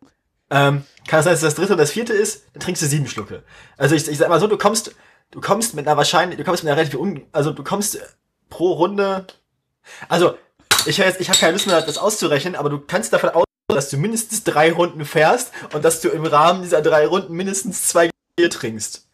[0.51, 2.87] Ähm, kann es sein, dass es das dritte oder das vierte ist, dann trinkst du
[2.87, 3.43] sieben Schlucke.
[3.77, 4.95] Also ich, ich sag mal so, du kommst,
[5.31, 7.99] du kommst mit einer wahrscheinlich, du kommst mit einer relativ un, also du kommst
[8.49, 9.27] pro Runde,
[10.07, 10.35] also
[10.85, 13.45] ich habe jetzt, ich habe keine Lust mehr, das auszurechnen, aber du kannst davon ausgehen,
[13.67, 17.87] dass du mindestens drei Runden fährst und dass du im Rahmen dieser drei Runden mindestens
[17.87, 19.07] zwei Bier trinkst.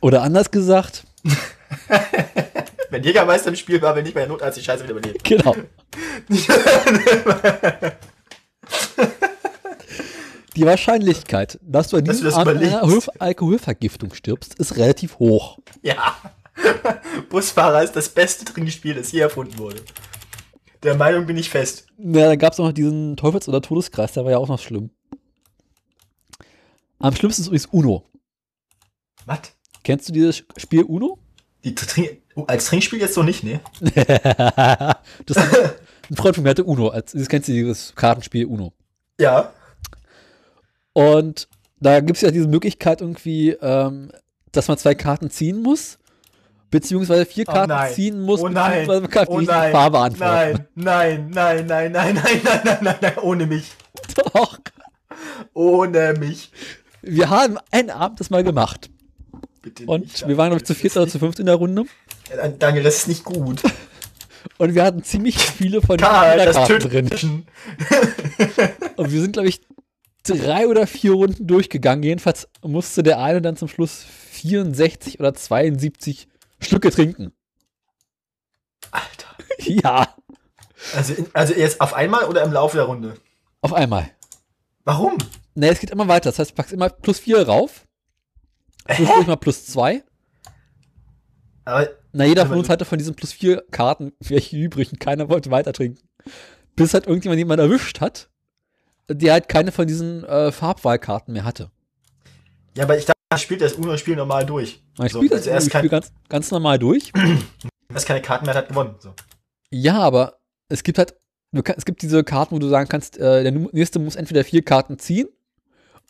[0.00, 1.04] Oder anders gesagt,
[2.90, 5.22] Wenn Jägermeister im Spiel war, wenn nicht bei der Notarzt die Scheiße wieder überlebt.
[5.24, 5.54] genau.
[10.56, 12.82] Die Wahrscheinlichkeit, dass du an Dass diesem Abend einer
[13.20, 15.58] Alkoholvergiftung stirbst, ist relativ hoch.
[15.82, 16.16] Ja.
[17.30, 19.80] Busfahrer ist das beste Trinkspiel, das je erfunden wurde.
[20.82, 21.86] Der Meinung bin ich fest.
[21.96, 24.90] Na, da gab es noch diesen Teufels- oder Todeskreis, der war ja auch noch schlimm.
[26.98, 28.04] Am schlimmsten ist übrigens Uno.
[29.26, 29.38] Was?
[29.88, 31.16] Kennst du dieses Spiel Uno?
[31.64, 31.74] Die
[32.46, 33.58] als Trinkspiel jetzt so nicht, ne?
[35.24, 36.88] das ein Freund von mir hatte Uno.
[36.88, 38.74] Als, das kennst du dieses Kartenspiel Uno.
[39.18, 39.50] Ja.
[40.92, 41.48] Und
[41.80, 44.12] da gibt es ja diese Möglichkeit irgendwie, ähm,
[44.52, 45.98] dass man zwei Karten ziehen muss,
[46.70, 47.94] beziehungsweise vier Oh Karten nein.
[47.94, 48.70] ziehen muss, Oh nein.
[48.86, 49.72] beziehungsweise man kann die Oh nein.
[49.72, 50.66] Farbe antworten.
[50.74, 53.72] Nein, nein, nein, nein, nein, nein, nein, nein, nein, nein, ohne mich.
[54.34, 54.58] Doch.
[55.54, 56.52] Ohne mich.
[57.00, 58.90] Wir haben einen Abend das mal gemacht.
[59.74, 60.26] Bitte Und nicht.
[60.28, 61.84] wir waren, glaube ich, zu viert oder zu fünft in der Runde.
[62.58, 63.62] Daniel, das ist nicht gut.
[64.58, 67.08] Und wir hatten ziemlich viele von Karl, das Karten drin.
[68.96, 69.60] Und wir sind, glaube ich,
[70.24, 72.02] drei oder vier Runden durchgegangen.
[72.02, 76.28] Jedenfalls musste der eine dann zum Schluss 64 oder 72
[76.60, 77.32] Stücke trinken.
[78.90, 79.36] Alter.
[79.58, 80.14] ja,
[80.94, 83.14] Also, also jetzt auf einmal oder im Laufe der Runde?
[83.60, 84.10] auf einmal.
[84.84, 85.18] Warum?
[85.54, 86.30] Ne, es geht immer weiter.
[86.30, 87.86] Das heißt, du packst immer plus 4 rauf.
[88.88, 90.02] Zwischendurch mal plus 2.
[91.64, 95.28] Aber Na, jeder von uns hatte von diesen plus 4 Karten welche übrig und keiner
[95.28, 96.00] wollte weiter trinken.
[96.76, 98.30] Bis halt irgendjemand jemand erwischt hat,
[99.10, 101.70] der halt keine von diesen äh, Farbwahlkarten mehr hatte.
[102.76, 104.82] Ja, aber ich dachte, ich spiele das UNO-Spiel normal durch.
[105.02, 107.12] Ich So, spiele das also erst kein- ganz, ganz normal durch.
[107.88, 108.94] Wer keine Karten mehr hat, hat gewonnen.
[109.00, 109.12] So.
[109.70, 110.38] Ja, aber
[110.68, 111.14] es gibt halt,
[111.52, 114.98] es gibt diese Karten, wo du sagen kannst, äh, der nächste muss entweder vier Karten
[114.98, 115.28] ziehen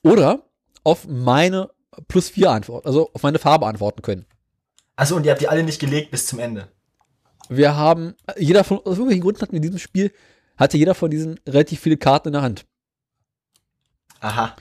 [0.05, 0.43] oder
[0.85, 1.71] auf meine
[2.07, 4.27] plus vier Antwort, also auf meine Farbe antworten können.
[4.97, 6.69] Achso, und ihr habt die alle nicht gelegt bis zum Ende.
[7.49, 10.13] Wir haben, jeder von, aus irgendwelchen Gründen hatten wir in diesem Spiel,
[10.57, 12.67] hatte jeder von diesen relativ viele Karten in der Hand.
[14.21, 14.57] Aha.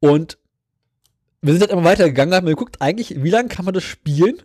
[0.00, 0.38] Und
[1.40, 4.40] wir sind halt immer weitergegangen, haben geguckt, eigentlich, wie lange kann man das spielen,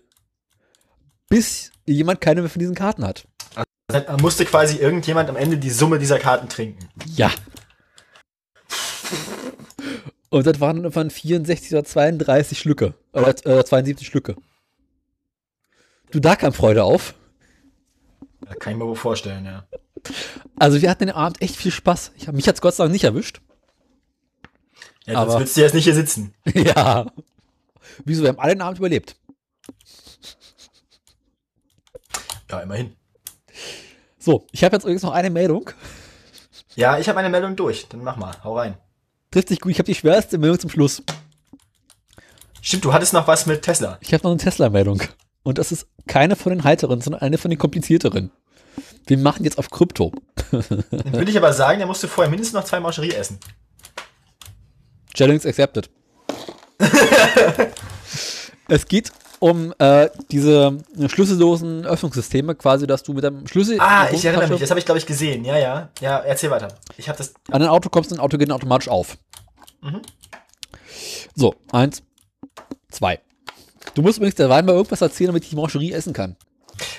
[1.30, 3.28] bis jemand keine mehr von diesen Karten hat.
[3.56, 6.90] Also, Man musste quasi irgendjemand am Ende die Summe dieser Karten trinken.
[7.16, 7.32] Ja.
[10.38, 12.94] Und das waren irgendwann 64 oder 32 Schlücke.
[13.12, 14.36] Oder äh, 72 Schlücke.
[16.12, 17.16] Du, da kam Freude auf.
[18.42, 19.68] Da kann ich mir wohl vorstellen, ja.
[20.56, 22.12] Also wir hatten den Abend echt viel Spaß.
[22.18, 23.42] Ich hab, mich hat's Gott sei Dank nicht erwischt.
[25.06, 26.36] Ja, sonst Aber- willst du jetzt nicht hier sitzen.
[26.54, 27.08] ja.
[28.06, 28.22] Wieso?
[28.22, 29.16] Wir haben alle den Abend überlebt.
[32.52, 32.96] Ja, immerhin.
[34.20, 35.72] So, ich habe jetzt übrigens noch eine Meldung.
[36.76, 37.88] Ja, ich habe eine Meldung durch.
[37.90, 38.78] Dann mach mal, hau rein.
[39.32, 39.72] Trifft sich gut.
[39.72, 41.04] Ich habe die schwerste Meldung zum Schluss.
[42.62, 43.98] Stimmt, du hattest noch was mit Tesla.
[44.02, 45.02] Ich habe noch eine Tesla-Meldung.
[45.44, 48.32] Und das ist keine von den heiteren, sondern eine von den komplizierteren.
[49.06, 50.12] Wir machen jetzt auf Krypto.
[50.52, 53.40] Dann würde ich aber sagen, der musste vorher mindestens noch zwei Mancherie essen.
[55.14, 55.90] Challenge accepted.
[58.68, 60.78] es geht um äh, diese
[61.08, 64.60] schlüssellosen Öffnungssysteme, quasi, dass du mit deinem Schlüssel Ah, ich erinnere mich.
[64.60, 65.46] Das habe ich, glaube ich, gesehen.
[65.46, 65.90] Ja, ja.
[66.00, 66.70] Ja, erzähl weiter.
[66.98, 67.34] Ich habe das.
[67.52, 69.18] an ein Auto kommst und ein Auto geht automatisch auf.
[69.82, 70.02] Mhm.
[71.36, 72.04] So, eins,
[72.90, 73.20] zwei.
[73.94, 76.36] Du musst übrigens derweil mal irgendwas erzählen, damit ich die Mancherie essen kann.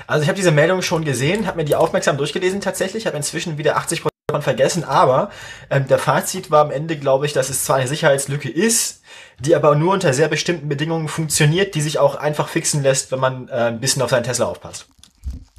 [0.06, 3.58] Also ich habe diese Meldung schon gesehen, habe mir die aufmerksam durchgelesen tatsächlich, habe inzwischen
[3.58, 5.30] wieder 80% davon vergessen, aber
[5.70, 9.02] ähm, der Fazit war am Ende, glaube ich, dass es zwar eine Sicherheitslücke ist,
[9.40, 13.20] die aber nur unter sehr bestimmten Bedingungen funktioniert, die sich auch einfach fixen lässt, wenn
[13.20, 14.88] man äh, ein bisschen auf seinen Tesla aufpasst.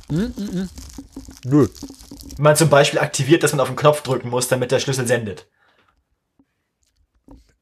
[0.10, 0.30] Nö.
[1.44, 5.08] Wenn man zum Beispiel aktiviert, dass man auf den Knopf drücken muss, damit der Schlüssel
[5.08, 5.48] sendet.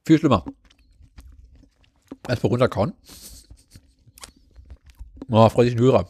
[0.06, 0.46] Viel schlimmer.
[2.28, 2.94] Erstmal runterkauen.
[5.30, 6.10] Oh, freut sich ein Hörer.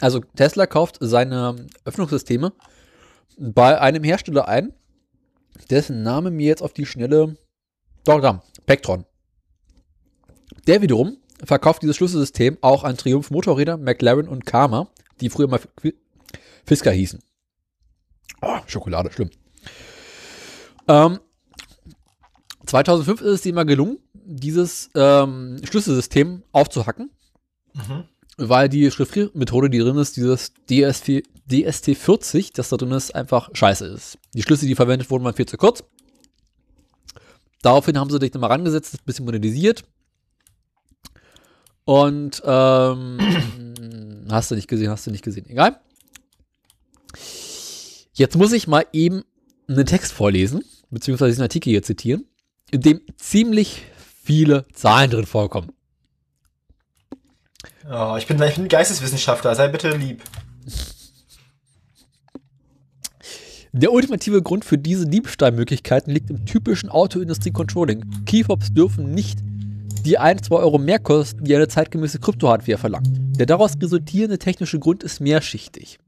[0.00, 2.52] Also Tesla kauft seine Öffnungssysteme
[3.38, 4.74] bei einem Hersteller ein,
[5.70, 7.36] dessen Name mir jetzt auf die Schnelle
[8.06, 9.04] doch da, Pectron.
[10.66, 14.88] Der wiederum verkauft dieses Schlüsselsystem auch an Triumph Motorräder, McLaren und Karma,
[15.20, 15.60] die früher mal
[16.64, 17.20] Fisker hießen.
[18.42, 19.30] Oh, Schokolade, schlimm.
[20.88, 21.18] Ähm,
[22.66, 27.10] 2005 ist es ihm mal gelungen, dieses ähm, Schlüsselsystem aufzuhacken,
[27.74, 28.04] Mhm.
[28.38, 33.86] weil die Chiffriermethode, die drin ist, dieses DST, DST40, das da drin ist, einfach scheiße
[33.86, 34.18] ist.
[34.34, 35.84] Die Schlüssel, die verwendet wurden, waren viel zu kurz.
[37.66, 39.82] Daraufhin haben sie dich nochmal rangesetzt, ein bisschen modernisiert.
[41.84, 43.18] Und ähm,
[44.30, 45.46] hast du nicht gesehen, hast du nicht gesehen.
[45.48, 45.80] Egal.
[48.12, 49.24] Jetzt muss ich mal eben
[49.66, 52.24] einen Text vorlesen, beziehungsweise diesen Artikel hier zitieren,
[52.70, 53.82] in dem ziemlich
[54.22, 55.72] viele Zahlen drin vorkommen.
[57.90, 60.22] Oh, ich bin, ich bin Geisteswissenschaftler, sei bitte lieb.
[63.76, 68.24] Der ultimative Grund für diese Diebstahlmöglichkeiten liegt im typischen Autoindustrie-Controlling.
[68.24, 69.40] Keyfobs dürfen nicht
[70.06, 73.10] die 1, 2 Euro mehr kosten, die eine zeitgemäße Krypto-Hardware verlangt.
[73.38, 75.98] Der daraus resultierende technische Grund ist mehrschichtig.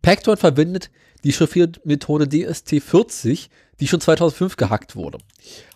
[0.00, 0.92] Pactor verwendet
[1.24, 3.48] die Chiffriermethode DST40,
[3.80, 5.18] die schon 2005 gehackt wurde.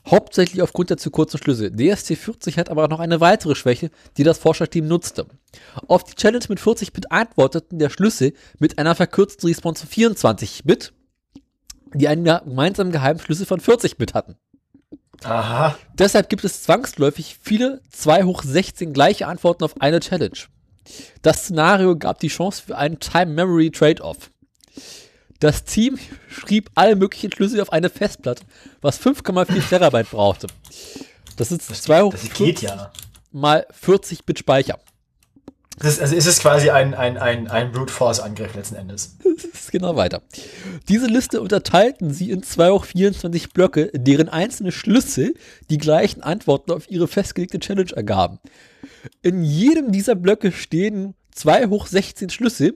[0.06, 1.70] Hauptsächlich aufgrund der zu kurzen Schlüssel.
[1.70, 5.26] DST40 hat aber noch eine weitere Schwäche, die das Forscherteam nutzte.
[5.86, 10.92] Auf die Challenge mit 40-Bit antworteten der Schlüssel mit einer verkürzten Response zu 24-Bit,
[11.94, 14.36] die einen gemeinsamen geheimen Schlüssel von 40-Bit hatten.
[15.24, 15.76] Aha.
[15.94, 20.38] Deshalb gibt es zwangsläufig viele 2 hoch 16 gleiche Antworten auf eine Challenge.
[21.22, 24.30] Das Szenario gab die Chance für einen Time-Memory Trade-off.
[25.40, 25.98] Das Team
[26.28, 28.42] schrieb alle möglichen Schlüssel auf eine Festplatte,
[28.80, 30.48] was 5,4 Terabyte brauchte.
[31.36, 32.92] Das ist 2 hoch Das 40 geht ja.
[33.30, 34.78] mal 40 Bit Speicher.
[35.78, 39.16] Das ist, also ist es quasi ein, ein, ein, ein Brute Force Angriff letzten Endes.
[39.54, 40.22] Es geht noch weiter.
[40.88, 45.34] Diese Liste unterteilten sie in 2 hoch 24 Blöcke, deren einzelne Schlüssel
[45.68, 48.40] die gleichen Antworten auf ihre festgelegte Challenge ergaben.
[49.20, 52.74] In jedem dieser Blöcke stehen 2 hoch 16 Schlüsse,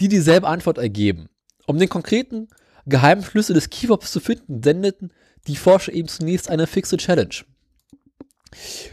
[0.00, 1.28] die dieselbe Antwort ergeben.
[1.68, 2.48] Um den konkreten
[2.86, 5.12] geheimen Schlüssel des Keywords zu finden, sendeten
[5.46, 7.44] die Forscher eben zunächst eine fixe Challenge.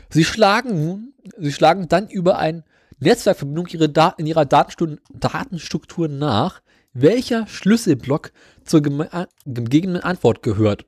[0.10, 2.66] Sie schlagen sie schlagen dann über eine
[3.00, 6.62] Netzwerkverbindung ihre in ihrer Datenstruktur nach,
[6.92, 8.34] welcher Schlüsselblock
[8.66, 10.86] zur gegebenen Antwort gehört.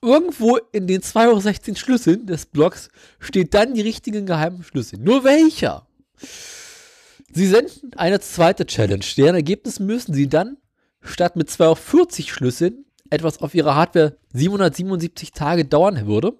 [0.00, 5.00] Irgendwo in den 2 hoch 16 Schlüsseln des Blocks steht dann die richtigen geheimen Schlüssel.
[5.00, 5.88] Nur welcher?
[7.32, 9.04] Sie senden eine zweite Challenge.
[9.16, 10.56] Deren Ergebnis müssen Sie dann
[11.00, 16.36] statt mit 2 hoch 40 Schlüsseln etwas auf Ihrer Hardware 777 Tage dauern würde,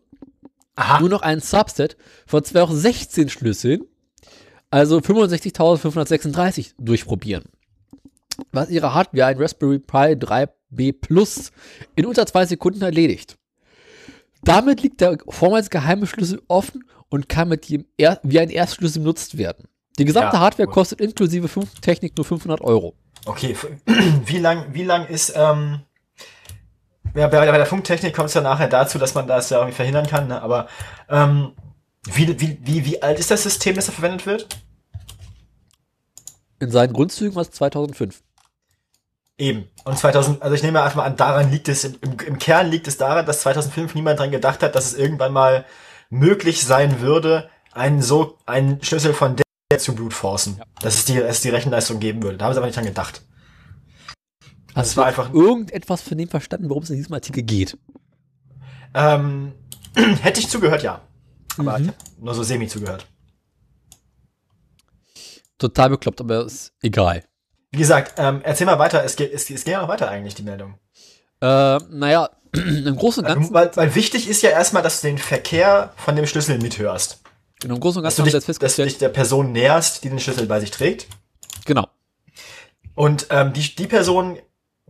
[0.77, 1.01] Aha.
[1.01, 1.97] nur noch einen Subset
[2.27, 3.83] von 2 hoch 16 Schlüsseln,
[4.71, 7.45] also 65.536 durchprobieren.
[8.53, 11.53] Was Ihre Hardware, ein Raspberry Pi 3B Plus,
[11.97, 13.37] in unter zwei Sekunden erledigt.
[14.43, 19.03] Damit liegt der vormals geheime Schlüssel offen und kann mit dem er wie ein Erstschlüssel
[19.03, 19.69] benutzt werden.
[19.99, 20.75] Die gesamte Ja, Hardware gut.
[20.75, 22.95] kostet inklusive Funktechnik nur 500 Euro.
[23.27, 23.57] Okay,
[24.25, 25.81] wie lang, wie lang ist, ähm,
[27.15, 29.77] ja, bei, bei der Funktechnik kommt es ja nachher dazu, dass man das ja irgendwie
[29.77, 30.41] verhindern kann, ne?
[30.41, 30.69] aber
[31.09, 31.53] ähm,
[32.07, 34.49] wie, wie, wie, wie alt ist das System, das da verwendet wird?
[36.61, 38.23] In seinen Grundzügen war es 2005.
[39.39, 39.69] Eben.
[39.85, 42.71] Und 2000, also ich nehme einfach mal an, daran liegt es, im, im, im Kern
[42.71, 45.65] liegt es daran, dass 2005 niemand dran gedacht hat, dass es irgendwann mal
[46.11, 49.37] möglich sein würde, einen so, einen Schlüssel von
[49.81, 50.61] zu Blut forcen.
[50.81, 52.37] Dass es die, dass es die Rechenleistung geben würde.
[52.39, 53.23] Da haben sie aber nicht dran gedacht.
[54.75, 57.77] Hast war du einfach- irgendetwas von dem verstanden, worum es in diesem Artikel geht?
[58.95, 59.53] Ähm,
[60.23, 61.01] hätte ich zugehört, ja.
[61.59, 61.93] Aber Mhm.
[62.21, 63.07] nur so semi zugehört.
[65.59, 67.25] Total bekloppt, aber ist egal.
[67.73, 69.05] Wie gesagt, ähm, erzähl mal weiter.
[69.05, 70.79] Es geht, es, es geht ja noch weiter eigentlich, die Meldung.
[71.41, 75.19] Äh, naja, im Großen und Ganzen, Weil, weil wichtig ist ja erstmal, dass du den
[75.19, 77.20] Verkehr von dem Schlüssel mithörst.
[77.61, 79.53] Genau, im Großen und Dass Ganzen du, haben dich, jetzt dass du dich der Person
[79.53, 81.07] näherst, die den Schlüssel bei sich trägt.
[81.65, 81.89] genau.
[82.95, 84.39] Und ähm, die, die Person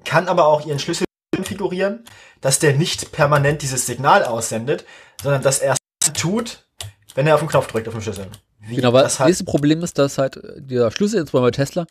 [0.05, 2.05] kann aber auch ihren Schlüssel konfigurieren,
[2.41, 4.85] dass der nicht permanent dieses Signal aussendet,
[5.23, 6.65] sondern dass er es tut,
[7.15, 8.27] wenn er auf den Knopf drückt auf dem Schlüssel.
[8.61, 11.87] Wie Genau, weil das halt, nächste Problem ist, dass halt der Schlüssel, insbesondere bei Tesla,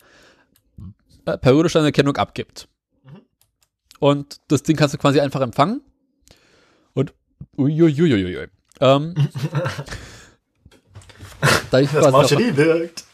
[1.38, 2.68] periodisch eine Erkennung abgibt.
[3.04, 3.22] Mhm.
[4.00, 5.82] Und das Ding kannst du quasi einfach empfangen.
[6.94, 7.14] Und
[7.58, 8.48] uiuiuiui.
[8.82, 9.14] Ähm,
[11.72, 13.06] da ich das Marcherie wirkt.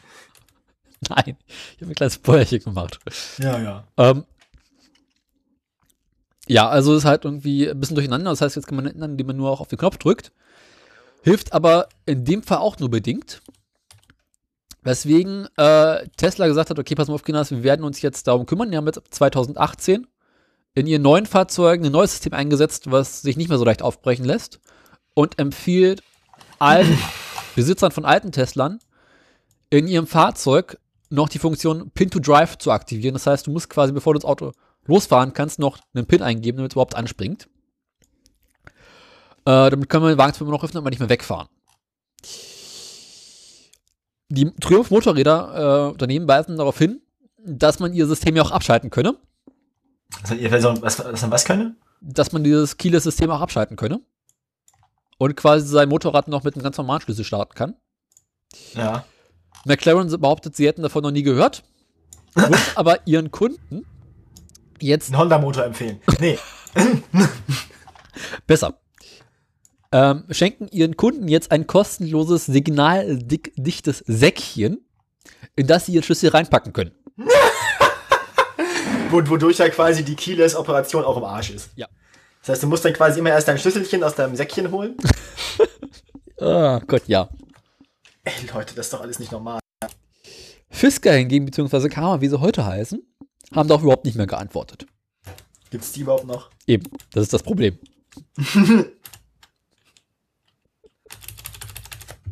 [1.10, 1.38] nein,
[1.76, 3.00] ich habe ein kleines Feuerchen gemacht.
[3.38, 3.84] Ja, ja.
[3.98, 4.26] Ähm,
[6.48, 8.30] ja, also es ist halt irgendwie ein bisschen durcheinander.
[8.30, 10.32] Das heißt, jetzt kann man ändern, indem man nur auch auf den Knopf drückt.
[11.24, 13.42] Hilft aber in dem Fall auch nur bedingt.
[14.84, 18.46] Weswegen äh, Tesla gesagt hat, okay, pass mal auf, Kinders, wir werden uns jetzt darum
[18.46, 18.70] kümmern.
[18.70, 20.06] Die haben jetzt 2018
[20.76, 24.26] in ihren neuen Fahrzeugen ein neues System eingesetzt, was sich nicht mehr so leicht aufbrechen
[24.26, 24.60] lässt
[25.16, 26.04] und empfiehlt
[26.60, 26.98] allen
[27.56, 28.80] Besitzern von alten Teslern
[29.70, 30.78] in ihrem Fahrzeug
[31.10, 33.14] noch die Funktion Pin to Drive zu aktivieren.
[33.14, 34.52] Das heißt, du musst quasi, bevor du das Auto
[34.86, 37.48] losfahren kannst, noch einen Pin eingeben, damit es überhaupt anspringt.
[39.46, 41.48] Äh, damit können wir den Wagen zwar immer noch öffnen, aber nicht mehr wegfahren.
[44.30, 47.02] Die Triumph Motorräder äh, Unternehmen weisen darauf hin,
[47.46, 49.18] dass man ihr System ja auch abschalten könne,
[50.24, 51.78] Also, ihr Person, was, was, was, was können?
[52.02, 54.02] dass man dieses Keyless-System auch abschalten könne
[55.18, 57.76] und quasi sein Motorrad noch mit einem ganz normalen Schlüssel starten kann.
[58.74, 59.06] Ja.
[59.66, 61.64] McLaren behauptet, sie hätten davon noch nie gehört,
[62.34, 63.86] würden aber ihren Kunden
[64.80, 66.02] jetzt Einen Honda-Motor empfehlen.
[66.20, 66.38] Nee.
[68.48, 68.80] besser
[69.92, 74.86] ähm, schenken ihren Kunden jetzt ein kostenloses signaldichtes Säckchen,
[75.56, 76.92] in das sie ihren Schlüssel reinpacken können.
[79.10, 81.70] Wo- Wodurch ja quasi die Keyless-Operation auch im Arsch ist.
[81.76, 81.88] Ja.
[82.46, 84.96] Das heißt, du musst dann quasi immer erst dein Schlüsselchen aus deinem Säckchen holen.
[86.38, 87.28] Oh Gott, ja.
[88.24, 89.60] Ey, Leute, das ist doch alles nicht normal.
[90.70, 93.02] Fisker hingegen, beziehungsweise Karma, wie sie heute heißen,
[93.56, 94.86] haben darauf überhaupt nicht mehr geantwortet.
[95.72, 96.52] Gibt's die überhaupt noch?
[96.68, 97.80] Eben, das ist das Problem.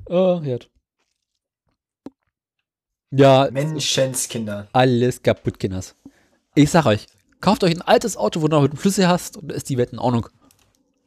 [0.05, 0.69] oh, Herd.
[3.09, 4.67] Ja, Menschenskinder.
[4.73, 5.95] alles kaputt, Kinders.
[6.53, 7.07] Ich sag euch,
[7.43, 9.77] kauft euch ein altes Auto, wo du noch mit Schlüssel hast und dann ist die
[9.77, 10.27] Welt in Ordnung.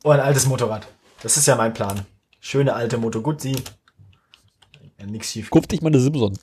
[0.04, 0.86] Oh, ein altes Motorrad.
[1.22, 2.06] Das ist ja mein Plan.
[2.40, 3.56] Schöne alte Moto Guzzi.
[4.98, 5.48] Ja, nix schief.
[5.50, 6.38] Guck dich mal eine Simson.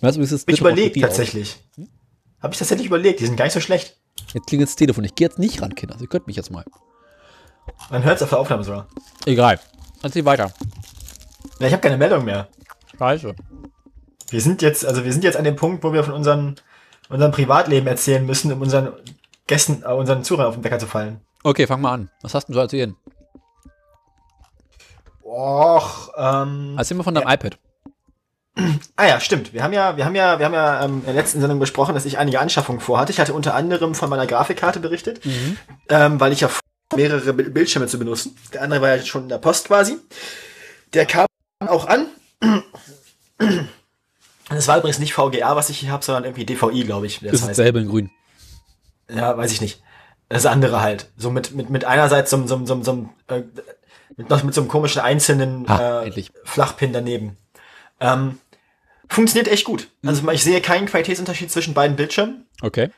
[0.00, 0.46] Weißt du, wie es ist?
[0.46, 1.58] Hab ich überlegt, tatsächlich.
[2.40, 3.20] Habe ich tatsächlich überlegt.
[3.20, 3.96] Die sind gar nicht so schlecht.
[4.34, 5.02] Jetzt klingelt das Telefon.
[5.04, 5.96] Ich gehe jetzt nicht ran, Kinder.
[5.98, 6.64] Sie könnt mich jetzt mal.
[7.90, 8.86] Man hört's auf der Aufnahme sogar.
[9.24, 9.58] Egal.
[10.02, 10.52] Erzähl weiter.
[11.58, 12.48] Ja, ich habe keine Meldung mehr.
[12.98, 13.34] Scheiße.
[14.30, 16.56] Wir sind jetzt, also wir sind jetzt an dem Punkt, wo wir von unseren,
[17.08, 18.92] unserem Privatleben erzählen müssen, um unseren
[19.46, 21.20] Gästen, äh, unseren Zuhörern auf den Wecker zu fallen.
[21.42, 22.10] Okay, fang mal an.
[22.22, 22.96] Was hast du denn zu erzählen?
[25.22, 27.58] Och, ähm, Erzähl mal von deinem iPad.
[28.96, 29.52] Ah ja, stimmt.
[29.52, 31.94] Wir haben ja, wir haben ja, wir haben ja ähm, in der letzten Sendung besprochen,
[31.94, 33.12] dass ich einige Anschaffungen vorhatte.
[33.12, 35.20] Ich hatte unter anderem von meiner Grafikkarte berichtet,
[35.88, 36.60] ähm, weil ich ja vor,
[36.96, 38.36] mehrere Bi- Bildschirme zu benutzen.
[38.52, 39.98] Der andere war ja schon in der Post quasi.
[40.92, 41.26] Der kam
[41.60, 42.06] auch an.
[44.48, 47.20] Das war übrigens nicht VGA, was ich hier habe, sondern irgendwie DVI, glaube ich.
[47.20, 47.50] Das Ist heißt.
[47.50, 48.10] dasselbe in grün.
[49.10, 49.82] Ja, weiß ich nicht.
[50.28, 51.10] Das andere halt.
[51.16, 53.42] So mit, mit, mit einerseits so, so, so, so äh,
[54.16, 56.24] mit, noch mit so einem komischen einzelnen Ah, äh.
[56.44, 57.36] Flachpin daneben.
[58.00, 58.38] Ähm,
[59.08, 59.88] funktioniert echt gut.
[60.04, 62.46] Also ich sehe keinen Qualitätsunterschied zwischen beiden Bildschirmen.
[62.62, 62.90] Okay.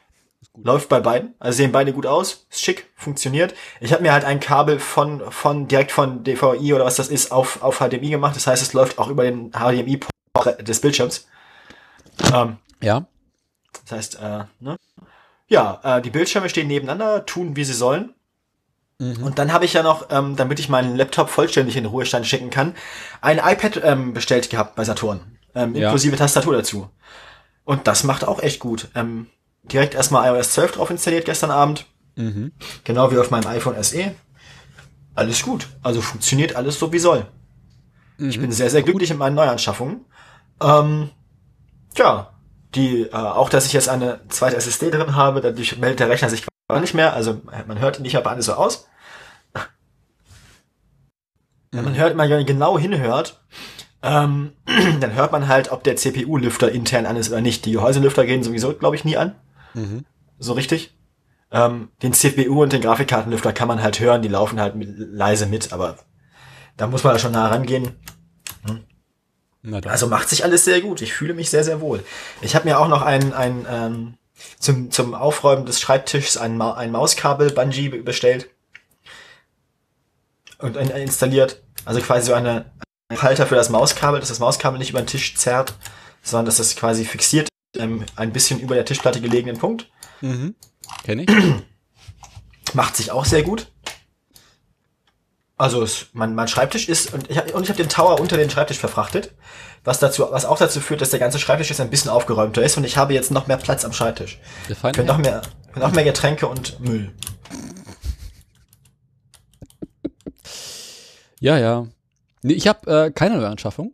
[0.57, 1.35] Läuft bei beiden.
[1.39, 2.47] Also sehen beide gut aus.
[2.51, 3.55] Ist schick, funktioniert.
[3.81, 7.31] Ich habe mir halt ein Kabel von, von direkt von DVI oder was das ist
[7.31, 8.35] auf, auf HDMI gemacht.
[8.35, 11.29] Das heißt, es läuft auch über den HDMI-Port des Bildschirms.
[12.35, 13.07] Ähm, Ja.
[13.85, 14.77] das heißt, äh, ne?
[15.49, 18.15] Ja, äh, die Bildschirme stehen nebeneinander, tun wie sie sollen.
[18.99, 22.27] Und dann habe ich ja noch, ähm, damit ich meinen Laptop vollständig in den Ruhestand
[22.27, 22.75] schicken kann,
[23.23, 25.39] ein iPad ähm, bestellt gehabt bei Saturn.
[25.55, 25.85] Ähm, Ja.
[25.87, 26.91] inklusive Tastatur dazu.
[27.65, 28.89] Und das macht auch echt gut.
[28.95, 29.29] Ähm,
[29.63, 31.87] direkt erstmal iOS 12 drauf installiert gestern Abend.
[32.17, 32.53] Mhm.
[32.85, 34.15] Genau wie auf meinem iPhone SE.
[35.15, 35.67] Alles gut.
[35.83, 37.27] Also funktioniert alles so wie soll.
[38.19, 40.05] Ich bin sehr, sehr glücklich mit meinen Neuanschaffungen.
[40.61, 41.09] Ähm,
[41.97, 42.31] ja,
[42.75, 46.29] die, äh, auch dass ich jetzt eine zweite SSD drin habe, dadurch meldet der Rechner
[46.29, 47.15] sich gar nicht mehr.
[47.15, 48.87] Also man hört ihn nicht aber alles so aus.
[51.73, 53.41] Wenn man hört, man genau hinhört,
[54.03, 54.53] ähm,
[55.01, 57.65] dann hört man halt, ob der CPU-Lüfter intern an ist oder nicht.
[57.65, 59.37] Die Gehäuselüfter gehen sowieso, glaube ich, nie an.
[59.75, 60.05] Mhm.
[60.39, 60.97] So richtig.
[61.53, 65.47] Ähm, den CPU und den Grafikkartenlüfter kann man halt hören, die laufen halt mit, leise
[65.47, 65.97] mit, aber
[66.77, 67.97] da muss man schon nah rangehen.
[69.91, 71.03] Also macht sich alles sehr gut.
[71.03, 72.05] Ich fühle mich sehr, sehr wohl.
[72.41, 74.15] Ich habe mir auch noch ein, ein ähm,
[74.59, 78.49] zum, zum Aufräumen des Schreibtischs ein, Ma ein Mauskabel Bungee be- bestellt
[80.59, 81.63] und ein, installiert.
[81.85, 82.71] Also quasi so eine
[83.09, 85.75] ein Halter für das Mauskabel, dass das Mauskabel nicht über den Tisch zerrt,
[86.23, 89.91] sondern dass das quasi fixiert ähm, ein bisschen über der Tischplatte gelegenen Punkt.
[90.21, 90.55] Mhm.
[91.03, 91.29] Kenn ich.
[92.73, 93.73] Macht sich auch sehr gut.
[95.61, 98.39] Also es, mein, mein Schreibtisch ist und ich habe und ich habe den Tower unter
[98.39, 99.35] den Schreibtisch verfrachtet,
[99.85, 102.79] was dazu was auch dazu führt, dass der ganze Schreibtisch jetzt ein bisschen aufgeräumter ist
[102.79, 104.39] und ich habe jetzt noch mehr Platz am Schreibtisch.
[104.81, 105.43] Können noch mehr
[105.75, 107.13] noch mehr Getränke und Müll.
[111.41, 111.87] Ja, ja.
[112.41, 113.93] Nee, ich habe äh, keine Neuanschaffung.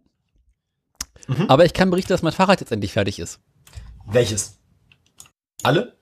[1.26, 1.47] Mhm.
[1.51, 3.40] Aber ich kann berichten, dass mein Fahrrad jetzt endlich fertig ist.
[4.06, 4.60] Welches?
[5.64, 5.97] Alle?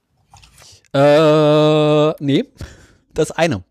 [0.93, 2.45] Äh, nee.
[3.15, 3.65] Das eine.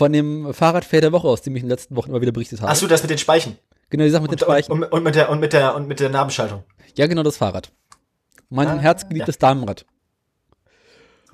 [0.00, 2.62] Von dem Fahrradfair der Woche, aus dem ich in den letzten Wochen immer wieder berichtet
[2.62, 2.72] habe.
[2.72, 3.58] Ach so, das mit den Speichen.
[3.90, 4.72] Genau, die Sache mit den Und, Speichen.
[4.72, 6.64] und, und mit der und mit der und mit der Nabenschaltung.
[6.96, 7.70] Ja, genau, das Fahrrad.
[8.48, 9.84] Mein Ah, herzgeliebtes Damenrad.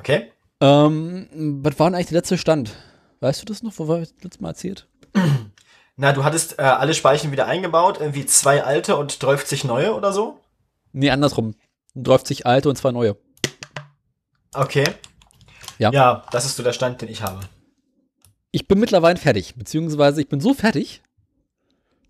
[0.00, 0.32] Okay?
[0.60, 1.28] Ähm,
[1.62, 2.74] was war denn eigentlich der letzte Stand?
[3.20, 3.72] Weißt du das noch?
[3.76, 4.88] Wo war das letztes Mal erzählt?
[5.96, 10.12] Na, du hattest äh, alle Speichen wieder eingebaut, irgendwie zwei alte und 30 neue oder
[10.12, 10.40] so?
[10.92, 11.54] Nee, andersrum.
[11.94, 13.16] 30 alte und zwei neue.
[14.54, 14.82] Okay.
[15.78, 15.92] Ja.
[15.92, 17.38] Ja, das ist so der Stand, den ich habe.
[18.52, 21.02] Ich bin mittlerweile fertig, beziehungsweise ich bin so fertig,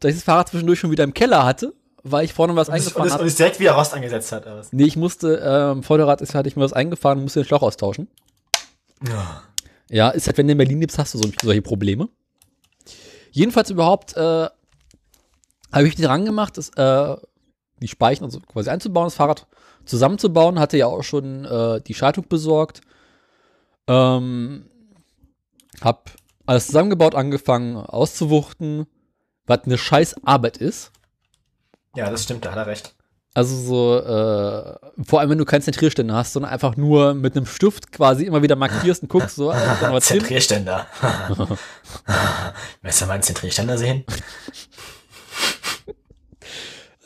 [0.00, 2.74] dass ich das Fahrrad zwischendurch schon wieder im Keller hatte, weil ich vorne was Und
[2.74, 3.28] eingefahren es, und habe.
[3.28, 4.46] es direkt wieder Rost angesetzt hat.
[4.46, 4.72] Oder was?
[4.72, 7.62] Nee, ich musste, ähm, Vorderrad ist, hatte ich mir was eingefahren und musste den Schlauch
[7.62, 8.08] austauschen.
[9.06, 9.42] Ja.
[9.90, 12.08] Ja, ist halt, wenn du in Berlin lebst, hast du so, solche Probleme.
[13.30, 14.48] Jedenfalls überhaupt, äh,
[15.72, 17.16] habe ich den Rang gemacht, das, äh,
[17.80, 19.46] die Speichen also quasi einzubauen, das Fahrrad
[19.84, 22.80] zusammenzubauen, hatte ja auch schon äh, die Schaltung besorgt.
[23.86, 24.66] Ähm,
[25.80, 26.10] hab
[26.46, 28.86] alles zusammengebaut, angefangen auszuwuchten,
[29.46, 30.92] was eine scheiß Arbeit ist.
[31.94, 32.94] ja, das stimmt, da hat er recht.
[33.34, 37.44] Also so, äh, vor allem wenn du keinen Zentrierständer hast, sondern einfach nur mit einem
[37.44, 40.00] Stift quasi immer wieder markierst und guckst, so, hin.
[40.00, 40.86] Zentrierständer.
[42.80, 44.04] Willst du meinen Zentrierständer sehen?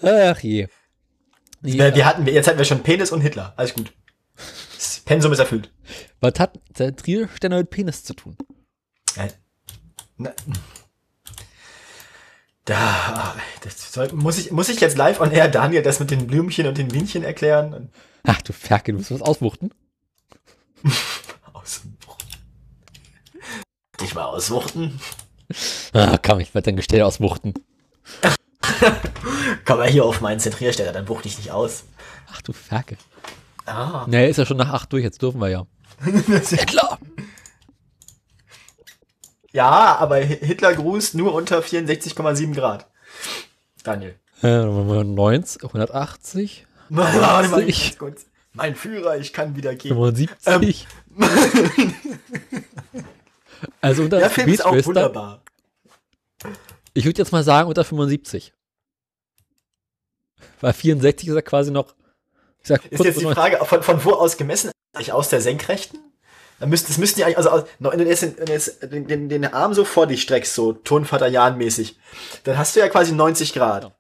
[0.03, 0.69] Ach je.
[1.63, 3.53] Wir, wir hatten, jetzt hatten wir schon Penis und Hitler.
[3.57, 3.93] Alles gut.
[4.77, 5.73] Das Pensum ist erfüllt.
[6.21, 8.37] Was hat Zentrierständer mit Penis zu tun?
[9.17, 9.29] Äh,
[10.17, 10.33] na,
[12.71, 16.29] da, das soll, muss ich, muss ich jetzt live on air Daniel das mit den
[16.29, 17.91] Blümchen und den Bienchen erklären?
[18.23, 19.73] Ach du Ferkel, du musst was auswuchten.
[21.53, 22.39] Auswuchten.
[24.01, 25.01] Dich mal auswuchten?
[25.93, 27.55] Ah, komm, ich werde dein Gestell auswuchten.
[29.65, 31.85] Komm mal hier auf meinen Zentrierständer, dann wuchte ich nicht aus.
[32.33, 32.97] Ach du Ferkel.
[33.67, 34.07] Ah.
[34.09, 35.67] Naja, ist ja schon nach acht durch, jetzt dürfen wir ja.
[36.05, 37.00] Hitler!
[39.53, 42.87] Ja, aber Hitler grüßt nur unter 64,7 Grad.
[43.83, 44.15] Daniel.
[44.43, 48.27] Äh, 90, 180, Warte mal, ganz kurz.
[48.53, 49.95] Mein Führer, ich kann wieder gehen.
[49.95, 50.89] 75.
[53.81, 55.43] also unter Der Film ist auch wunderbar.
[56.95, 58.53] ich würde jetzt mal sagen unter 75.
[60.61, 61.95] Weil 64 ist ja quasi noch.
[62.63, 64.73] Sag, Ist jetzt die Frage, von, von wo aus gemessen?
[64.93, 65.99] Eigentlich aus der Senkrechten?
[66.61, 69.47] Dann müssten, das müssten die eigentlich, also, du jetzt, wenn du jetzt den, den, den
[69.47, 71.99] Arm so vor dich streckst, so Turnvater Jan mäßig,
[72.45, 73.85] dann hast du ja quasi 90 Grad.
[73.85, 73.93] Ja.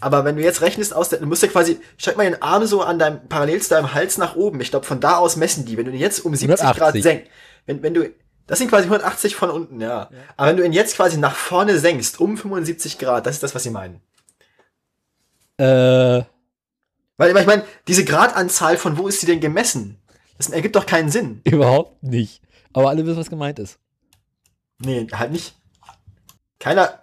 [0.00, 2.66] Aber wenn du jetzt rechnest aus der, du musst ja quasi, streck mal den Arm
[2.66, 4.60] so an deinem, parallel zu deinem Hals nach oben.
[4.60, 5.78] Ich glaube, von da aus messen die.
[5.78, 7.02] Wenn du ihn jetzt um 70 Grad 180.
[7.02, 7.30] senkst,
[7.64, 8.10] wenn, wenn du,
[8.46, 10.10] das sind quasi 180 von unten, ja.
[10.36, 13.54] Aber wenn du ihn jetzt quasi nach vorne senkst, um 75 Grad, das ist das,
[13.54, 14.02] was sie meinen.
[15.56, 16.24] Äh,
[17.16, 20.02] Weil, ich meine, diese Gradanzahl, von wo ist sie denn gemessen?
[20.36, 21.40] Das ergibt doch keinen Sinn.
[21.44, 22.42] überhaupt nicht.
[22.72, 23.78] Aber alle wissen, was gemeint ist.
[24.78, 25.54] Nee, halt nicht.
[26.58, 27.00] Keiner.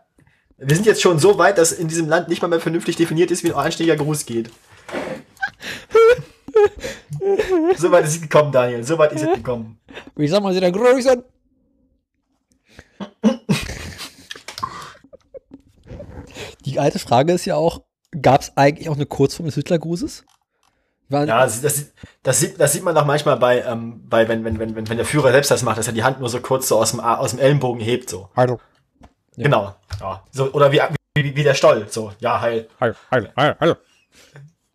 [0.57, 3.31] Wir sind jetzt schon so weit, dass in diesem Land nicht mal mehr vernünftig definiert
[3.31, 4.51] ist, wie ein anständiger Gruß geht.
[7.77, 8.83] so weit ist es gekommen, Daniel.
[8.83, 9.79] So weit ist es gekommen.
[10.15, 11.23] Wie sag mal, sie der Größen?
[16.65, 17.81] Die alte Frage ist ja auch,
[18.21, 20.23] gab es eigentlich auch eine Kurzform des Hitlergrußes?
[21.11, 21.85] War, Ja, das, das,
[22.23, 24.97] das, sieht, das sieht man doch manchmal bei, ähm, bei wenn, wenn, wenn, wenn, wenn
[24.97, 26.99] der Führer selbst das macht, dass er die Hand nur so kurz so aus dem,
[26.99, 28.29] A- aus dem Ellenbogen hebt, so.
[28.35, 28.59] Hallo.
[29.35, 29.43] Ja.
[29.43, 29.75] Genau.
[29.99, 30.23] Ja.
[30.31, 30.81] So, oder wie,
[31.15, 32.11] wie, wie der Stoll, so.
[32.19, 32.67] Ja, heil.
[32.79, 33.75] Hallo, hallo, hallo, hallo.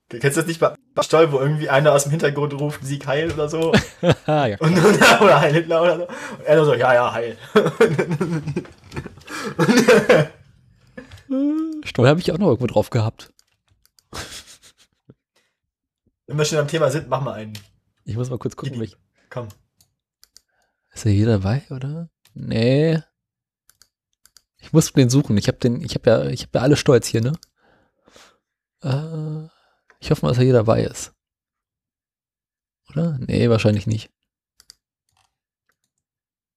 [0.09, 3.33] Kennst du das nicht bei, Stoll, wo irgendwie einer aus dem Hintergrund ruft, Sieg heil
[3.33, 3.73] oder so?
[4.27, 4.57] Ja.
[4.61, 6.03] Und, und, oder Heil Hitler oder so.
[6.05, 7.37] Und er nur so, ja, ja, heil.
[11.85, 13.31] Steuer habe ich auch noch irgendwo drauf gehabt.
[16.27, 17.59] Wenn wir schon am Thema sind, mach mal einen.
[18.05, 18.81] Ich muss mal kurz gucken, Idi.
[18.81, 18.97] welch.
[19.31, 19.49] Komm.
[20.93, 22.09] Ist er hier dabei, oder?
[22.35, 23.01] Nee.
[24.59, 25.37] Ich muss den suchen.
[25.37, 27.33] Ich habe den, ich habe ja, ich habe ja alle Stolz hier, ne?
[28.83, 29.49] Äh,
[30.01, 31.13] ich hoffe mal, dass er hier dabei ist.
[32.91, 33.19] Oder?
[33.21, 34.11] Nee, wahrscheinlich nicht.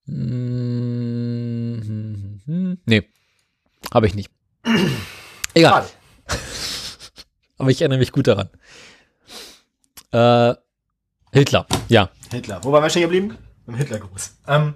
[0.05, 3.09] Mm, hm, hm, Nee.
[3.93, 4.31] Habe ich nicht.
[5.53, 5.87] Egal.
[7.57, 8.49] Aber ich erinnere mich gut daran.
[10.11, 10.56] Äh,
[11.31, 12.10] Hitler, ja.
[12.31, 12.60] Hitler.
[12.64, 13.38] Wo waren wir stehen geblieben?
[13.68, 14.38] Im Hitlergruß.
[14.48, 14.73] Ähm,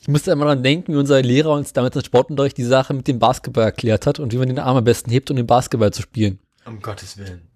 [0.00, 3.06] Ich musste immer dran denken, wie unser Lehrer uns damals im Sportunterricht die Sache mit
[3.06, 5.92] dem Basketball erklärt hat und wie man den Arm am besten hebt, um den Basketball
[5.92, 6.38] zu spielen.
[6.64, 7.46] um Gottes Willen.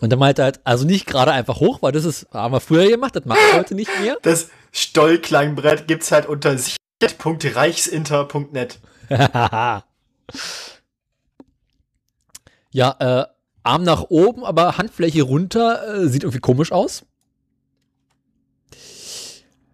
[0.00, 2.60] Und dann meinte er halt, also nicht gerade einfach hoch, weil das ist, haben wir
[2.60, 4.16] früher gemacht, das machen wir heute nicht mehr.
[4.22, 8.78] Das Stollklangbrett gibt's halt unter sicherheit.reichsinter.net.
[12.70, 13.24] ja, äh,
[13.66, 17.04] Arm nach oben, aber Handfläche runter, äh, sieht irgendwie komisch aus.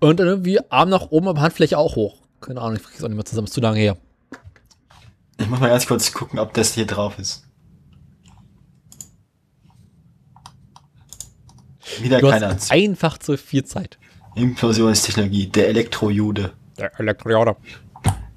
[0.01, 2.23] Und dann irgendwie Arm nach oben, aber Handfläche auch hoch.
[2.41, 3.97] Keine Ahnung, ich krieg's auch nicht mehr zusammen, ist zu lange her.
[5.39, 7.45] Ich muss mal ganz kurz gucken, ob das hier drauf ist.
[12.01, 12.55] Wieder Du keiner.
[12.55, 13.99] hast einfach zu viel Zeit.
[14.35, 16.53] Implosionstechnologie, der Elektrojude.
[16.79, 17.57] Der Elektroauto.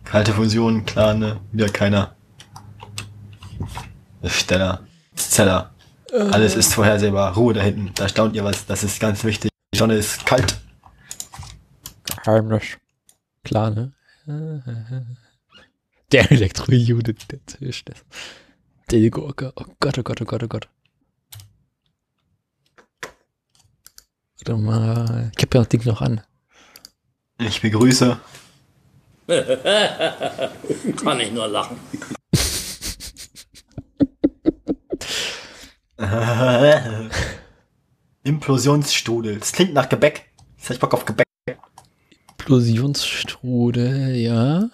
[0.04, 1.40] Kalte Fusion, klar, ne?
[1.52, 2.16] Wieder keiner.
[4.26, 4.86] Steller.
[5.16, 5.72] Zeller.
[6.12, 7.36] Alles ist vorhersehbar.
[7.36, 7.92] Ruhe da hinten.
[7.96, 8.66] Da staunt ihr was.
[8.66, 9.52] Das ist ganz wichtig.
[9.74, 10.58] Die Sonne ist kalt.
[12.24, 12.64] Geheimnis.
[13.44, 13.94] Klar, ne?
[16.12, 17.84] Der Elektrojude, der Tisch.
[18.92, 19.54] Der Gurke.
[19.56, 20.70] Oh Gott, oh Gott, oh Gott, oh Gott.
[24.38, 25.32] Warte mal.
[25.36, 26.22] Ich hab ja das Ding noch an.
[27.40, 28.18] Ich begrüße.
[31.04, 31.78] Kann ich nur lachen.
[38.26, 39.40] Implosionsstrudel.
[39.40, 40.26] Das klingt nach Gebäck.
[40.58, 41.26] Jetzt hab ich Bock auf Gebäck.
[42.38, 44.70] Explosionsstrudel, ja.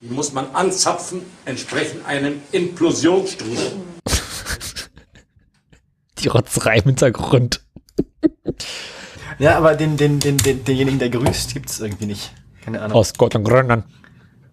[0.00, 3.72] Die muss man anzapfen, entsprechend einem Implosionsstrudel.
[6.18, 7.64] Die Rotzerei im Hintergrund.
[9.38, 12.32] Ja, aber den, den, den, den, denjenigen, der grüßt, gibt's irgendwie nicht.
[12.64, 12.96] Keine Ahnung.
[12.96, 13.84] Aus Gott und.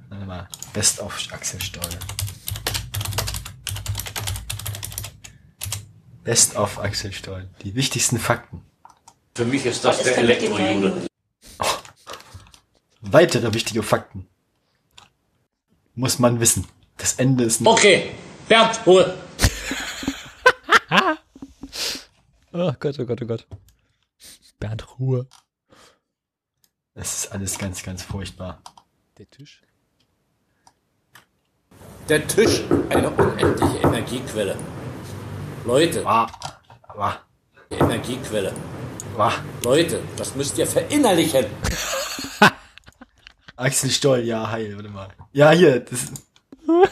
[0.09, 0.47] Warte mal.
[0.73, 1.89] Best of Axel Stoll.
[6.29, 7.49] Best of Axel Stoll.
[7.63, 8.63] Die wichtigsten Fakten.
[9.33, 11.07] Für mich ist das der Elektrojude.
[13.01, 14.27] Weitere wichtige Fakten.
[15.95, 16.67] Muss man wissen.
[16.97, 17.67] Das Ende ist nicht.
[17.67, 18.11] Okay,
[18.47, 19.17] Bernd, Ruhe.
[22.51, 23.47] Oh Gott, oh Gott, oh Gott.
[24.59, 25.27] Bernd Ruhe.
[26.93, 28.61] Es ist alles ganz, ganz furchtbar.
[29.17, 29.63] Der Tisch.
[32.07, 34.55] Der Tisch, eine unendliche Energiequelle.
[35.69, 36.25] Leute, Wah.
[36.95, 37.17] Wah.
[37.69, 38.51] Energiequelle.
[39.15, 39.33] Wah.
[39.63, 41.45] Leute, das müsst ihr verinnerlichen.
[43.55, 45.09] Axel Stoll, ja, heil, warte mal.
[45.31, 46.11] Ja, hier, das,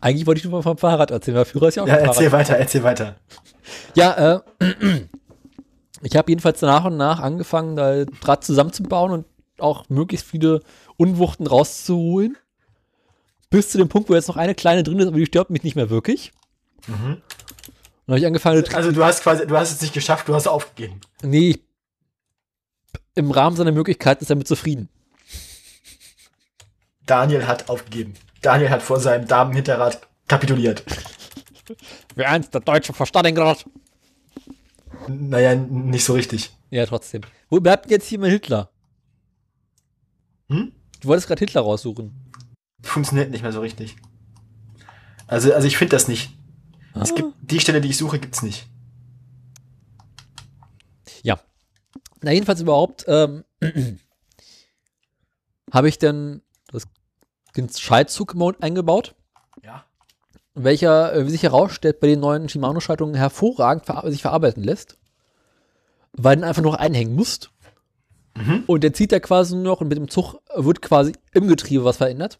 [0.00, 2.48] Eigentlich wollte ich nur vom Fahrrad erzählen, weil Führer ist ja auch ja, erzähl Fahrrad.
[2.48, 3.16] weiter, erzähl weiter.
[3.96, 4.40] Ja, äh,
[6.02, 9.26] ich habe jedenfalls nach und nach angefangen, da Draht zusammenzubauen und
[9.58, 10.60] auch möglichst viele
[10.96, 12.36] Unwuchten rauszuholen.
[13.50, 15.64] Bis zu dem Punkt, wo jetzt noch eine kleine drin ist, aber die stört mich
[15.64, 16.32] nicht mehr wirklich.
[16.86, 17.20] Mhm.
[18.06, 20.46] Dann habe ich angefangen, Also du hast quasi, du hast es nicht geschafft, du hast
[20.46, 21.00] aufgegeben.
[21.22, 21.60] nee, ich,
[23.16, 24.88] im Rahmen seiner Möglichkeiten ist er mit zufrieden.
[27.06, 28.14] Daniel hat aufgegeben.
[28.40, 30.84] Daniel hat vor seinem Damenhinterrad kapituliert.
[32.14, 33.66] Wie eins der deutsche vor Stalingrad.
[35.08, 36.50] Naja, nicht so richtig.
[36.70, 37.22] Ja, trotzdem.
[37.48, 38.70] Wo bleibt denn jetzt hier mein Hitler?
[40.48, 40.72] Hm?
[41.00, 42.29] Du wolltest gerade Hitler raussuchen.
[42.82, 43.96] Funktioniert nicht mehr so richtig.
[45.26, 46.36] Also, also ich finde das nicht.
[46.94, 47.14] Es Ah.
[47.14, 48.66] gibt die Stelle, die ich suche, gibt's nicht.
[51.22, 51.38] Ja.
[52.22, 53.44] Na, jedenfalls überhaupt ähm,
[55.72, 56.42] habe ich dann
[56.72, 56.84] das,
[57.56, 59.14] den Schaltzug-Mode eingebaut,
[59.62, 59.84] Ja.
[60.54, 64.98] welcher, äh, wie sich herausstellt, bei den neuen Shimano-Schaltungen hervorragend ver sich verarbeiten lässt,
[66.12, 67.50] weil du ihn einfach noch einhängen musst.
[68.68, 71.84] Und der zieht da quasi nur noch und mit dem Zug wird quasi im Getriebe
[71.84, 72.38] was verändert.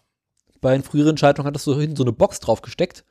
[0.61, 3.05] Bei den früheren Schaltungen hattest du hinten so eine Box drauf gesteckt,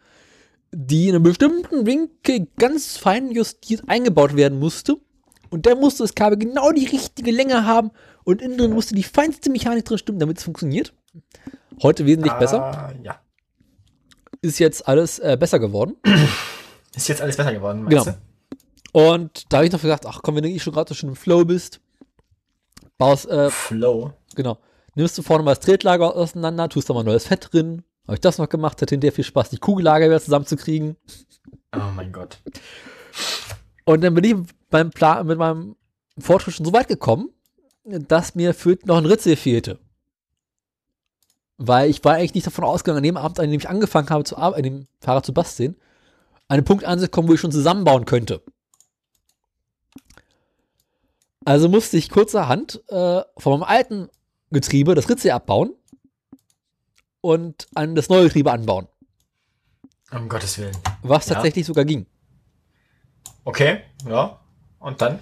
[0.72, 4.98] die in einem bestimmten Winkel ganz fein justiert eingebaut werden musste.
[5.50, 7.90] Und dann musste das Kabel genau die richtige Länge haben
[8.24, 10.94] und innen drin musste die feinste Mechanik drin stimmen, damit es funktioniert.
[11.82, 12.62] Heute wesentlich besser.
[12.64, 13.20] Ah, ja.
[14.42, 15.96] Ist jetzt alles äh, besser geworden.
[16.96, 18.18] Ist jetzt alles besser geworden, meinst Genau.
[18.94, 19.10] du?
[19.12, 21.10] Und da habe ich noch gesagt, ach komm, wenn du eh schon gerade so schön
[21.10, 21.80] im Flow bist,
[22.98, 24.14] baust, äh, Flow.
[24.36, 24.58] genau,
[24.95, 27.84] nimmst du vorne mal das Tretlager auseinander, tust da mal neues Fett drin.
[28.07, 30.98] Habe ich das noch gemacht, hat hinterher viel Spaß, die Kugellager wieder zusammenzukriegen.
[31.76, 32.40] Oh mein Gott.
[33.86, 34.36] Und dann bin ich
[34.70, 35.76] beim Plan, mit meinem
[36.18, 37.30] Fortschritt schon so weit gekommen,
[37.84, 39.80] dass mir für noch ein Ritzel fehlte.
[41.57, 44.24] Weil ich war eigentlich nicht davon ausgegangen, an dem Abend, an dem ich angefangen habe,
[44.24, 45.76] zu an dem Fahrrad zu basteln,
[46.48, 48.41] an den Punkt anzukommen, wo ich schon zusammenbauen könnte.
[51.45, 54.10] Also musste ich kurzerhand äh, von meinem alten
[54.52, 55.74] Getriebe das Ritzel abbauen
[57.22, 58.88] und an das neue Getriebe anbauen.
[60.12, 60.76] Um Gottes Willen.
[61.04, 61.36] Was Ja.
[61.36, 62.06] tatsächlich sogar ging.
[63.44, 64.40] Okay, ja.
[64.80, 65.20] Und dann?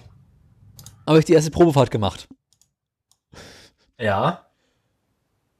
[1.06, 2.28] Habe ich die erste Probefahrt gemacht.
[3.99, 4.44] Ja.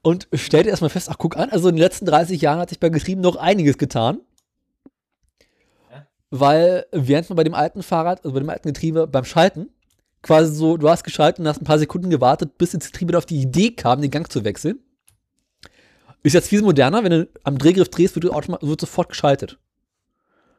[0.04, 2.80] und stellte erstmal fest, ach guck an, also in den letzten 30 Jahren hat sich
[2.80, 4.22] bei Getrieben noch einiges getan.
[5.92, 6.08] Ja.
[6.30, 9.70] Weil während man bei dem alten Fahrrad, also bei dem alten Getriebe beim Schalten,
[10.22, 13.26] quasi so, du hast geschalten und hast ein paar Sekunden gewartet, bis das Getriebe auf
[13.26, 14.80] die Idee kam, den Gang zu wechseln.
[16.24, 19.58] Ist jetzt viel moderner, wenn du am Drehgriff drehst, wird, du automa- wird sofort geschaltet.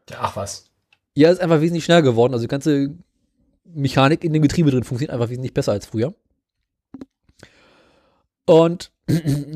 [0.09, 0.16] ja.
[0.20, 0.64] Ach was.
[1.14, 2.32] Ja, ist einfach wesentlich schneller geworden.
[2.32, 2.94] Also die ganze
[3.64, 6.14] Mechanik in dem Getriebe drin funktioniert einfach wesentlich besser als früher.
[8.47, 8.93] Und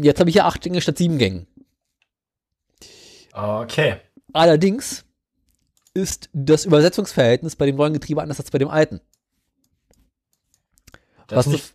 [0.02, 1.46] jetzt habe ich ja acht Gänge statt sieben Gängen.
[3.32, 3.96] Okay.
[4.32, 5.04] Allerdings
[5.94, 9.00] ist das Übersetzungsverhältnis bei dem neuen Getriebe anders als bei dem alten.
[11.32, 11.74] Das Was, nicht.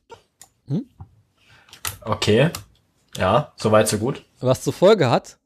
[0.67, 0.85] zu,
[2.01, 2.51] Okay.
[3.17, 4.23] Ja, soweit, so gut.
[4.39, 5.39] was zur Folge hat,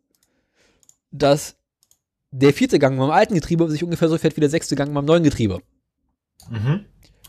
[1.12, 1.56] dass
[2.32, 5.06] der vierte Gang beim alten Getriebe sich ungefähr so fährt wie der sechste Gang beim
[5.06, 5.62] neuen Getriebe.
[6.50, 6.86] Mhm.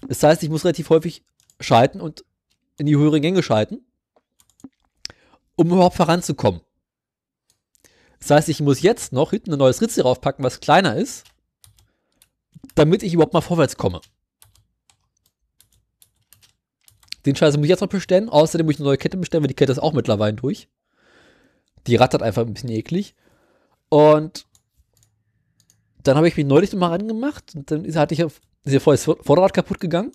[0.08, 1.24] Das heißt, ich muss relativ häufig
[1.60, 2.24] schalten und
[2.78, 3.84] in die höheren Gänge schalten,
[5.54, 6.60] um überhaupt voranzukommen.
[8.18, 11.24] Das heißt, ich muss jetzt noch hinten ein neues Ritzel raufpacken, was kleiner ist,
[12.74, 14.00] damit ich überhaupt mal vorwärts komme.
[17.26, 18.28] Den Scheiß muss ich jetzt noch bestellen.
[18.28, 20.68] Außerdem muss ich eine neue Kette bestellen, weil die Kette ist auch mittlerweile durch.
[21.86, 23.14] Die rattert einfach ein bisschen eklig.
[23.88, 24.46] Und
[26.02, 29.04] dann habe ich mich neulich nochmal rangemacht und dann ist, hatte ich ist ja vorher
[29.04, 30.12] das Vorderrad kaputt gegangen.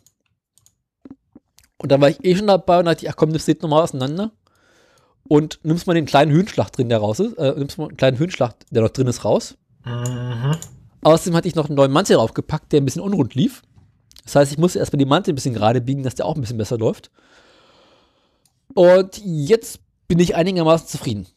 [1.78, 3.62] Und dann war ich eh schon dabei und dachte ich, ach komm, nimmst du das
[3.62, 4.32] nochmal auseinander
[5.28, 8.18] und nimmst mal den kleinen Höhenschlag drin, der raus ist, äh, nimmst mal einen kleinen
[8.18, 9.58] Höhenschlag, der noch drin ist, raus.
[9.86, 10.56] Mhm.
[11.02, 13.62] Außerdem hatte ich noch einen neuen Mantel draufgepackt, der ein bisschen unrund lief.
[14.28, 16.42] Das heißt, ich musste erstmal die Mantel ein bisschen gerade biegen, dass der auch ein
[16.42, 17.10] bisschen besser läuft.
[18.74, 19.80] Und jetzt
[20.10, 21.28] bin ich einigermaßen zufrieden.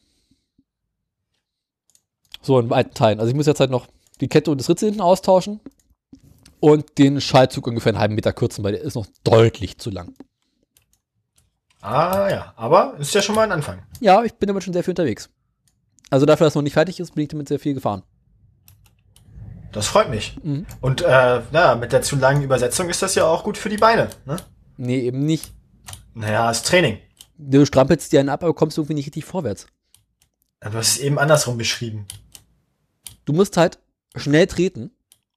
[2.41, 3.21] So in weiten Teilen.
[3.21, 3.87] Also ich muss jetzt halt noch
[4.19, 5.61] die Kette und das Ritzel hinten austauschen
[6.59, 10.13] und den Schaltzug ungefähr einen halben Meter kürzen, weil der ist noch deutlich zu lang.
[11.79, 13.83] Ah ja, aber ist ja schon mal ein Anfang.
[14.01, 15.29] Ja, ich bin damit schon sehr viel unterwegs.
[16.09, 18.03] Also dafür, dass es noch nicht fertig ist, bin ich damit sehr viel gefahren.
[19.71, 20.37] Das freut mich.
[20.43, 20.65] Mhm.
[20.81, 23.77] Und äh, na, mit der zu langen Übersetzung ist das ja auch gut für die
[23.77, 24.09] Beine.
[24.25, 24.37] Ne?
[24.77, 25.51] Nee, eben nicht.
[26.13, 26.97] Naja, das Training.
[27.37, 29.67] Du strampelst dir einen ab, aber kommst irgendwie nicht richtig vorwärts.
[30.59, 32.05] Du hast es eben andersrum beschrieben.
[33.25, 33.79] Du musst halt
[34.15, 34.91] schnell treten.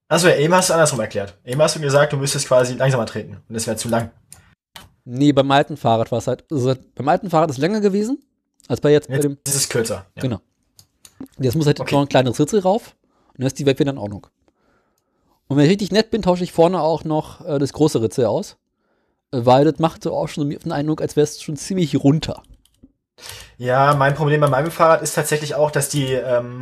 [0.08, 1.38] Achso, ja, eben hast du andersrum erklärt.
[1.44, 3.38] Eben hast du gesagt, du müsstest quasi langsamer treten.
[3.48, 4.10] Und das wäre zu lang.
[5.04, 8.18] Nee, beim alten Fahrrad war es halt, also beim alten Fahrrad ist es länger gewesen,
[8.68, 10.06] als bei jetzt bei Jetzt dem, ist es kürzer.
[10.16, 10.22] Ja.
[10.22, 10.40] genau.
[11.38, 11.94] Jetzt muss halt Okay.
[11.94, 12.96] noch ein kleines Ritzel rauf
[13.34, 14.30] und dann ist die Webwe dann auch noch.
[15.48, 18.26] Und wenn ich richtig nett bin, tausche ich vorne auch noch äh, das große Ritzel
[18.26, 18.56] aus.
[19.30, 22.42] weil das machte auch schon so den Eindruck, als wäre es schon ziemlich runter.
[23.58, 26.60] Ja, mein Problem bei meinem Fahrrad ist tatsächlich auch, dass die ähm,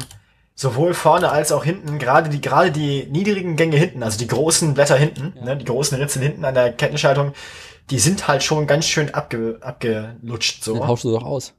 [0.55, 4.75] sowohl vorne als auch hinten, gerade die, gerade die niedrigen Gänge hinten, also die großen
[4.75, 5.45] Blätter hinten, Ja.
[5.45, 7.33] ne, die großen Ritzel hinten an der Kettenschaltung,
[7.91, 10.75] die sind halt schon ganz schön abge, abgelutscht so.
[10.75, 11.55] Den tauschst du doch aus.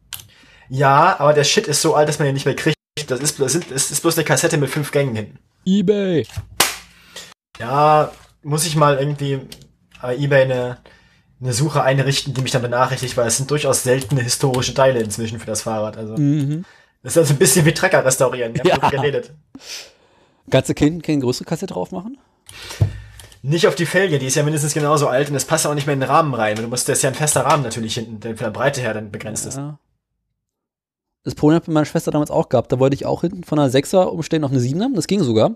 [0.70, 2.78] Ja, aber der Shit ist so alt, dass man den nicht mehr kriegt.
[3.08, 5.40] Das ist, das ist, das ist bloß eine Kassette mit fünf Gängen hinten.
[5.66, 6.26] Ebay.
[7.60, 8.12] Ja,
[8.44, 9.40] muss ich mal irgendwie
[10.02, 10.78] bei eBay eine,
[11.42, 15.40] eine Suche einrichten, die mich dann benachrichtigt, weil es sind durchaus seltene historische Teile inzwischen
[15.40, 15.98] für das Fahrrad.
[15.98, 16.66] Also Mhm.
[17.02, 18.54] das ist also ein bisschen wie Trecker restaurieren.
[18.54, 18.90] Wir haben Ja.
[18.90, 19.32] geredet.
[20.52, 22.18] Kannst du keine, keine größere Kassette drauf machen?
[23.42, 25.86] Nicht auf die Felge, die ist ja mindestens genauso alt und es passt auch nicht
[25.88, 26.56] mehr in den Rahmen rein.
[26.58, 28.94] Du musst, das ist ja ein fester Rahmen natürlich hinten, der von der Breite her
[28.94, 29.60] dann begrenzt ist.
[31.24, 32.72] Das Problem hat meine Schwester damals auch gehabt.
[32.72, 34.94] Da wollte ich auch hinten von einer 6er umstellen auf eine 7er.
[34.94, 35.56] Das ging sogar.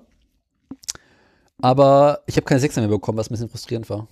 [1.62, 4.08] Aber ich habe keine 6er mehr bekommen, was ein bisschen frustrierend war.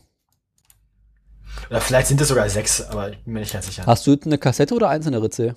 [1.69, 3.85] Oder vielleicht sind es sogar sechs, aber ich bin mir nicht ganz sicher.
[3.85, 5.55] Hast du eine Kassette oder einzelne Ritze?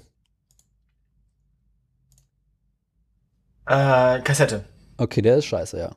[3.67, 4.65] Äh, Kassette.
[4.97, 5.91] Okay, der ist scheiße, ja.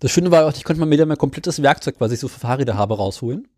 [0.00, 2.38] Das Schöne war auch, ich konnte mal wieder mein komplettes Werkzeug, was ich so für
[2.38, 3.48] Fahrräder habe, rausholen.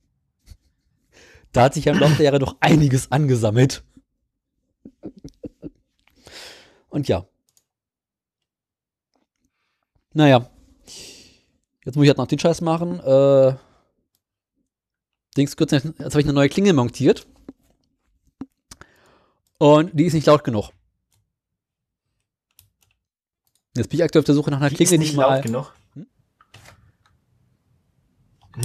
[1.53, 3.83] Da hat sich ja im Laufe der Jahre doch einiges angesammelt.
[6.89, 7.27] Und ja.
[10.13, 10.49] Naja.
[11.85, 13.01] Jetzt muss ich halt noch den Scheiß machen.
[13.01, 13.55] Äh,
[15.37, 17.27] Dings, kurz, jetzt habe ich eine neue Klinge montiert.
[19.59, 20.71] Und die ist nicht laut genug.
[23.77, 25.35] Jetzt bin ich aktuell auf der Suche nach einer Die Klinge, ist nicht die mal.
[25.37, 25.75] laut genug.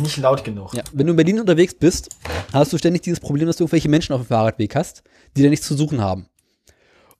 [0.01, 0.73] Nicht laut genug.
[0.73, 2.09] Ja, wenn du in Berlin unterwegs bist,
[2.53, 5.03] hast du ständig dieses Problem, dass du irgendwelche Menschen auf dem Fahrradweg hast,
[5.35, 6.27] die da nichts zu suchen haben.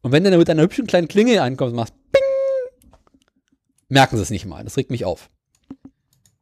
[0.02, 2.22] Und wenn du dann mit einer hübschen kleinen Klinge ankommst und machst Bing,
[3.90, 4.64] merken sie es nicht mal.
[4.64, 5.30] Das regt mich auf.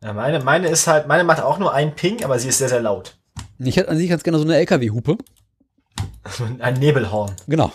[0.04, 2.70] Ja, meine, meine ist halt, meine macht auch nur einen Ping, aber sie ist sehr,
[2.70, 3.18] sehr laut.
[3.60, 5.18] Ich hätte an sich ganz gerne so eine LKW-Hupe.
[6.60, 7.36] Ein Nebelhorn.
[7.48, 7.72] Genau.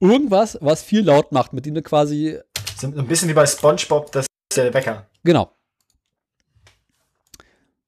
[0.00, 2.38] Irgendwas, was viel laut macht, mit dem du quasi,
[2.76, 5.06] So ein bisschen wie bei SpongeBob, das ist der Wecker.
[5.22, 5.52] genau.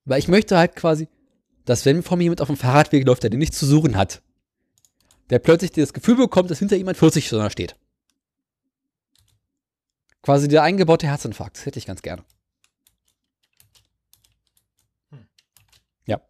[0.04, 1.08] Weil ich möchte halt quasi,
[1.64, 4.22] dass wenn vor mir jemand auf dem Fahrradweg läuft, der den nichts zu suchen hat,
[5.30, 7.76] der plötzlich das Gefühl bekommt, dass hinter ihm ein 40 Stunner steht.
[10.22, 11.56] Quasi der eingebaute Herzinfarkt.
[11.56, 12.24] Das hätte ich ganz gerne.
[16.06, 16.20] Ja.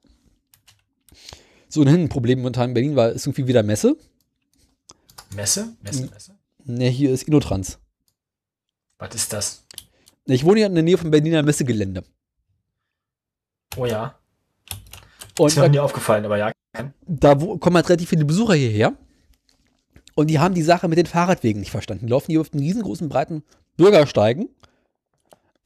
[1.68, 3.96] So, ein Problem momentan in Berlin war, ist irgendwie wieder Messe.
[5.34, 5.74] Messe?
[5.82, 6.38] Messe, Messe?
[6.64, 7.78] Ne, hier ist Inotrans.
[8.98, 9.64] Was ist das?
[10.26, 12.04] Ich wohne ja in der Nähe vom Berliner Messegelände.
[13.76, 14.14] Oh ja.
[15.38, 16.52] Und Ist mir noch nie aufgefallen, aber ja.
[17.06, 18.92] da wo, kommen halt relativ viele Besucher hierher.
[20.14, 22.06] Und die haben die Sache mit den Fahrradwegen nicht verstanden.
[22.06, 23.42] Die laufen hier auf einen riesengroßen, breiten
[23.76, 24.50] Bürgersteigen.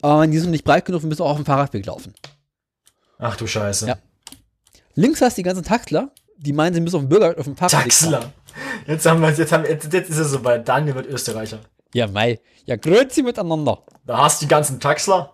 [0.01, 2.13] Aber die sind nicht breit genug und müssen auch auf dem Fahrradweg laufen.
[3.19, 3.87] Ach du Scheiße.
[3.87, 3.97] Ja.
[4.95, 7.57] Links hast du die ganzen Taxler, die meinen, sie müssen auf dem Bürger, auf dem
[7.57, 8.11] Fahrradweg fahren.
[8.11, 8.33] Taxler.
[8.85, 10.67] Jetzt haben wir jetzt haben jetzt, jetzt ist es soweit.
[10.67, 11.59] Daniel wird Österreicher.
[11.93, 12.39] Ja, mei.
[12.65, 13.83] Ja, grüezi miteinander.
[14.05, 15.33] Da hast du die ganzen Taxler.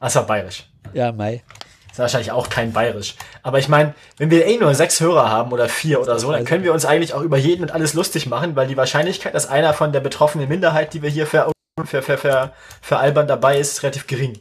[0.00, 0.70] Das war bayerisch.
[0.92, 1.42] Ja, mei.
[1.90, 3.16] Das ist wahrscheinlich auch kein bayerisch.
[3.42, 6.44] Aber ich meine, wenn wir eh nur sechs Hörer haben oder vier oder so, dann
[6.44, 9.48] können wir uns eigentlich auch über jeden und alles lustig machen, weil die Wahrscheinlichkeit, dass
[9.48, 11.50] einer von der betroffenen Minderheit, die wir hier ver,
[11.84, 14.38] ver, ver, ver, veralbern dabei ist, ist relativ gering.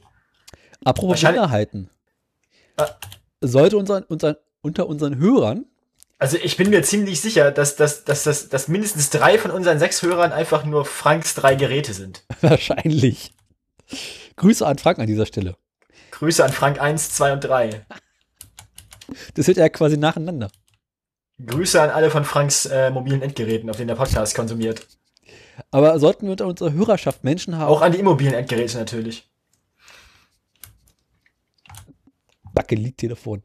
[0.86, 1.90] Apropos Minderheiten.
[2.78, 2.88] Ah.
[3.42, 5.66] Sollte unseren, unseren, unter unseren Hörern,
[6.20, 9.80] Also ich bin mir ziemlich sicher, dass, dass, dass, dass, dass mindestens drei von unseren
[9.80, 12.24] sechs Hörern einfach nur Franks drei Geräte sind.
[12.42, 13.34] wahrscheinlich.
[14.36, 15.56] Grüße an Frank an dieser Stelle.
[16.20, 17.86] Grüße an Frank 1, 2 und 3.
[19.36, 20.52] Das wird ja quasi nacheinander.
[21.46, 24.86] Grüße an alle von Franks äh, mobilen Endgeräten, auf denen der Podcast konsumiert.
[25.72, 29.30] Aber sollten wir unter unserer Hörerschaft Menschen haben, Auch an die immobilen Endgeräte natürlich.
[32.54, 33.41] Bakelit-Telefon.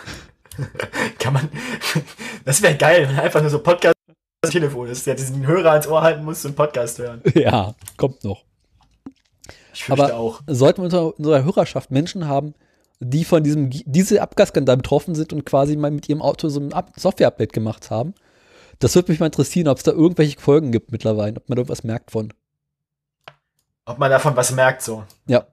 [1.18, 1.48] Kann man.
[2.44, 3.94] Das wäre geil, wenn einfach nur so Podcast
[4.40, 7.22] das Telefon ist, der diesen Hörer ans Ohr halten muss und Podcast hören.
[7.34, 8.44] Ja, kommt noch.
[9.84, 10.40] Ich Aber auch.
[10.46, 12.54] sollten wir unter unserer Hörerschaft Menschen haben,
[13.00, 16.72] die von diesem diese Abgasskandal betroffen sind und quasi mal mit ihrem Auto so ein
[16.72, 18.14] Up- Software-Update gemacht haben,
[18.78, 21.60] das würde mich mal interessieren, ob es da irgendwelche Folgen gibt mittlerweile, ob man da
[21.60, 22.32] irgendwas merkt von.
[23.84, 25.04] Ob man davon was merkt so.
[25.26, 25.46] Ja.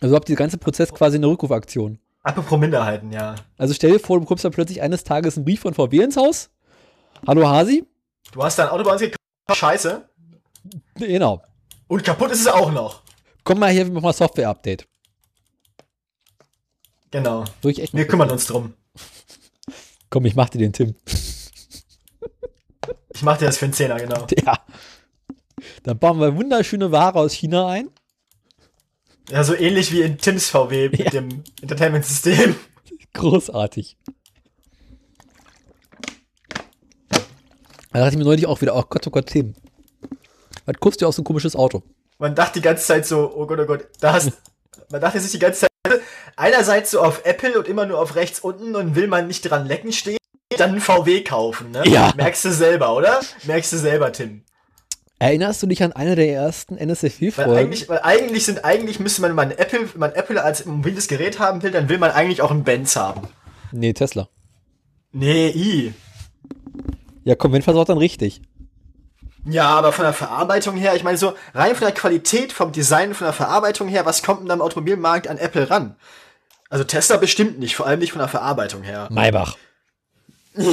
[0.00, 1.98] Also ob der ganze Prozess quasi eine Rückrufaktion.
[2.22, 3.36] Apropos Minderheiten, ja.
[3.56, 6.16] Also stell dir vor, du bekommst dann plötzlich eines Tages einen Brief von VW ins
[6.16, 6.50] Haus.
[7.26, 7.86] Hallo Hasi?
[8.32, 9.18] Du hast dein Auto bei uns gekauft.
[9.52, 10.08] Scheiße.
[10.96, 11.42] Genau.
[11.88, 13.02] Und kaputt ist es auch noch.
[13.44, 14.86] Komm mal her, wir machen mal Software-Update.
[17.10, 17.44] Genau.
[17.62, 18.74] Wir kümmern uns drum.
[20.10, 20.94] Komm, ich mach dir den Tim.
[23.14, 24.26] Ich mach dir das für einen Zehner, genau.
[24.44, 24.64] Ja.
[25.82, 27.90] Dann bauen wir wunderschöne Ware aus China ein.
[29.28, 31.10] Ja, so ähnlich wie in Tims VW mit Ja.
[31.10, 32.54] dem Entertainment-System.
[33.14, 33.96] Großartig.
[37.10, 37.18] Da
[38.00, 39.54] dachte ich mir neulich auch wieder, oh Gott, oh Gott, Tim.
[40.68, 41.82] Was guckst du aus so ein komisches Auto?
[42.18, 44.32] Man dachte die ganze Zeit so, oh Gott, oh Gott, da hast,
[44.90, 45.70] man dachte sich die ganze Zeit,
[46.36, 49.66] einerseits so auf Apple und immer nur auf rechts unten und will man nicht dran
[49.66, 50.18] lecken stehen,
[50.58, 51.84] dann einen VW kaufen, ne?
[51.86, 52.12] Ja.
[52.16, 53.20] Merkst du selber, oder?
[53.44, 54.42] Merkst du selber, Tim.
[55.18, 57.56] Erinnerst du dich an eine der ersten Weil NSFW-Folgen?
[57.56, 61.08] eigentlich, weil eigentlich sind, eigentlich müsste man, wenn man Apple, wenn man Apple als mobiles
[61.08, 63.26] Gerät haben will, dann will man eigentlich auch einen Benz haben.
[63.72, 64.28] Nee, Tesla.
[65.12, 65.94] Nee, i.
[67.24, 68.42] Ja, komm, wenn versorgt dann richtig.
[69.50, 73.14] Ja, aber von der Verarbeitung her, ich meine so, rein von der Qualität, vom Design,
[73.14, 75.96] von der Verarbeitung her, was kommt denn da im Automobilmarkt an Apple ran?
[76.68, 79.08] Also Tesla bestimmt nicht, vor allem nicht von der Verarbeitung her.
[79.10, 79.56] Maybach.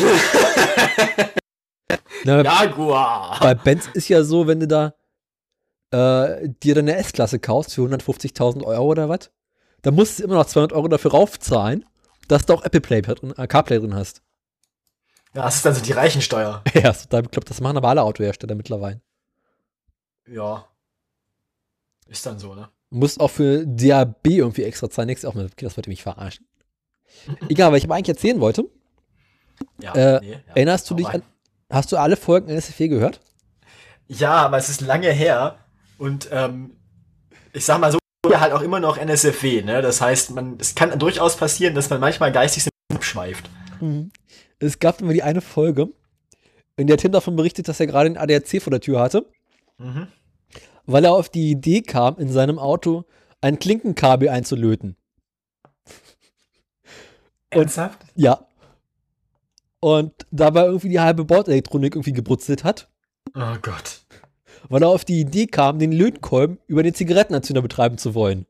[2.26, 3.38] Na, Jaguar!
[3.39, 4.93] Bei Benz ist ja so, wenn du da
[5.91, 9.31] äh, dir deine S-Klasse kaufst für 150.000 Euro oder was,
[9.84, 11.85] dann musst du immer noch 200 Euro dafür raufzahlen,
[12.27, 14.22] dass du auch Apple Play drin, äh, CarPlay drin hast.
[15.35, 16.63] Ja, das ist dann so die Reichensteuer.
[16.73, 17.49] Ja, ist total bekloppt.
[17.49, 19.01] Das machen aber alle Autohersteller mittlerweile.
[20.27, 20.65] Ja.
[22.07, 22.69] Ist dann so, ne?
[22.91, 25.07] Du musst auch für DAB irgendwie extra zahlen.
[25.07, 26.47] Nächstes auch mal, das wollte mich verarschen.
[27.49, 28.65] Egal, was ich aber eigentlich erzählen wollte.
[29.81, 30.37] Ja, Äh, ja.
[30.53, 31.23] Erinnerst du dich an,
[31.69, 33.19] hast du alle Folgen NSFW gehört?
[34.07, 35.57] Ja, aber es ist lange her
[35.97, 36.77] und ähm,
[37.53, 37.97] ich sag mal so,
[38.27, 39.81] wir halt auch immer noch NSFW, ne?
[39.81, 43.49] Das heißt, man, es kann durchaus passieren, dass man manchmal geistig so abschweift.
[44.60, 45.90] Es gab immer die eine Folge,
[46.77, 49.30] in der Tim davon berichtet, dass er gerade den ADAC vor der Tür hatte,
[49.77, 50.07] Mhm.
[50.86, 53.06] weil er auf die Idee kam, in seinem Auto
[53.41, 54.95] ein Klinkenkabel einzulöten.
[57.49, 57.99] Ernsthaft?
[58.15, 58.48] Ja.
[59.80, 62.90] Und dabei irgendwie die halbe Bordelektronik irgendwie gebrutzelt hat,
[63.36, 64.02] Oh Gott.
[64.69, 68.45] weil er auf die Idee kam, den Lötkolben über den Zigarettenanzünder betreiben zu wollen.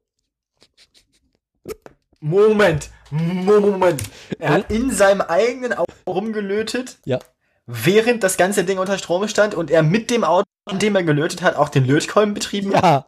[2.21, 4.01] Moment, Moment.
[4.39, 7.19] Er hat in seinem eigenen Auto rumgelötet, Ja.
[7.65, 11.03] während das ganze Ding unter Strom stand und er mit dem Auto, in dem er
[11.03, 12.83] gelötet hat, auch den Lötkolben betrieben hat.
[12.83, 13.05] Ja.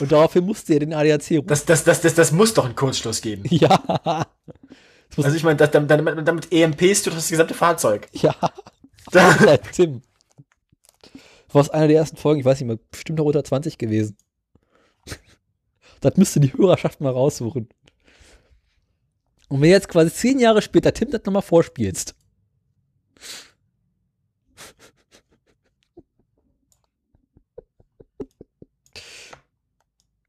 [0.00, 1.46] Und daraufhin musste er den ADAC rufen.
[1.46, 3.44] Das, das, das, das, das muss doch einen Kurzschluss geben.
[3.48, 4.26] Ja.
[5.16, 8.08] Also ich meine, damit, damit, damit EMPst du das gesamte Fahrzeug.
[8.12, 8.34] Ja.
[9.12, 10.02] Da, Tim.
[11.50, 14.16] War aus einer der ersten Folgen, ich weiß nicht mehr, bestimmt noch unter 20 gewesen.
[16.00, 17.68] Das müsste die Hörerschaft mal raussuchen.
[19.48, 22.14] Und wenn jetzt quasi zehn Jahre später Tim das nochmal vorspielst.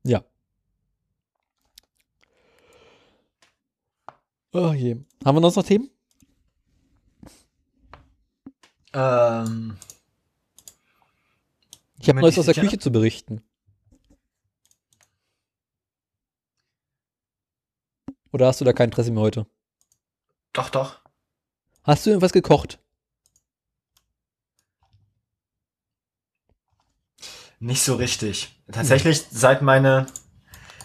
[0.03, 0.23] Ja.
[4.53, 4.97] Oh je.
[5.23, 5.89] Haben wir noch noch Themen?
[8.93, 9.77] ähm,
[11.99, 12.55] Ich habe Neues aus der.
[12.55, 13.41] Küche zu berichten.
[18.31, 19.45] Oder hast du da kein Interesse mehr heute?
[20.53, 20.99] doch, doch.
[21.83, 22.79] Hast du irgendwas gekocht?
[27.59, 28.59] Nicht so richtig.
[28.71, 30.07] Tatsächlich, seit meine,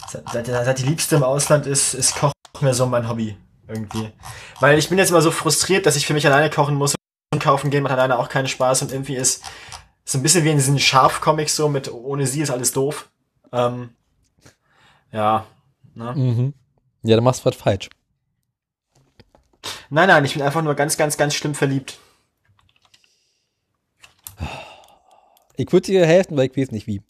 [0.08, 3.36] seit, seit, die Liebste im Ausland ist, ist Kochen mehr so mein Hobby.
[3.68, 4.12] Irgendwie.
[4.60, 6.94] Weil ich bin jetzt immer so frustriert, dass ich für mich alleine kochen muss
[7.32, 9.42] und kaufen gehen macht alleine auch keinen Spaß und irgendwie ist
[10.04, 13.10] so ein bisschen wie in diesen Scharf-Comics so mit ohne sie ist alles doof.
[13.52, 13.90] Ähm,
[15.10, 15.46] ja.
[15.94, 16.12] Ne?
[16.14, 16.54] Mhm.
[17.06, 17.88] Ja, dann machst du was falsch.
[19.90, 21.98] Nein, nein, ich bin einfach nur ganz, ganz, ganz schlimm verliebt.
[25.56, 27.02] Ich würde dir helfen, weil ich weiß nicht wie.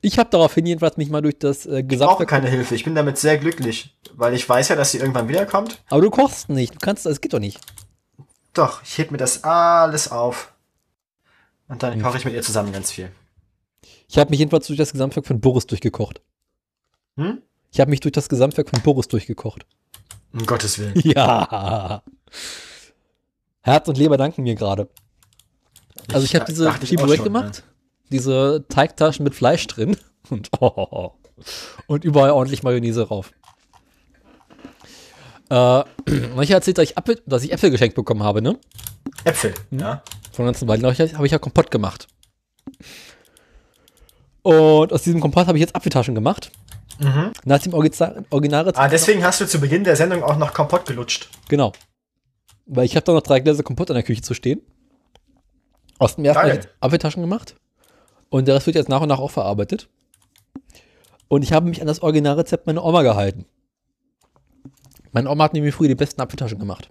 [0.00, 2.74] Ich habe daraufhin jedenfalls mich mal durch das äh, Ich brauche keine Hilfe.
[2.74, 5.82] Ich bin damit sehr glücklich, weil ich weiß ja, dass sie irgendwann wiederkommt.
[5.88, 6.74] Aber du kochst nicht.
[6.74, 7.60] Du kannst, das geht doch nicht.
[8.52, 10.52] Doch, ich heb mir das alles auf.
[11.68, 13.12] Und dann koche ich mit ihr zusammen ganz viel.
[14.08, 16.20] Ich habe mich jedenfalls durch das Gesamtwerk von Boris durchgekocht.
[17.16, 17.42] Hm?
[17.72, 19.66] Ich habe mich durch das Gesamtwerk von Boris durchgekocht.
[20.32, 21.00] Um Gottes Willen.
[21.04, 22.02] Ja.
[23.62, 24.88] Herz und Leber danken mir gerade.
[26.12, 27.62] Also ich habe diese Chiburek schon, gemacht,
[28.10, 29.96] diese Teigtaschen mit Fleisch drin
[30.30, 31.12] und, oh,
[31.86, 33.32] und überall ordentlich Mayonnaise rauf.
[35.50, 35.84] Äh,
[36.42, 38.58] ich erzählt, dass ich, Apfel, dass ich Äpfel geschenkt bekommen habe, ne?
[39.24, 40.02] Äpfel, ja.
[40.32, 42.06] Von ganzen Weiden habe ich, hab ich ja Kompott gemacht.
[44.42, 46.50] Und aus diesem Kompott habe ich jetzt Apfeltaschen gemacht.
[46.98, 47.32] Mhm.
[47.44, 48.78] Nach dem Origi- Originalrezept.
[48.78, 51.28] Ah, deswegen hast du zu Beginn der Sendung auch noch Kompott gelutscht.
[51.48, 51.72] Genau.
[52.66, 54.60] Weil ich habe da noch drei Gläser Kompott in der Küche zu stehen.
[55.98, 56.50] Aus dem ersten Geil.
[56.50, 57.56] habe ich jetzt Apfeltaschen gemacht.
[58.28, 59.88] Und der Rest wird jetzt nach und nach auch verarbeitet.
[61.28, 63.44] Und ich habe mich an das Originalrezept meiner Oma gehalten.
[65.12, 66.90] Meine Oma hat nämlich früher die besten Apfeltaschen gemacht.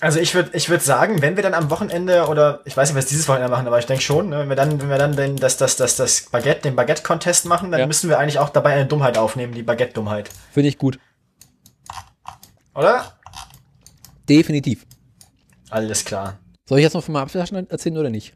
[0.00, 2.96] Also ich würde ich würd sagen, wenn wir dann am Wochenende oder ich weiß nicht,
[2.98, 5.14] was dieses Wochenende machen, aber ich denke schon, ne, wenn wir dann, wenn wir dann
[5.14, 7.86] den, das, das, das, das Baguette, den Baguette-Contest machen, dann Ja.
[7.86, 10.30] müssen wir eigentlich auch dabei eine Dummheit aufnehmen, die Baguette-Dummheit.
[10.52, 10.98] Finde ich gut.
[12.74, 13.14] Oder?
[14.28, 14.86] Definitiv.
[15.70, 16.38] Alles klar.
[16.66, 18.34] Soll ich jetzt noch von meinen Apfeltaschen erzählen oder nicht?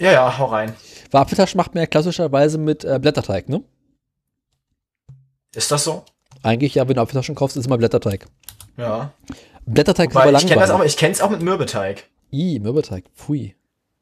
[0.00, 0.74] Ja, ja, hau rein.
[1.10, 3.62] Weil Apfeltaschen macht man ja klassischerweise mit äh, Blätterteig, ne?
[5.54, 6.04] Ist das so?
[6.42, 8.26] Eigentlich ja, wenn du Apfeltaschen kaufst, ist immer Blätterteig.
[8.76, 9.12] Ja.
[9.66, 10.92] Blätterteig Weil ist ich kenne das auch, langweilig.
[10.94, 12.08] ich kenn's auch mit Mürbeteig.
[12.30, 13.04] Ih, Mürbeteig.
[13.14, 13.54] Pfui.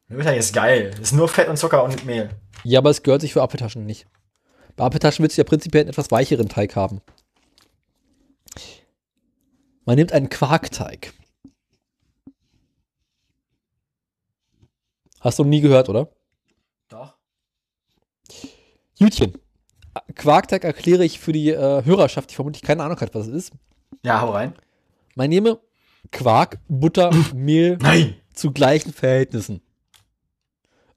[0.09, 0.95] Mürbeteig ist geil.
[1.01, 2.31] Ist nur Fett und Zucker und Mehl.
[2.65, 4.07] Ja, aber es gehört sich für Apfeltaschen nicht.
[4.77, 7.01] Bei Apfeltaschen willst du ja prinzipiell einen etwas weicheren Teig haben.
[9.85, 11.13] Man nimmt einen Quarkteig.
[15.21, 16.09] Hast du noch nie gehört, oder?
[16.89, 17.15] Doch.
[18.97, 19.39] Jütchen.
[20.15, 23.53] Quarkteig erkläre ich für die äh, Hörerschaft, die vermutlich keine Ahnung hat, was es ist.
[24.03, 24.55] Ja, hau rein.
[25.15, 25.59] Man nehme
[26.13, 28.17] Quark, Butter, Mehl Nein!
[28.33, 29.61] zu gleichen Verhältnissen.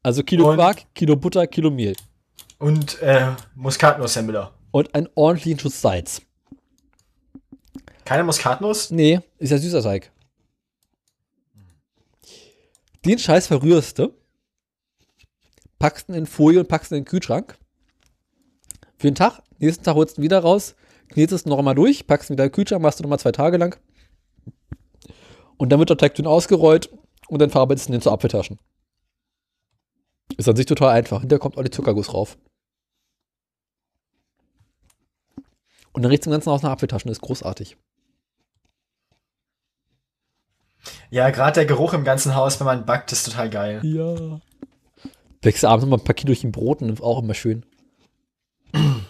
[0.03, 0.55] Also Kilo Und?
[0.55, 1.95] Quark, Kilo Butter, Kilo Mehl.
[2.57, 4.53] Und äh, Muskatnuss, Herr Müller.
[4.71, 6.21] Und einen ordentlichen Schuss Salz.
[8.05, 8.91] Keine Muskatnuss?
[8.91, 10.11] Nee, ist ja süßer Teig.
[13.05, 14.13] Den Scheiß verrührst du,
[15.79, 17.57] packst ihn in Folie und packst ihn in den Kühlschrank.
[18.99, 20.75] Für den Tag, nächsten Tag holst du ihn wieder raus,
[21.07, 23.31] knetest ihn noch einmal durch, packst ihn wieder in den Kühlschrank, machst du nochmal zwei
[23.31, 23.79] Tage lang.
[25.55, 26.89] Und dann wird der Teig dünn ausgerollt
[27.29, 28.59] und dann verarbeitest du den zu Apfeltaschen.
[30.35, 31.21] Ist an sich total einfach.
[31.21, 32.37] Hinterher kommt auch die Zuckerguss rauf.
[35.93, 37.09] Und dann riecht im Ganzen aus nach Apfeltaschen.
[37.09, 37.77] Ist großartig.
[41.09, 43.81] Ja, gerade der Geruch im ganzen Haus, wenn man backt, ist total geil.
[43.83, 44.41] Ja.
[45.41, 47.65] Wächst abends noch mal ein paar Kilo durch den Brot und ist auch immer schön.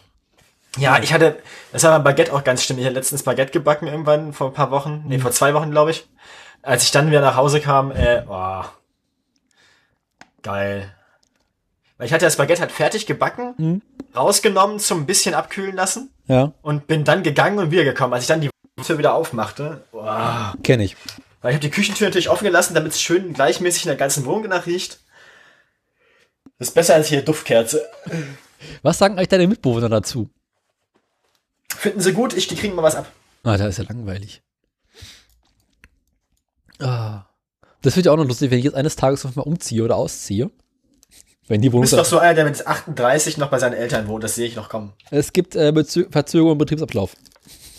[0.77, 1.39] Ja, ich hatte,
[1.73, 2.77] das war beim Baguette auch ganz schlimm.
[2.77, 5.03] Ich hatte letztens Baguette gebacken irgendwann vor ein paar Wochen.
[5.07, 6.07] Nee, vor zwei Wochen, glaube ich.
[6.61, 8.63] Als ich dann wieder nach Hause kam, äh, oh,
[10.43, 10.93] geil.
[11.97, 13.81] Weil ich hatte das Baguette halt fertig gebacken, Mhm.
[14.15, 18.13] rausgenommen, zum bisschen abkühlen lassen Ja, und bin dann gegangen und wiedergekommen.
[18.13, 18.49] Als ich dann die
[18.85, 20.05] Tür wieder aufmachte, oh,
[20.63, 20.95] kenne ich.
[21.41, 24.23] weil ich habe die Küchentür natürlich offen gelassen, damit es schön gleichmäßig in der ganzen
[24.25, 24.99] Wohnung danach riecht.
[26.59, 27.85] Das ist besser als hier Duftkerze.
[28.81, 30.29] Was sagen eigentlich deine Mitbewohner dazu?
[31.75, 33.11] Finden sie gut, ich, die kriegen mal was ab.
[33.43, 34.41] Ah, da ist ja langweilig.
[36.79, 37.25] Ah.
[37.81, 39.95] Das wird ja auch noch lustig, wenn ich jetzt eines Tages noch mal umziehe oder
[39.95, 40.51] ausziehe.
[41.47, 44.23] Wenn die Du bist doch so einer, der mit 38 noch bei seinen Eltern wohnt,
[44.23, 44.93] das sehe ich noch kommen.
[45.09, 47.15] Es gibt äh, Bezö- Verzögerung im Betriebsablauf.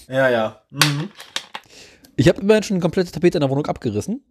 [0.08, 0.62] Ja, ja.
[0.70, 1.10] Mhm.
[2.16, 4.24] Ich habe immerhin schon eine komplette Tapete in der Wohnung abgerissen.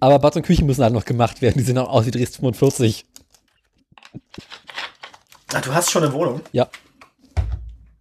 [0.00, 1.58] Aber Bad und Küche müssen halt noch gemacht werden.
[1.58, 3.04] Die sehen auch aus wie Dresden 45.
[5.52, 6.40] Ach, du hast schon eine Wohnung?
[6.52, 6.68] Ja.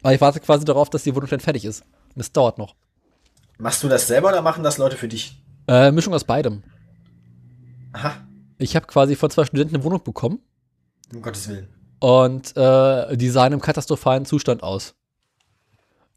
[0.02, 1.84] Aber ich warte quasi darauf, dass die Wohnung dann fertig ist.
[2.16, 2.76] Und es dauert noch.
[3.58, 5.42] Machst du das selber oder machen das Leute für dich?
[5.68, 6.64] Äh, Mischung aus beidem.
[7.94, 8.28] Aha,
[8.58, 10.40] Ich habe quasi von zwei Studenten eine Wohnung bekommen
[11.14, 11.70] um Gottes Willen.
[12.00, 14.96] und äh, die sahen im katastrophalen Zustand aus.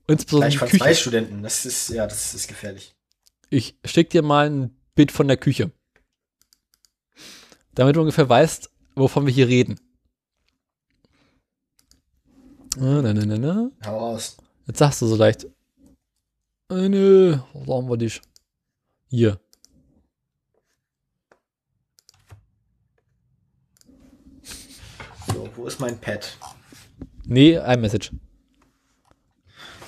[0.09, 0.83] Insbesondere Gleich von Küche.
[0.83, 2.95] zwei Studenten, das ist, ja, das ist gefährlich.
[3.51, 5.71] Ich schick dir mal ein Bild von der Küche.
[7.75, 9.79] Damit du ungefähr weißt, wovon wir hier reden.
[12.81, 13.71] Na, na, na, na.
[13.85, 14.37] Hau raus.
[14.69, 15.47] Jetzt sagst du so leicht.
[16.71, 17.37] Äh, nö,
[17.67, 18.21] haben wir dich?
[19.09, 19.41] Hier.
[25.27, 26.37] So, wo ist mein Pad?
[27.25, 28.13] Nee, iMessage.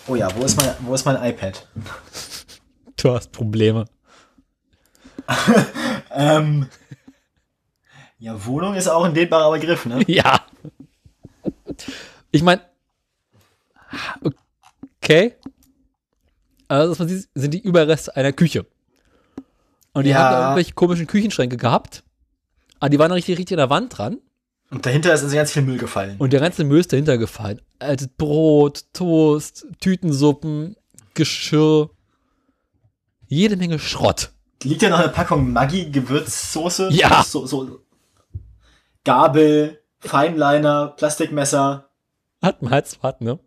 [0.08, 1.68] Oh ja, wo ist mein, wo ist mein iPad?
[2.96, 3.84] Du hast Probleme.
[6.12, 6.66] Ähm,
[8.18, 10.02] ja, Wohnung ist auch ein dehnbarer Begriff, ne?
[10.08, 10.44] Ja.
[12.32, 12.62] Ich meine,
[15.02, 15.34] okay.
[16.68, 18.66] Also, was man sieht, sind die Überreste einer Küche.
[19.92, 20.18] Und die Ja.
[20.18, 22.04] haben da irgendwelche komischen Küchenschränke gehabt.
[22.78, 24.18] Aber die waren richtig, richtig an der Wand dran.
[24.70, 26.14] Und dahinter ist also ganz viel Müll gefallen.
[26.18, 27.60] Und der ganze Müll ist dahinter gefallen.
[27.80, 30.76] Altes Brot, Toast, Tütensuppen,
[31.14, 31.90] Geschirr.
[33.26, 34.30] Jede Menge Schrott.
[34.62, 36.90] Liegt ja noch eine Packung Maggi-Gewürzsoße?
[36.92, 37.24] Ja.
[37.24, 37.80] So, so
[39.04, 41.90] Gabel, Feinliner, Plastikmesser.
[42.42, 43.38] Hat man halt was, ne?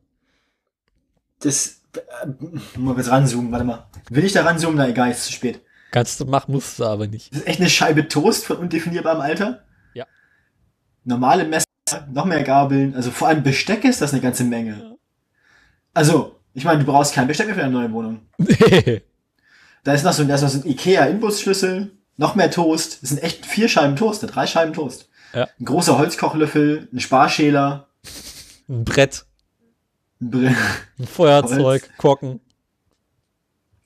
[1.43, 1.81] Das.
[1.95, 3.87] Äh, mal kurz ranzoomen, warte mal.
[4.09, 4.77] Will ich da ranzoomen?
[4.77, 5.61] Na egal, ist zu spät.
[5.91, 7.31] Kannst du machen, musst du aber nicht.
[7.31, 9.63] Das ist echt eine Scheibe Toast von undefinierbarem Alter.
[9.93, 10.05] Ja.
[11.03, 11.65] Normale Messer,
[12.11, 12.95] noch mehr Gabeln.
[12.95, 14.97] Also vor allem Besteck ist das eine ganze Menge.
[15.93, 18.21] Also, ich meine, du brauchst kein Besteck mehr für eine neue Wohnung.
[19.83, 23.03] Da ist noch so, da ist noch so ein Ikea-Inbusschlüssel, noch mehr Toast.
[23.03, 24.29] Das sind echt vier Scheiben Toast, ne?
[24.29, 25.09] drei Scheiben Toast.
[25.33, 25.49] Ja.
[25.59, 27.87] Ein großer Holzkochlöffel, ein Sparschäler,
[28.69, 29.25] Ein Brett.
[30.29, 30.55] Br-
[30.99, 32.39] Ein Feuerzeug, Korken.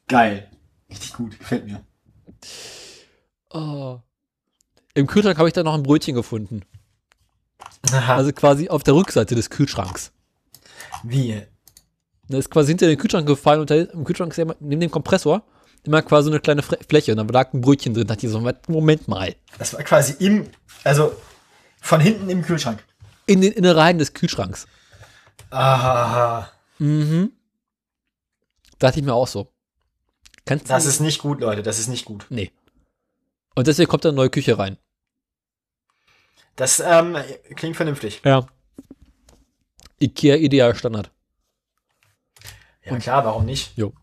[0.07, 0.49] Geil.
[0.89, 1.84] Richtig gut, gefällt mir.
[3.51, 3.99] Oh.
[4.93, 6.61] Im Kühlschrank habe ich dann noch ein Brötchen gefunden.
[7.91, 8.15] Aha.
[8.15, 10.11] Also quasi auf der Rückseite des Kühlschranks.
[11.03, 11.41] Wie?
[12.30, 14.55] Da ist quasi hinter den Kühlschrank gefallen und da ist, im Kühlschrank ist ja immer,
[14.59, 15.43] neben dem Kompressor
[15.84, 18.07] immer quasi so eine kleine Fläche und da lag ein Brötchen drin.
[18.07, 19.35] Da dachte ich so, Moment mal.
[19.57, 20.49] Das war quasi im,
[20.84, 21.15] also
[21.81, 22.84] von hinten im Kühlschrank.
[23.26, 24.68] In den Innereien des Kühlschranks.
[25.49, 26.51] Aha.
[26.80, 27.31] Mhm.
[28.80, 29.51] Dachte ich mir auch so.
[30.45, 30.69] Kannst du.
[30.69, 32.26] Das ist nicht gut, Leute, das ist nicht gut.
[32.30, 32.51] Nee.
[33.55, 34.77] Und deswegen kommt da eine neue Küche rein.
[36.55, 37.18] Das ähm,
[37.55, 38.22] klingt vernünftig.
[38.23, 38.47] Ja.
[39.99, 41.11] Ikea Ideal Standard.
[42.84, 43.76] Ja klar, warum nicht?
[43.77, 43.93] Jo.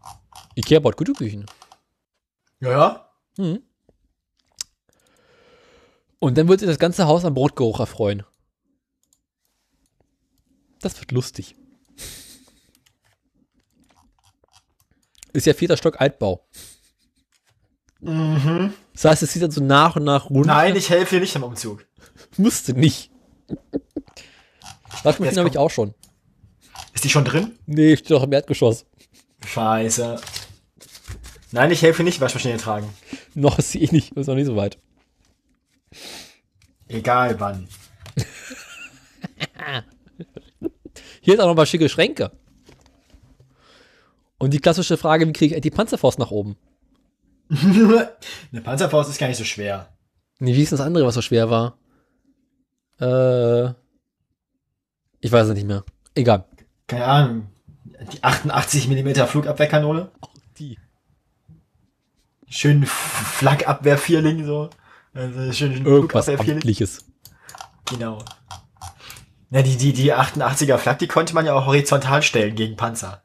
[0.54, 1.46] Ikea baut gute Küchen.
[2.60, 3.08] Ja, ja.
[3.38, 3.62] Mhm.
[6.18, 8.24] Und dann wird sich das ganze Haus am Brotgeruch erfreuen.
[10.84, 11.56] Das wird lustig.
[15.32, 16.46] Ist ja vierter Stock Altbau.
[18.00, 18.74] Mhm.
[18.92, 20.48] Das heißt, es sieht dann so nach und nach runter.
[20.48, 21.86] Nein, ich helfe dir nicht am Umzug.
[22.36, 23.10] Musste nicht.
[25.02, 25.94] Waschmaschine Jetzt habe ich auch schon.
[26.92, 27.58] Ist die schon drin?
[27.64, 28.84] Nee, steht doch im Erdgeschoss.
[29.46, 30.20] Scheiße.
[31.52, 32.92] Nein, ich helfe nicht Waschmaschine tragen.
[33.34, 34.76] Noch ist sie eh nicht, ist noch nicht so weit.
[36.88, 37.68] Egal wann.
[41.24, 42.32] Hier ist auch noch mal schicke Schränke.
[44.36, 46.54] Und die klassische Frage, wie kriege ich die Panzerfaust nach oben?
[47.48, 49.88] Eine Panzerfaust ist gar nicht so schwer.
[50.38, 51.78] Nee, wie ist das andere, was so schwer war?
[53.00, 53.72] Äh,
[55.20, 55.82] ich weiß es nicht mehr.
[56.14, 56.44] Egal.
[56.88, 57.46] Keine Ahnung.
[58.12, 60.10] Die 88 mm Flugabwehrkanone.
[60.58, 60.78] Die.
[62.50, 64.68] Schön Flakabwehr-Vierling so.
[65.14, 66.56] Also schön Irgendwas Flugabwehr-Vierling.
[66.56, 67.06] Amtliches.
[67.86, 68.18] Genau.
[69.54, 73.22] Ja, die, die, die 88er Flak, die konnte man ja auch horizontal stellen gegen Panzer.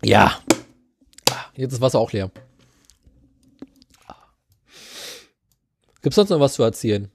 [0.00, 0.38] Ja.
[1.54, 2.30] Jetzt ist das Wasser auch leer.
[6.02, 7.10] Gibt's sonst noch was zu erzählen?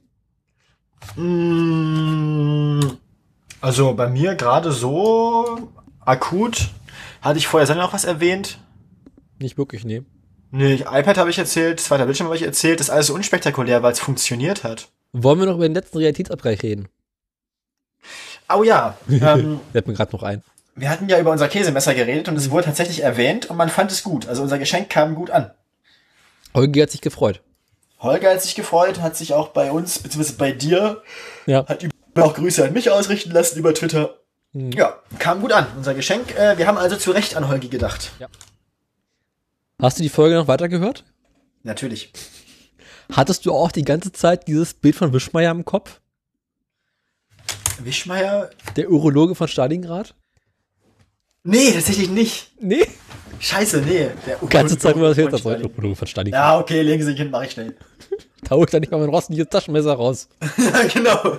[1.16, 2.82] Mm,
[3.62, 6.68] Also bei mir gerade so akut.
[7.22, 8.58] Hatte ich vorher noch was erwähnt?
[9.38, 10.02] Nicht wirklich, nee.
[10.50, 12.80] Nee, iPad habe ich erzählt, zweiter Bildschirm habe ich erzählt.
[12.80, 14.90] Das ist alles so unspektakulär, weil es funktioniert hat.
[15.18, 16.88] Wollen wir noch über den letzten Realitätsabgleich reden?
[18.54, 20.42] Oh ja, ähm, Fällt mir gerade noch ein.
[20.74, 23.90] wir hatten ja über unser Käsemesser geredet und es wurde tatsächlich erwähnt und man fand
[23.90, 24.28] es gut.
[24.28, 25.50] Also unser Geschenk kam gut an.
[26.54, 27.40] Holgi hat sich gefreut.
[27.98, 31.02] Holger hat sich gefreut, hat sich auch bei uns, beziehungsweise bei dir,
[31.46, 31.66] Ja.
[31.66, 31.84] hat
[32.14, 34.18] auch Grüße an mich ausrichten lassen über Twitter.
[34.52, 36.34] Ja, kam gut an, unser Geschenk.
[36.36, 38.12] Äh, wir haben also zu Recht an Holgi gedacht.
[39.80, 41.04] Hast du die Folge noch weitergehört?
[41.62, 42.12] Natürlich.
[43.12, 46.00] Hattest du auch die ganze Zeit dieses Bild von Wischmeier im Kopf?
[47.78, 48.50] Wischmeier?
[48.76, 50.14] Der Urologe von Stalingrad?
[51.44, 52.52] Nee, tatsächlich nicht.
[52.60, 52.86] Nee.
[53.38, 54.08] Scheiße, nee.
[54.26, 56.40] Der du zeigen, was jetzt das Ja, Urologe von Stalingrad?
[56.40, 57.76] Ja, okay, legen Sie sich hin, mach ich schnell.
[58.42, 60.28] Da hol ich dann nicht mal mein rostliches Taschenmesser raus.
[60.58, 61.36] ja, genau.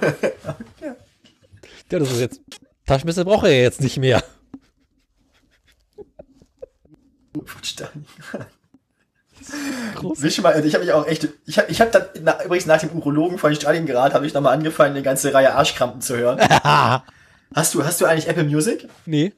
[0.82, 2.42] Ja, das ist jetzt.
[2.86, 4.22] Taschenmesser braucht er ja jetzt nicht mehr.
[9.96, 10.22] Groß.
[10.22, 12.92] Wischmeier, ich habe mich auch echt, ich habe ich hab dann, na, übrigens nach dem
[12.92, 16.40] Urologen von Stalingrad habe ich nochmal angefangen, eine ganze Reihe Arschkrampen zu hören.
[17.56, 18.88] Hast du, hast du eigentlich Apple Music?
[19.06, 19.34] nee.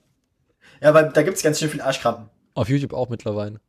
[0.82, 2.30] Ja, weil da gibt's ganz schön viel Arschkrampen.
[2.56, 3.60] Auf YouTube auch mittlerweile.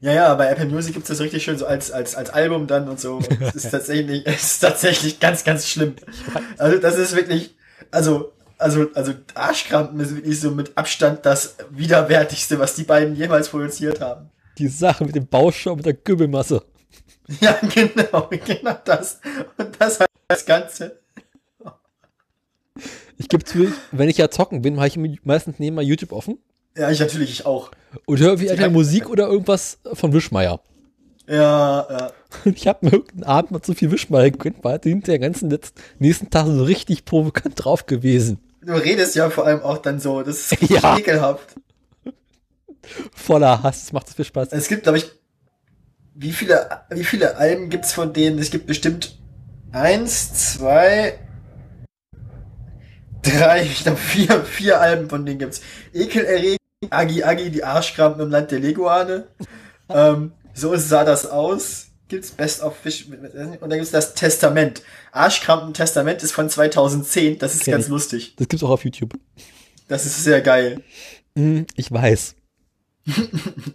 [0.00, 2.88] Ja, ja, bei Apple Music gibt's das richtig schön so als, als, als Album dann
[2.88, 3.18] und so.
[3.18, 5.94] Und Es ist tatsächlich, es ist tatsächlich ganz, ganz schlimm.
[6.58, 7.54] Also das ist wirklich,
[7.92, 13.48] also, also, also Arschkrampen ist wirklich so mit Abstand das widerwärtigste, was die beiden jemals
[13.48, 14.31] produziert haben.
[14.58, 16.62] Die Sache mit dem Bauschaum und der Gübbelmasse.
[17.40, 19.20] Ja, genau, genau das.
[19.56, 20.98] Und das halt das Ganze.
[23.18, 26.38] Ich gebe zu, wenn ich ja zocken bin, habe ich meistens nebenbei YouTube offen
[26.76, 27.70] Ja, ich natürlich ich auch.
[28.06, 30.60] und höre wie entweder Musik oder irgendwas von Wischmeier.
[31.28, 32.12] Ja, ja.
[32.44, 35.50] Und ich habe mir irgendeinen Abend mal zu viel Wischmeier gegönnt, war hinter den ganzen
[35.50, 38.40] letzten, nächsten Tag so richtig provokant drauf gewesen.
[38.62, 40.96] Du redest ja vor allem auch dann so, das ist Ja.
[40.98, 41.54] ekelhaft.
[43.14, 44.48] Voller Hass, es macht so viel Spaß.
[44.52, 45.10] Es gibt, glaube ich,
[46.14, 48.38] wie viele, wie viele Alben gibt's von denen?
[48.38, 49.18] Es gibt bestimmt
[49.72, 51.18] eins, zwei,
[53.22, 55.62] drei, ich glaube vier, vier Alben von denen gibt's.
[55.92, 56.58] Ekelerregend,
[56.90, 59.28] Agi Agi, die Arschkrampen im Land der Leguane.
[59.88, 61.86] ähm, so sah das aus.
[62.08, 64.82] Gibt's Best of Fish und dann gibt's das Testament.
[65.12, 67.38] Arschkrampen Testament ist von 2010.
[67.38, 68.34] Das ist Kenn ganz lustig.
[68.36, 69.14] Das gibt's auch auf YouTube.
[69.88, 70.82] Das ist sehr geil.
[71.38, 72.34] Hm, ich weiß.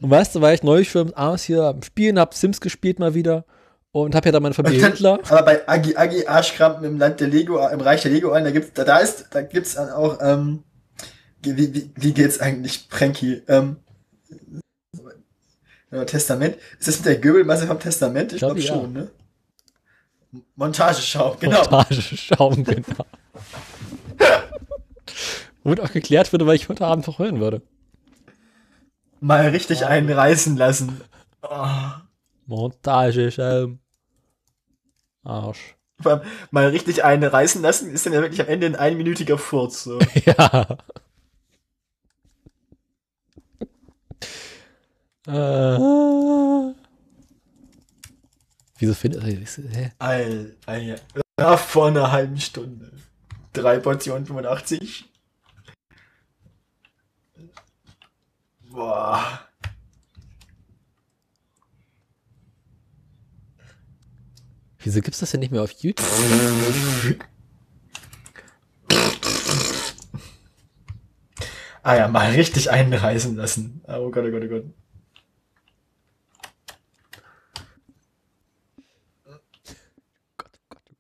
[0.02, 3.14] Und weißt du, weil ich neulich schon abends hier am Spielen hab, Sims gespielt mal
[3.14, 3.46] wieder
[3.92, 5.20] und habe ja dann meine Familie Dann- Hitler.
[5.30, 8.52] Aber bei Agi Agi Arschkrampen im Land der Lego, im Reich der Lego ein, da
[8.52, 10.64] gibt's, da, da ist, da gibt's dann auch, ähm,
[11.42, 13.42] wie, wie, wie geht's eigentlich, Pranky?
[13.48, 13.78] Ähm,
[15.92, 16.58] ja, Testament.
[16.80, 18.34] Ist das mit der Göbelmasse vom Testament?
[18.34, 18.74] Ich Glaub, glaube ja.
[18.74, 19.10] schon, ne?
[20.56, 21.60] Montageschaum, genau.
[21.62, 23.06] Montageschaum, genau.
[25.64, 27.62] Womit auch geklärt würde, weil ich heute Abend noch hören würde.
[29.20, 31.02] Mal richtig einen reißen lassen.
[31.42, 31.68] Oh.
[32.46, 33.80] Montageschaum.
[35.24, 35.76] Arsch.
[36.52, 39.84] Mal richtig einen reißen lassen, ist dann ja wirklich am Ende ein einminütiger Furz.
[39.84, 40.00] So.
[40.26, 40.78] Ja.
[45.28, 46.74] äh.
[48.80, 49.24] Wieso findet
[49.74, 49.92] hä?
[49.98, 50.96] All, all,
[51.40, 52.92] ja, vor einer halben Stunde.
[53.54, 55.06] Drei Portionen 85.
[58.78, 59.40] Boah.
[64.78, 66.06] Wieso gibt's das denn nicht mehr auf YouTube?
[71.82, 73.82] Ah ja, mal richtig einen reißen lassen.
[73.88, 74.66] Oh Gott, oh Gott, oh Gott.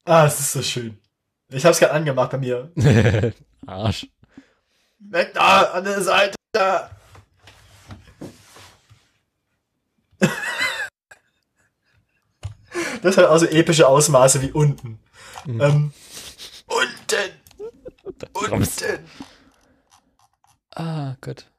[0.03, 0.97] Ah, es ist so schön.
[1.49, 2.71] Ich hab's gerade angemacht bei mir.
[3.67, 4.07] Arsch.
[4.97, 6.35] Weg da, an der Seite.
[6.51, 6.89] Da.
[13.02, 14.99] Das hat auch so epische Ausmaße wie unten.
[15.48, 15.91] Ähm,
[16.68, 17.32] unten.
[18.34, 18.99] Unten.
[20.72, 21.49] Ah, Gott.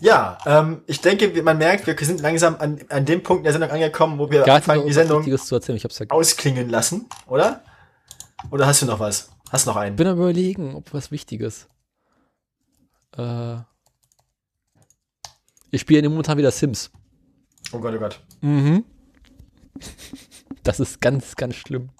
[0.00, 3.52] Ja, ähm, ich denke, man merkt, wir sind langsam an, an dem Punkt in der
[3.52, 5.76] Sendung angekommen, wo wir Gar anfangen, die Sendung Wichtiges zu erzählen.
[5.76, 7.62] Ich hab's ja ausklingen lassen, oder?
[8.50, 9.30] Oder hast du noch was?
[9.50, 9.96] Hast noch einen?
[9.96, 11.68] bin am überlegen, ob was Wichtiges.
[13.16, 13.56] Äh,
[15.70, 16.90] ich spiele momentan wieder Sims.
[17.72, 18.20] Oh Gott, oh Gott.
[18.40, 18.84] Mhm.
[20.64, 21.90] Das ist ganz, ganz schlimm.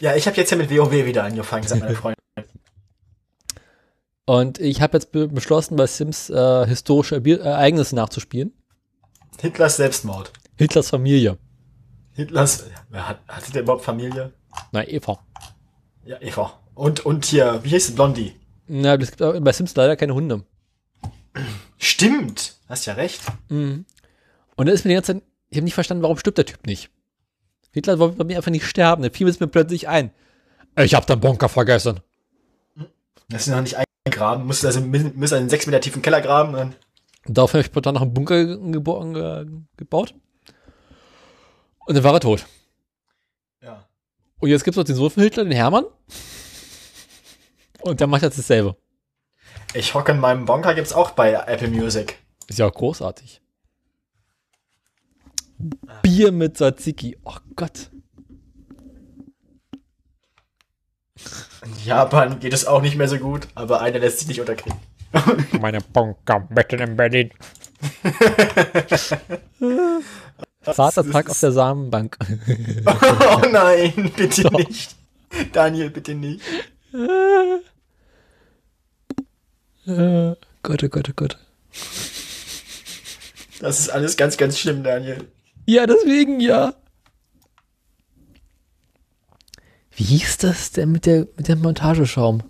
[0.00, 2.18] Ja, ich habe jetzt ja mit WoW wieder angefangen, sagt meine Freundin.
[4.24, 8.52] Und ich habe jetzt be beschlossen, bei Sims äh, historische Erbi- Ereignisse nachzuspielen.
[9.40, 10.32] Hitlers Selbstmord.
[10.56, 11.38] Hitlers Familie.
[12.12, 14.32] Hitlers, wer hat, hatte der überhaupt Familie?
[14.70, 15.18] Na, Eva.
[16.04, 16.60] Ja, Eva.
[16.74, 18.34] Und, und hier, wie hieß Blondie?
[18.68, 20.44] Na, es gibt bei Sims leider keine Hunde.
[21.78, 23.22] Stimmt, hast ja recht.
[23.48, 23.86] Mhm.
[24.56, 26.66] Und da ist mir die ganze Zeit, ich habe nicht verstanden, warum stirbt der Typ
[26.66, 26.90] nicht.
[27.72, 29.02] Hitler wollte bei mir einfach nicht sterben.
[29.02, 30.10] Da fiel es mir plötzlich ein.
[30.78, 32.00] Ich habe den Bunker vergessen.
[33.28, 33.76] Das ist noch nicht
[34.06, 34.46] eingegraben.
[34.46, 36.54] Musst also min- müsst einen sechs Meter tiefen Keller graben.
[36.54, 36.76] Und
[37.26, 38.44] daraufhin habe ich spontan noch einen Bunker
[39.76, 40.14] gebaut.
[41.86, 42.46] Und dann war er tot.
[43.62, 43.86] ja.
[44.38, 45.84] Und jetzt gibt es noch den Sohn von Hitler, den Hermann.
[47.80, 48.76] Und der macht jetzt dasselbe.
[49.74, 52.18] Ich hocke in meinem Bunker gibt's auch bei Apple Music.
[52.48, 53.41] Ist ja auch großartig.
[56.02, 57.16] Bier mit Tzatziki.
[57.24, 57.90] Oh Gott.
[61.64, 64.78] In Japan geht es auch nicht mehr so gut, aber einer lässt sich nicht unterkriegen.
[65.60, 67.30] Meine Bunker mitten in Berlin.
[70.62, 72.16] Vatertag auf der Samenbank.
[72.86, 74.96] oh nein, bitte nicht.
[75.52, 76.42] Daniel, bitte nicht.
[79.84, 81.38] Gott, oh Gott, oh Gott.
[83.60, 85.28] Das ist alles ganz, ganz schlimm, Daniel.
[85.66, 86.74] Ja, deswegen ja.
[89.94, 92.42] Wie hieß das denn mit der, mit dem Montageschaum?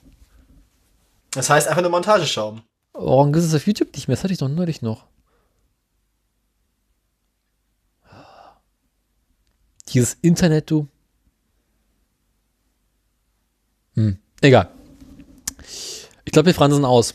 [1.32, 2.62] Das heißt einfach nur Montageschaum.
[2.92, 4.16] Warum gibt es auf YouTube nicht mehr?
[4.16, 5.06] Das hatte ich doch neulich noch.
[9.88, 10.88] Dieses Internet, du.
[13.94, 14.70] Hm, egal.
[16.24, 17.14] Ich glaube, wir fransen aus.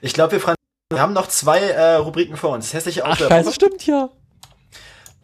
[0.00, 0.56] Ich glaube, wir, Franz-
[0.90, 2.66] wir haben noch zwei äh, Rubriken vor uns.
[2.66, 4.10] Das hässliche Ach, scheiße, stimmt ja.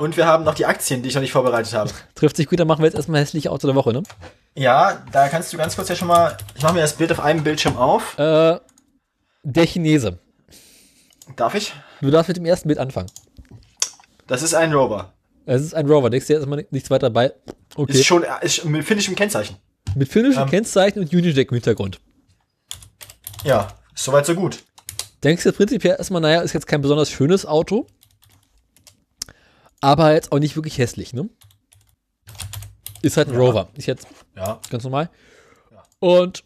[0.01, 1.90] Und wir haben noch die Aktien, die ich noch nicht vorbereitet habe.
[2.14, 4.02] Trifft sich gut, dann machen wir jetzt erstmal hässliche Auto der Woche, ne?
[4.55, 6.36] Ja, da kannst du ganz kurz ja schon mal.
[6.55, 8.18] Ich mache mir das Bild auf einem Bildschirm auf.
[8.18, 8.59] Äh,
[9.43, 10.18] der Chinese.
[11.36, 11.74] Darf ich?
[12.01, 13.10] Du darfst mit dem ersten Bild anfangen.
[14.27, 15.12] Das ist ein Rover.
[15.44, 17.35] Es ist ein Rover, denkst du erstmal nichts weiter dabei.
[17.74, 17.93] Okay.
[17.93, 19.56] Ist schon ist mit finnischem Kennzeichen.
[19.94, 22.01] mit finnischem ähm, Kennzeichen und Unideck im Hintergrund.
[23.44, 24.64] Ja, soweit so gut.
[25.22, 27.86] Denkst du prinzipiell erstmal, naja, ist jetzt kein besonders schönes Auto,
[29.81, 31.28] aber jetzt auch nicht wirklich hässlich, ne?
[33.02, 33.69] Ist halt ein Rover.
[33.74, 34.61] Ist jetzt Ja.
[34.70, 35.09] ganz normal.
[36.01, 36.44] Und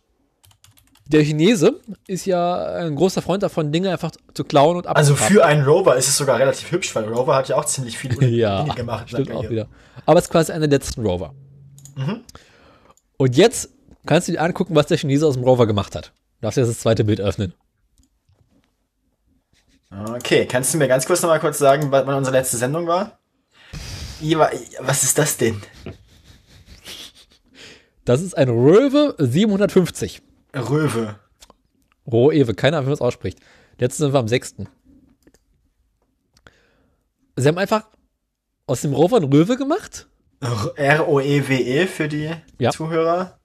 [1.07, 5.35] der Chinese ist ja ein großer Freund davon, Dinge einfach zu klauen und Also abzuhaben.
[5.37, 8.11] für einen Rover ist es sogar relativ hübsch, weil Rover hat ja auch ziemlich viel
[8.35, 9.09] ja, Dinge gemacht.
[9.11, 9.69] stimmt seit auch wieder.
[10.07, 11.35] Aber es ist quasi einer der letzten Rover.
[11.97, 12.23] Mhm.
[13.19, 13.69] Und jetzt
[14.07, 16.13] kannst du dir angucken, was der Chinese aus dem Rover gemacht hat.
[16.41, 17.53] Du darfst jetzt das zweite Bild öffnen.
[20.17, 23.19] Okay, kannst du mir ganz kurz noch mal kurz sagen, wann unsere letzte Sendung war?
[24.81, 25.61] Was ist das denn?
[28.05, 30.23] Das ist ein Röwe 750.
[30.55, 31.19] Röwe.
[32.07, 33.39] Roewe, keine Ahnung, wie man es ausspricht.
[33.79, 34.57] Letztes sind wir am 6.
[37.37, 37.87] Sie haben einfach
[38.67, 40.07] aus dem Rover einen Röwe gemacht.
[40.77, 42.71] R-O-E-W-E E für die Ja.
[42.71, 43.39] Zuhörer.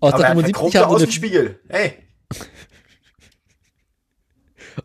[0.00, 1.60] Aus Aber der, er 75 verchromte haben sie eine, Außenspiegel.
[1.68, 1.98] Hey.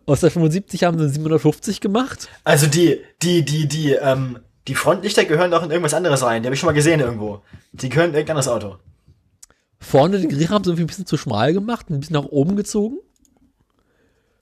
[0.05, 2.29] Aus der 75 haben sie eine 750 gemacht.
[2.43, 6.41] Also die, die, die, die, ähm, die Frontlichter gehören doch in irgendwas anderes rein.
[6.41, 7.41] Die habe ich schon mal gesehen irgendwo.
[7.71, 8.77] Die gehören in irgendein anderes Auto.
[9.79, 12.55] Vorne den Grill haben sie irgendwie ein bisschen zu schmal gemacht, ein bisschen nach oben
[12.55, 12.97] gezogen.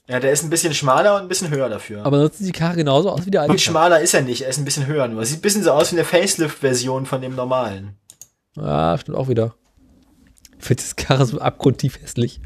[0.08, 2.06] Ja, der ist ein bisschen schmaler und ein bisschen höher dafür.
[2.06, 3.54] Aber sonst sieht die Karre genauso aus wie der alte.
[3.54, 5.26] und schmaler ist er nicht, er ist ein bisschen höher nur.
[5.26, 7.96] Sieht ein bisschen so aus wie eine Facelift-Version von dem normalen.
[8.58, 9.56] Ah, stimmt auch wieder.
[10.60, 12.42] Ich finde das Karre so abgrundtief hässlich.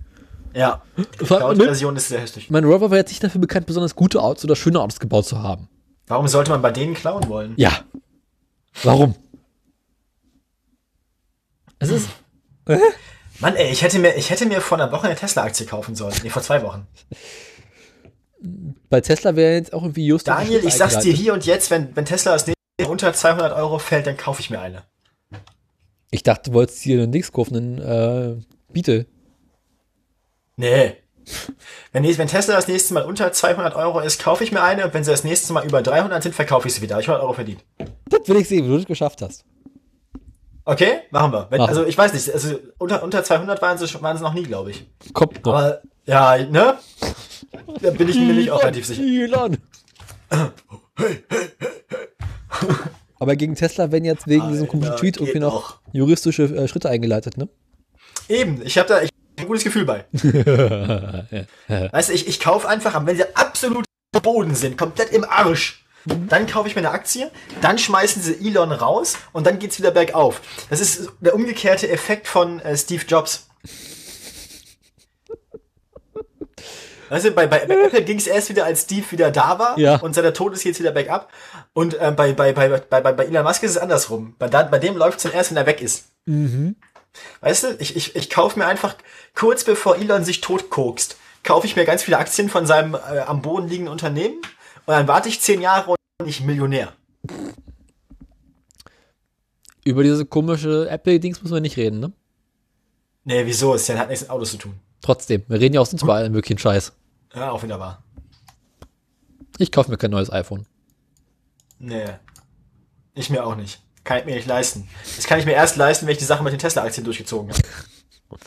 [0.57, 1.03] Ja, die?
[1.03, 2.49] Cloud-Version ist sehr hässlich.
[2.49, 5.41] Mein Rover war jetzt nicht dafür bekannt, besonders gute Autos oder schöne Autos gebaut zu
[5.43, 5.69] haben.
[6.07, 7.53] Warum sollte man bei denen klauen wollen?
[7.57, 7.81] Ja.
[8.83, 9.13] Warum?
[11.77, 12.09] Es ist.
[13.39, 16.15] Mann, ey, ich hätte mir, ich hätte mir vor einer Woche eine Tesla-Aktie kaufen sollen.
[16.23, 16.87] Nee, vor zwei Wochen.
[18.89, 20.27] Bei Tesla wäre jetzt auch irgendwie just.
[20.27, 23.77] Daniel, ich sag's dir hier und jetzt, wenn, wenn Tesla das nächste unter 200 Euro
[23.77, 24.81] fällt, dann kaufe ich mir eine.
[26.09, 28.41] Ich dachte, du wolltest hier einen Dings kaufen, einen äh,
[28.73, 29.05] Beetle.
[30.57, 30.95] Nee.
[31.91, 34.85] Wenn, wenn Tesla das nächste Mal unter 200 Euro ist, kaufe ich mir eine.
[34.85, 36.95] Und wenn sie das nächste Mal über 300 sind, verkaufe ich sie wieder.
[36.95, 37.63] Hab Ich 100 Euro verdient.
[38.09, 39.45] Das will ich sehen, wie du das geschafft hast.
[40.65, 41.47] Okay, machen wir.
[41.49, 41.69] Wenn, Machen.
[41.69, 44.71] also ich weiß nicht, also unter, unter 200 waren sie, waren sie noch nie, glaube
[44.71, 44.85] ich.
[45.13, 45.53] Kommt noch.
[45.53, 46.77] Aber ja, ne?
[47.81, 49.01] Da bin ich mir nicht auch relativ sicher.
[49.01, 49.57] Elon.
[53.19, 55.79] Aber gegen Tesla werden jetzt wegen diesem komischen Alter, Tweet irgendwie noch noch.
[55.93, 57.47] juristische äh, Schritte eingeleitet, ne?
[58.29, 60.05] Eben, ich habe da ich ein gutes Gefühl bei.
[61.67, 63.85] weißt du, ich, ich kaufe einfach, wenn sie absolut
[64.15, 67.29] am Boden sind, komplett im Arsch, dann kaufe ich mir eine Aktie,
[67.61, 70.41] dann schmeißen sie Elon raus und dann geht's wieder bergauf.
[70.69, 73.47] Das ist der umgekehrte Effekt von äh, Steve Jobs.
[77.09, 79.79] Weißt du, bei, bei, bei Apple ging es erst wieder, als Steve wieder da war
[79.79, 79.95] Ja.
[79.97, 81.31] und seit der Tod ist jetzt wieder bergab.
[81.73, 84.35] Und äh, bei, bei, bei, bei, bei, Elon Musk ist es andersrum.
[84.37, 86.05] Bei, da, bei dem läuft es dann erst, wenn er weg ist.
[87.41, 88.95] Weißt du, ich, ich, ich kaufe mir einfach
[89.35, 93.41] kurz bevor Elon sich totkokst, kaufe ich mir ganz viele Aktien von seinem äh, am
[93.41, 94.37] Boden liegenden Unternehmen
[94.85, 96.93] und dann warte ich zehn Jahre und bin ich Millionär.
[99.83, 102.11] Über diese komische Apple-Dings müssen wir nicht reden, ne?
[103.23, 103.73] Nee, wieso?
[103.73, 104.79] Es hat nichts mit Autos zu tun.
[105.01, 106.93] Trotzdem, wir reden ja auch sonst über allen möglichen Scheiß.
[107.33, 108.03] Ja, auch wieder wahr.
[109.57, 110.65] Ich kaufe mir kein neues iPhone.
[111.79, 112.05] Nee.
[113.13, 113.81] Ich mir auch nicht.
[114.07, 114.87] Kann ich mir nicht leisten.
[115.17, 117.61] Das kann ich mir erst leisten, wenn ich die Sache mit den Tesla-Aktien durchgezogen habe.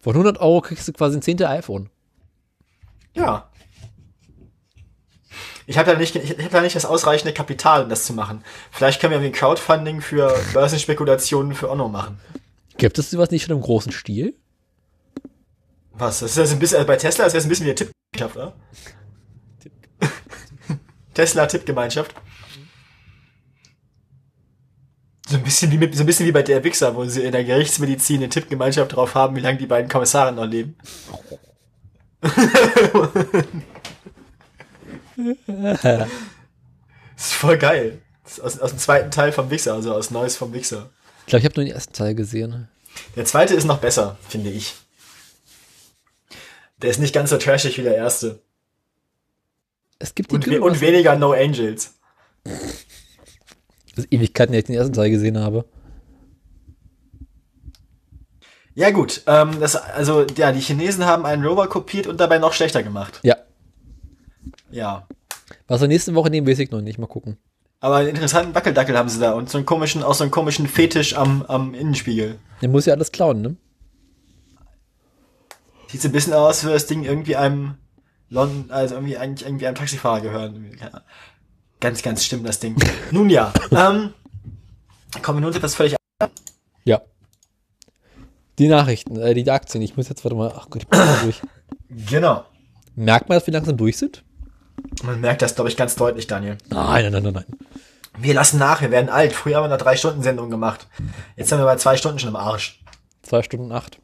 [0.00, 1.88] Von 100 Euro kriegst du quasi ein zehnte iPhone.
[3.14, 3.48] Ja.
[5.66, 8.44] Ich habe ja nicht, ich habe ja nicht das ausreichende Kapital, um das zu machen.
[8.70, 12.20] Vielleicht können wir irgendwie Crowdfunding für Börsenspekulationen für Onno machen.
[12.76, 14.34] Gibt es sowas nicht schon im großen Stil?
[15.92, 16.20] Was?
[16.20, 17.74] Das ist ja so ein bisschen, also bei Tesla ist das ein bisschen wie eine
[17.76, 18.52] Tippgemeinschaft, oder?
[21.14, 22.14] Tesla-Tippgemeinschaft.
[25.28, 27.32] So ein bisschen wie mit, so ein bisschen wie bei der Wichser, wo sie in
[27.32, 30.76] der Gerichtsmedizin eine Tippgemeinschaft drauf haben, wie lange die beiden Kommissare noch leben.
[32.20, 32.32] das
[37.16, 38.00] ist voll geil.
[38.24, 40.90] Ist aus, aus dem zweiten Teil vom Wichser, also aus Neues vom Wichser.
[41.20, 42.68] Ich glaube, ich habe nur den ersten Teil gesehen.
[43.16, 44.74] Der zweite ist noch besser, finde ich.
[46.82, 48.42] Der ist nicht ganz so trashig wie der erste.
[49.98, 51.94] Es gibt die Und, we und weniger No Angels.
[53.96, 55.64] Das ist Ewigkeiten, dass ich den ersten Teil gesehen habe.
[58.74, 62.52] Ja gut, ähm, das, also ja, die Chinesen haben einen Rover kopiert und dabei noch
[62.52, 63.20] schlechter gemacht.
[63.22, 63.36] Ja.
[64.70, 65.08] Ja.
[65.66, 66.98] Was wir nächste Woche nehmen, weiß ich noch nicht.
[66.98, 67.38] Mal gucken.
[67.80, 70.66] Aber einen interessanten Wackeldackel haben sie da und so einen komischen, auch so einen komischen
[70.66, 72.38] Fetisch am, am Innenspiegel.
[72.60, 73.56] Der muss ja alles klauen, ne?
[75.88, 77.76] Sieht so ein bisschen aus, als würde das Ding irgendwie einem
[78.28, 80.76] London, also irgendwie eigentlich irgendwie einem Taxifahrer gehören.
[81.80, 82.76] Ganz, ganz stimmt das Ding.
[83.10, 84.12] Nun ja, ähm,
[85.22, 85.94] kommen wir nun zu etwas völlig
[86.84, 87.02] Ja.
[88.58, 89.82] Die Nachrichten, äh, die Aktien.
[89.82, 91.40] Ich muss jetzt, warte mal, ach Gott, ich bin mal durch.
[92.10, 92.44] Genau.
[92.96, 94.24] Merkt man, dass wir langsam durch sind?
[95.04, 96.58] Man merkt das, glaube ich, ganz deutlich, Daniel.
[96.68, 97.44] Nein, nein, nein, nein, nein.
[98.18, 99.32] Wir lassen nach, wir werden alt.
[99.32, 100.88] Früher haben wir eine drei Stunden Sendung gemacht.
[101.36, 102.82] Jetzt sind wir bei zwei Stunden schon im Arsch.
[103.22, 104.00] Zwei Stunden acht.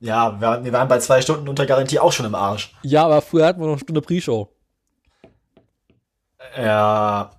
[0.00, 2.74] Ja, wir, waren- wir waren bei zwei Stunden unter Garantie auch schon im Arsch.
[2.82, 4.48] Ja, aber früher hatten wir noch eine Stunde Pre-Show.
[6.56, 7.30] Ja.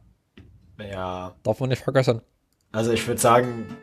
[0.80, 1.34] Ja.
[1.44, 2.22] Darf man nicht vergessen.
[2.72, 3.77] Also ich würde sagen,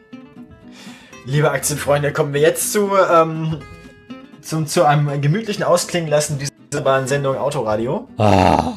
[1.25, 3.61] liebe Aktienfreunde, kommen wir jetzt zu, ähm,
[4.41, 8.09] zum, zu einem gemütlichen Ausklingen lassen dieser Sendung Autoradio.
[8.19, 8.75] Ah.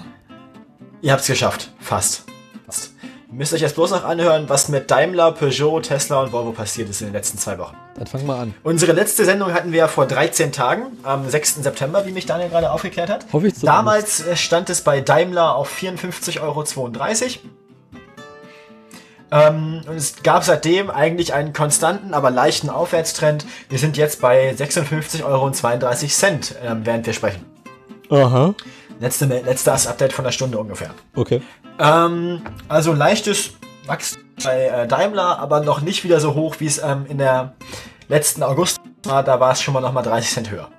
[1.01, 1.71] Ihr habt's geschafft.
[1.79, 2.25] Fast.
[2.65, 2.93] Fast.
[3.35, 7.01] Müsst euch jetzt bloß noch anhören, was mit Daimler, Peugeot, Tesla und Volvo passiert ist
[7.01, 7.75] in den letzten zwei Wochen.
[7.95, 8.53] Dann fang mal an.
[8.61, 11.55] Unsere letzte Sendung hatten wir ja vor 13 Tagen, am 6.
[11.63, 13.25] September, wie mich Daniel gerade aufgeklärt hat.
[13.33, 13.63] Hoffe ich zumindest.
[13.63, 16.63] Damals äh, stand es bei Daimler auf 54,32 Euro.
[19.31, 23.47] Ähm, und es gab seitdem eigentlich einen konstanten, aber leichten Aufwärtstrend.
[23.67, 25.51] Wir sind jetzt bei 56,32 Euro,
[26.71, 27.43] ähm, während wir sprechen.
[28.11, 28.53] Aha.
[28.99, 30.91] Letzte, letztes Update von der Stunde ungefähr.
[31.15, 31.41] Okay.
[31.79, 33.51] Ähm, also leichtes
[33.85, 37.53] Wachstum bei äh, Daimler, aber noch nicht wieder so hoch, wie es ähm, in der
[38.07, 39.23] letzten August war.
[39.23, 40.69] Da war es schon mal noch mal 30 Cent höher.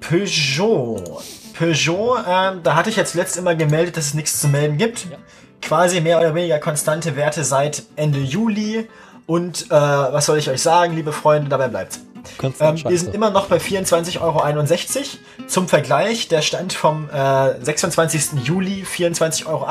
[0.00, 1.22] Peugeot.
[1.56, 5.06] Peugeot, ähm, da hatte ich jetzt letzt immer gemeldet, dass es nichts zu melden gibt.
[5.60, 8.88] Quasi mehr oder weniger konstante Werte seit Ende Juli.
[9.26, 12.00] Und äh, was soll ich euch sagen, liebe Freunde, dabei bleibt.
[12.60, 15.48] Ähm, wir sind immer noch bei 24,61 Euro.
[15.48, 18.44] Zum Vergleich, der Stand vom äh, 26.
[18.44, 19.66] Juli 24,18 Euro.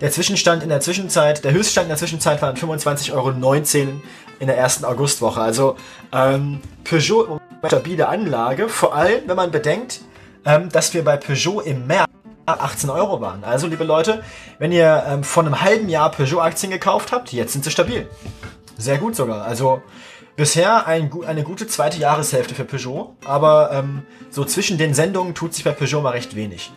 [0.00, 3.30] Der Zwischenstand in der Zwischenzeit, der Höchststand in der Zwischenzeit waren 25,19 Euro
[4.38, 5.40] in der ersten Augustwoche.
[5.40, 5.76] Also
[6.12, 10.00] ähm, Peugeot stabile Anlage, vor allem wenn man bedenkt,
[10.44, 12.08] ähm, dass wir bei Peugeot im März
[12.46, 13.42] 18 Euro waren.
[13.42, 14.22] Also liebe Leute,
[14.58, 18.08] wenn ihr ähm, vor einem halben Jahr Peugeot-Aktien gekauft habt, jetzt sind sie stabil.
[18.78, 19.44] Sehr gut sogar.
[19.44, 19.82] Also
[20.36, 25.54] bisher ein, eine gute zweite Jahreshälfte für Peugeot, aber ähm, so zwischen den Sendungen tut
[25.54, 26.72] sich bei Peugeot mal recht wenig.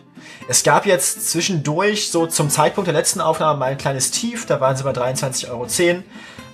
[0.48, 4.60] Es gab jetzt zwischendurch, so zum Zeitpunkt der letzten Aufnahme, mal ein kleines Tief, da
[4.60, 5.66] waren sie bei 23,10 Euro,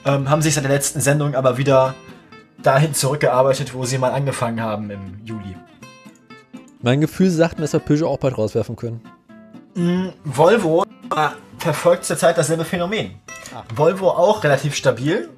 [0.05, 1.95] ähm, haben sich seit der letzten Sendung aber wieder
[2.63, 5.57] dahin zurückgearbeitet, wo sie mal angefangen haben im Juli.
[6.83, 9.01] Mein Gefühl sagt mir, dass wir Peugeot auch bald rauswerfen können.
[10.25, 11.29] Volvo äh,
[11.59, 13.17] verfolgt zurzeit dasselbe Phänomen.
[13.75, 15.29] Volvo auch relativ stabil.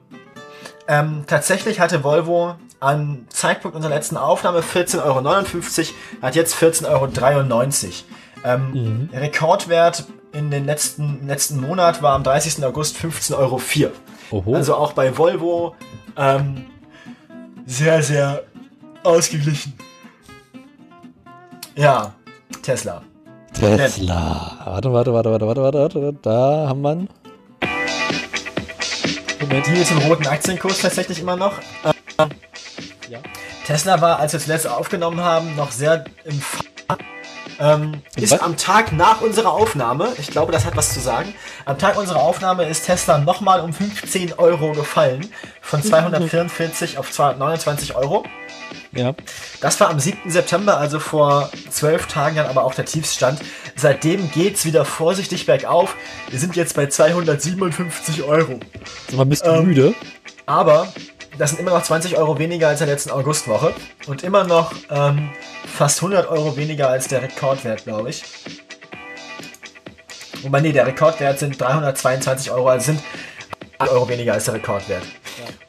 [0.88, 7.92] Ähm, tatsächlich hatte Volvo am Zeitpunkt unserer letzten Aufnahme 14,59 Euro, hat jetzt 14,93 Euro.
[8.44, 12.64] Ähm, Rekordwert in den letzten, letzten Monat war am 30.
[12.64, 13.60] August 15,04 Euro.
[14.30, 14.54] Oho.
[14.54, 15.74] Also auch bei Volvo
[16.16, 16.66] ähm,
[17.66, 18.42] sehr, sehr
[19.02, 19.74] ausgeglichen.
[21.76, 22.14] Ja,
[22.62, 23.02] Tesla.
[23.52, 24.58] Tesla.
[24.64, 26.18] Warte, warte, warte, warte, warte, warte, warte.
[26.22, 27.06] Da haben wir
[29.50, 31.54] Die ist im roten Aktienkurs tatsächlich immer noch.
[32.18, 32.30] Ähm,
[33.08, 33.20] Ja.
[33.66, 36.58] Tesla war, als wir zuletzt aufgenommen haben, noch sehr im F
[37.60, 38.40] ähm, ist was?
[38.40, 42.20] am Tag nach unserer Aufnahme, ich glaube, das hat was zu sagen, am Tag unserer
[42.20, 45.28] Aufnahme ist Tesla nochmal um 15 Euro gefallen.
[45.60, 48.24] Von 244 auf 229 Euro.
[48.92, 49.14] Ja.
[49.60, 50.30] Das war am 7.
[50.30, 53.40] September, also vor zwölf Tagen dann aber auch der Tiefstand.
[53.76, 55.94] Seitdem geht's wieder vorsichtig bergauf.
[56.30, 58.60] Wir sind jetzt bei 257 Euro.
[59.08, 59.94] Sag mal, bist du Ähm, müde?
[60.46, 60.88] Aber
[61.38, 63.72] das sind immer noch 20 Euro weniger als in der letzten Augustwoche.
[64.06, 65.30] Und immer noch ähm,
[65.66, 68.24] fast 100 Euro weniger als der Rekordwert, glaube ich.
[70.42, 73.02] Wobei, nee, der Rekordwert sind 322 Euro, also sind
[73.78, 75.02] 8 Euro weniger als der Rekordwert.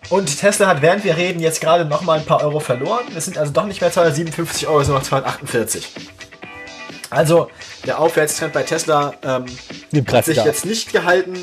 [0.09, 3.05] Und Tesla hat, während wir reden, jetzt gerade noch mal ein paar Euro verloren.
[3.15, 5.87] Es sind also doch nicht mehr 257 Euro, sondern noch 248.
[7.11, 7.49] Also,
[7.85, 9.45] der Aufwärtstrend bei Tesla ähm,
[10.11, 10.45] hat sich ab.
[10.45, 11.37] jetzt nicht gehalten.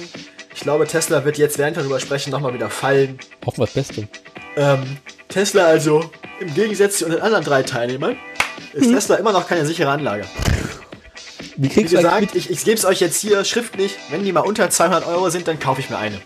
[0.56, 3.18] Ich glaube, Tesla wird jetzt, während wir darüber sprechen, nochmal wieder fallen.
[3.44, 4.08] Hoffen wir das Beste.
[4.56, 4.96] Ähm,
[5.28, 6.10] Tesla also,
[6.40, 8.16] im Gegensatz zu den anderen drei Teilnehmern,
[8.72, 10.24] ist Tesla immer noch keine sichere Anlage.
[11.56, 13.96] Wie Wie kriegst du eigentlich gesagt, ich, ich gebe es euch jetzt hier schriftlich.
[14.08, 16.22] Wenn die mal unter 200 Euro sind, dann kaufe ich mir eine.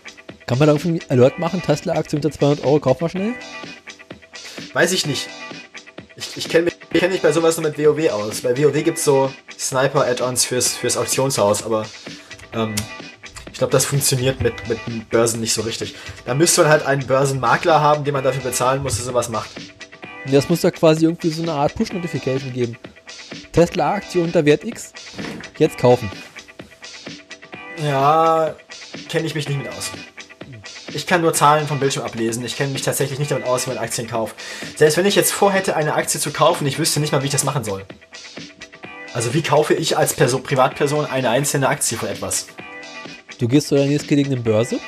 [0.47, 1.61] Kann man da irgendwie Alert machen?
[1.61, 3.35] Tesla-Aktie unter 200 Euro, kauf mal schnell?
[4.73, 5.29] Weiß ich nicht.
[6.15, 8.43] Ich, ich kenne mich, kenn mich bei sowas nur mit WoW aus.
[8.43, 11.85] Bei WoW gibt es so Sniper-Add-ons fürs, fürs Auktionshaus, aber
[12.55, 12.77] ähm,
[13.53, 15.95] ich glaube, das funktioniert mit, mit Börsen nicht so richtig.
[16.25, 19.29] Da müsste man halt einen Börsenmakler haben, den man dafür bezahlen muss, dass er sowas
[19.29, 19.51] macht.
[20.27, 22.77] Ja, Das muss da quasi irgendwie so eine Art Push-Notification geben.
[23.53, 24.93] Tesla-Aktie unter Wert X.
[25.59, 26.11] Jetzt kaufen.
[27.83, 28.55] Ja,
[29.09, 29.91] kenne ich mich nicht mit aus.
[30.93, 32.45] Ich kann nur Zahlen vom Bildschirm ablesen.
[32.45, 34.35] Ich kenne mich tatsächlich nicht damit aus, wie man Aktien kauft.
[34.77, 37.33] Selbst wenn ich jetzt vorhätte, eine Aktie zu kaufen, ich wüsste nicht mal, wie ich
[37.33, 37.85] das machen soll.
[39.15, 42.47] Also wie kaufe ich als Person, Privatperson eine einzelne Aktie von etwas?
[43.41, 44.79] Du gehst zu der nächstgelegenen Börse,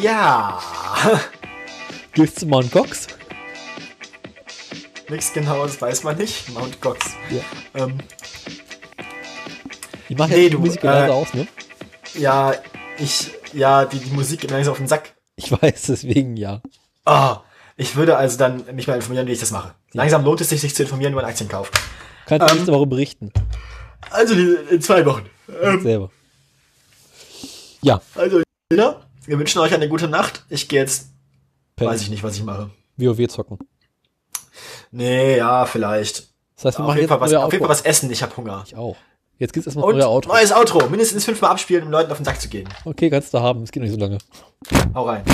[0.00, 0.60] Ja,
[2.14, 2.70] gehst zu Mt.
[2.70, 3.08] Gox.
[5.08, 6.48] nichts genaues weiß man nicht.
[6.50, 7.04] Mount Gox.
[7.30, 7.40] Ja.
[7.74, 7.98] Ähm,
[10.08, 11.48] Die machen Nee, jetzt die du, Musik äh, aus, ne?
[12.14, 12.54] ja,
[12.98, 15.14] ich, ja, die, die Musik geht mir langsam auf den Sack.
[15.34, 16.62] Ich weiß, deswegen ja.
[17.04, 17.40] Ah,
[17.76, 19.74] ich würde also dann mich mal informieren, wie ich das mache.
[19.94, 21.74] Langsam lohnt es sich, sich zu informieren, wie man Aktien kauft.
[22.26, 23.32] Kannst du Ähm, nächste Woche berichten.
[24.10, 25.24] Also in zwei Wochen.
[25.60, 26.10] Ähm, Selber.
[27.82, 30.44] Ja, Also, wir wünschen euch eine gute Nacht.
[30.48, 31.08] Ich gehe jetzt,
[31.76, 31.88] Pen.
[31.88, 32.70] weiß ich nicht, was ich mache.
[32.96, 33.58] WoW zocken.
[34.90, 36.28] Nee, ja, vielleicht.
[36.56, 38.22] Das heißt, wir Auf machen jeden, jetzt Fall was, auf jeden Fall was essen, ich
[38.22, 38.62] habe Hunger.
[38.66, 38.96] Ich auch.
[39.38, 40.28] Jetzt gibt's erstmal Und das neue Auto.
[40.28, 40.88] neues Outro.
[40.88, 42.68] Mindestens fünfmal abspielen, um Leuten auf den Sack zu gehen.
[42.84, 43.62] Okay, kannst du haben.
[43.64, 44.18] Es geht nicht so lange.
[44.94, 45.24] Hau rein.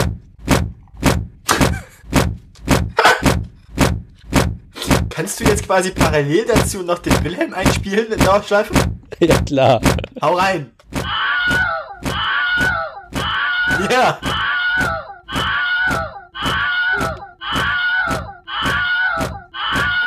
[5.10, 8.72] Kannst du jetzt quasi parallel dazu noch den Wilhelm einspielen in Dauerschleife?
[9.18, 9.80] ja, klar.
[10.22, 10.70] Hau rein!
[13.78, 14.18] Ja!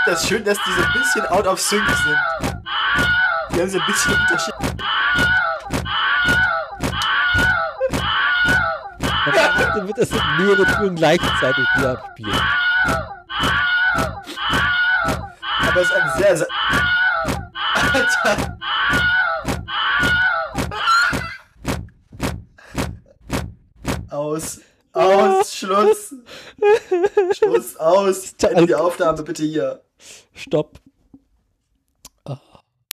[0.06, 2.18] Das ist schön, dass die so ein bisschen out of sync sind.
[3.53, 4.56] Die haben so ein bisschen Unterschied.
[9.26, 12.41] Man beachte wird, sind mehrere Touren gleichzeitig, die abspielen.
[15.68, 16.48] Aber es ist ein sehr, sehr.
[17.93, 18.57] Alter!
[24.12, 24.60] Aus.
[24.92, 25.56] Aus.
[25.56, 26.14] Schluss.
[27.32, 27.78] Schluss.
[27.78, 28.34] Aus.
[28.44, 29.82] Ende die Aufnahme bitte hier.
[30.34, 30.81] Stopp.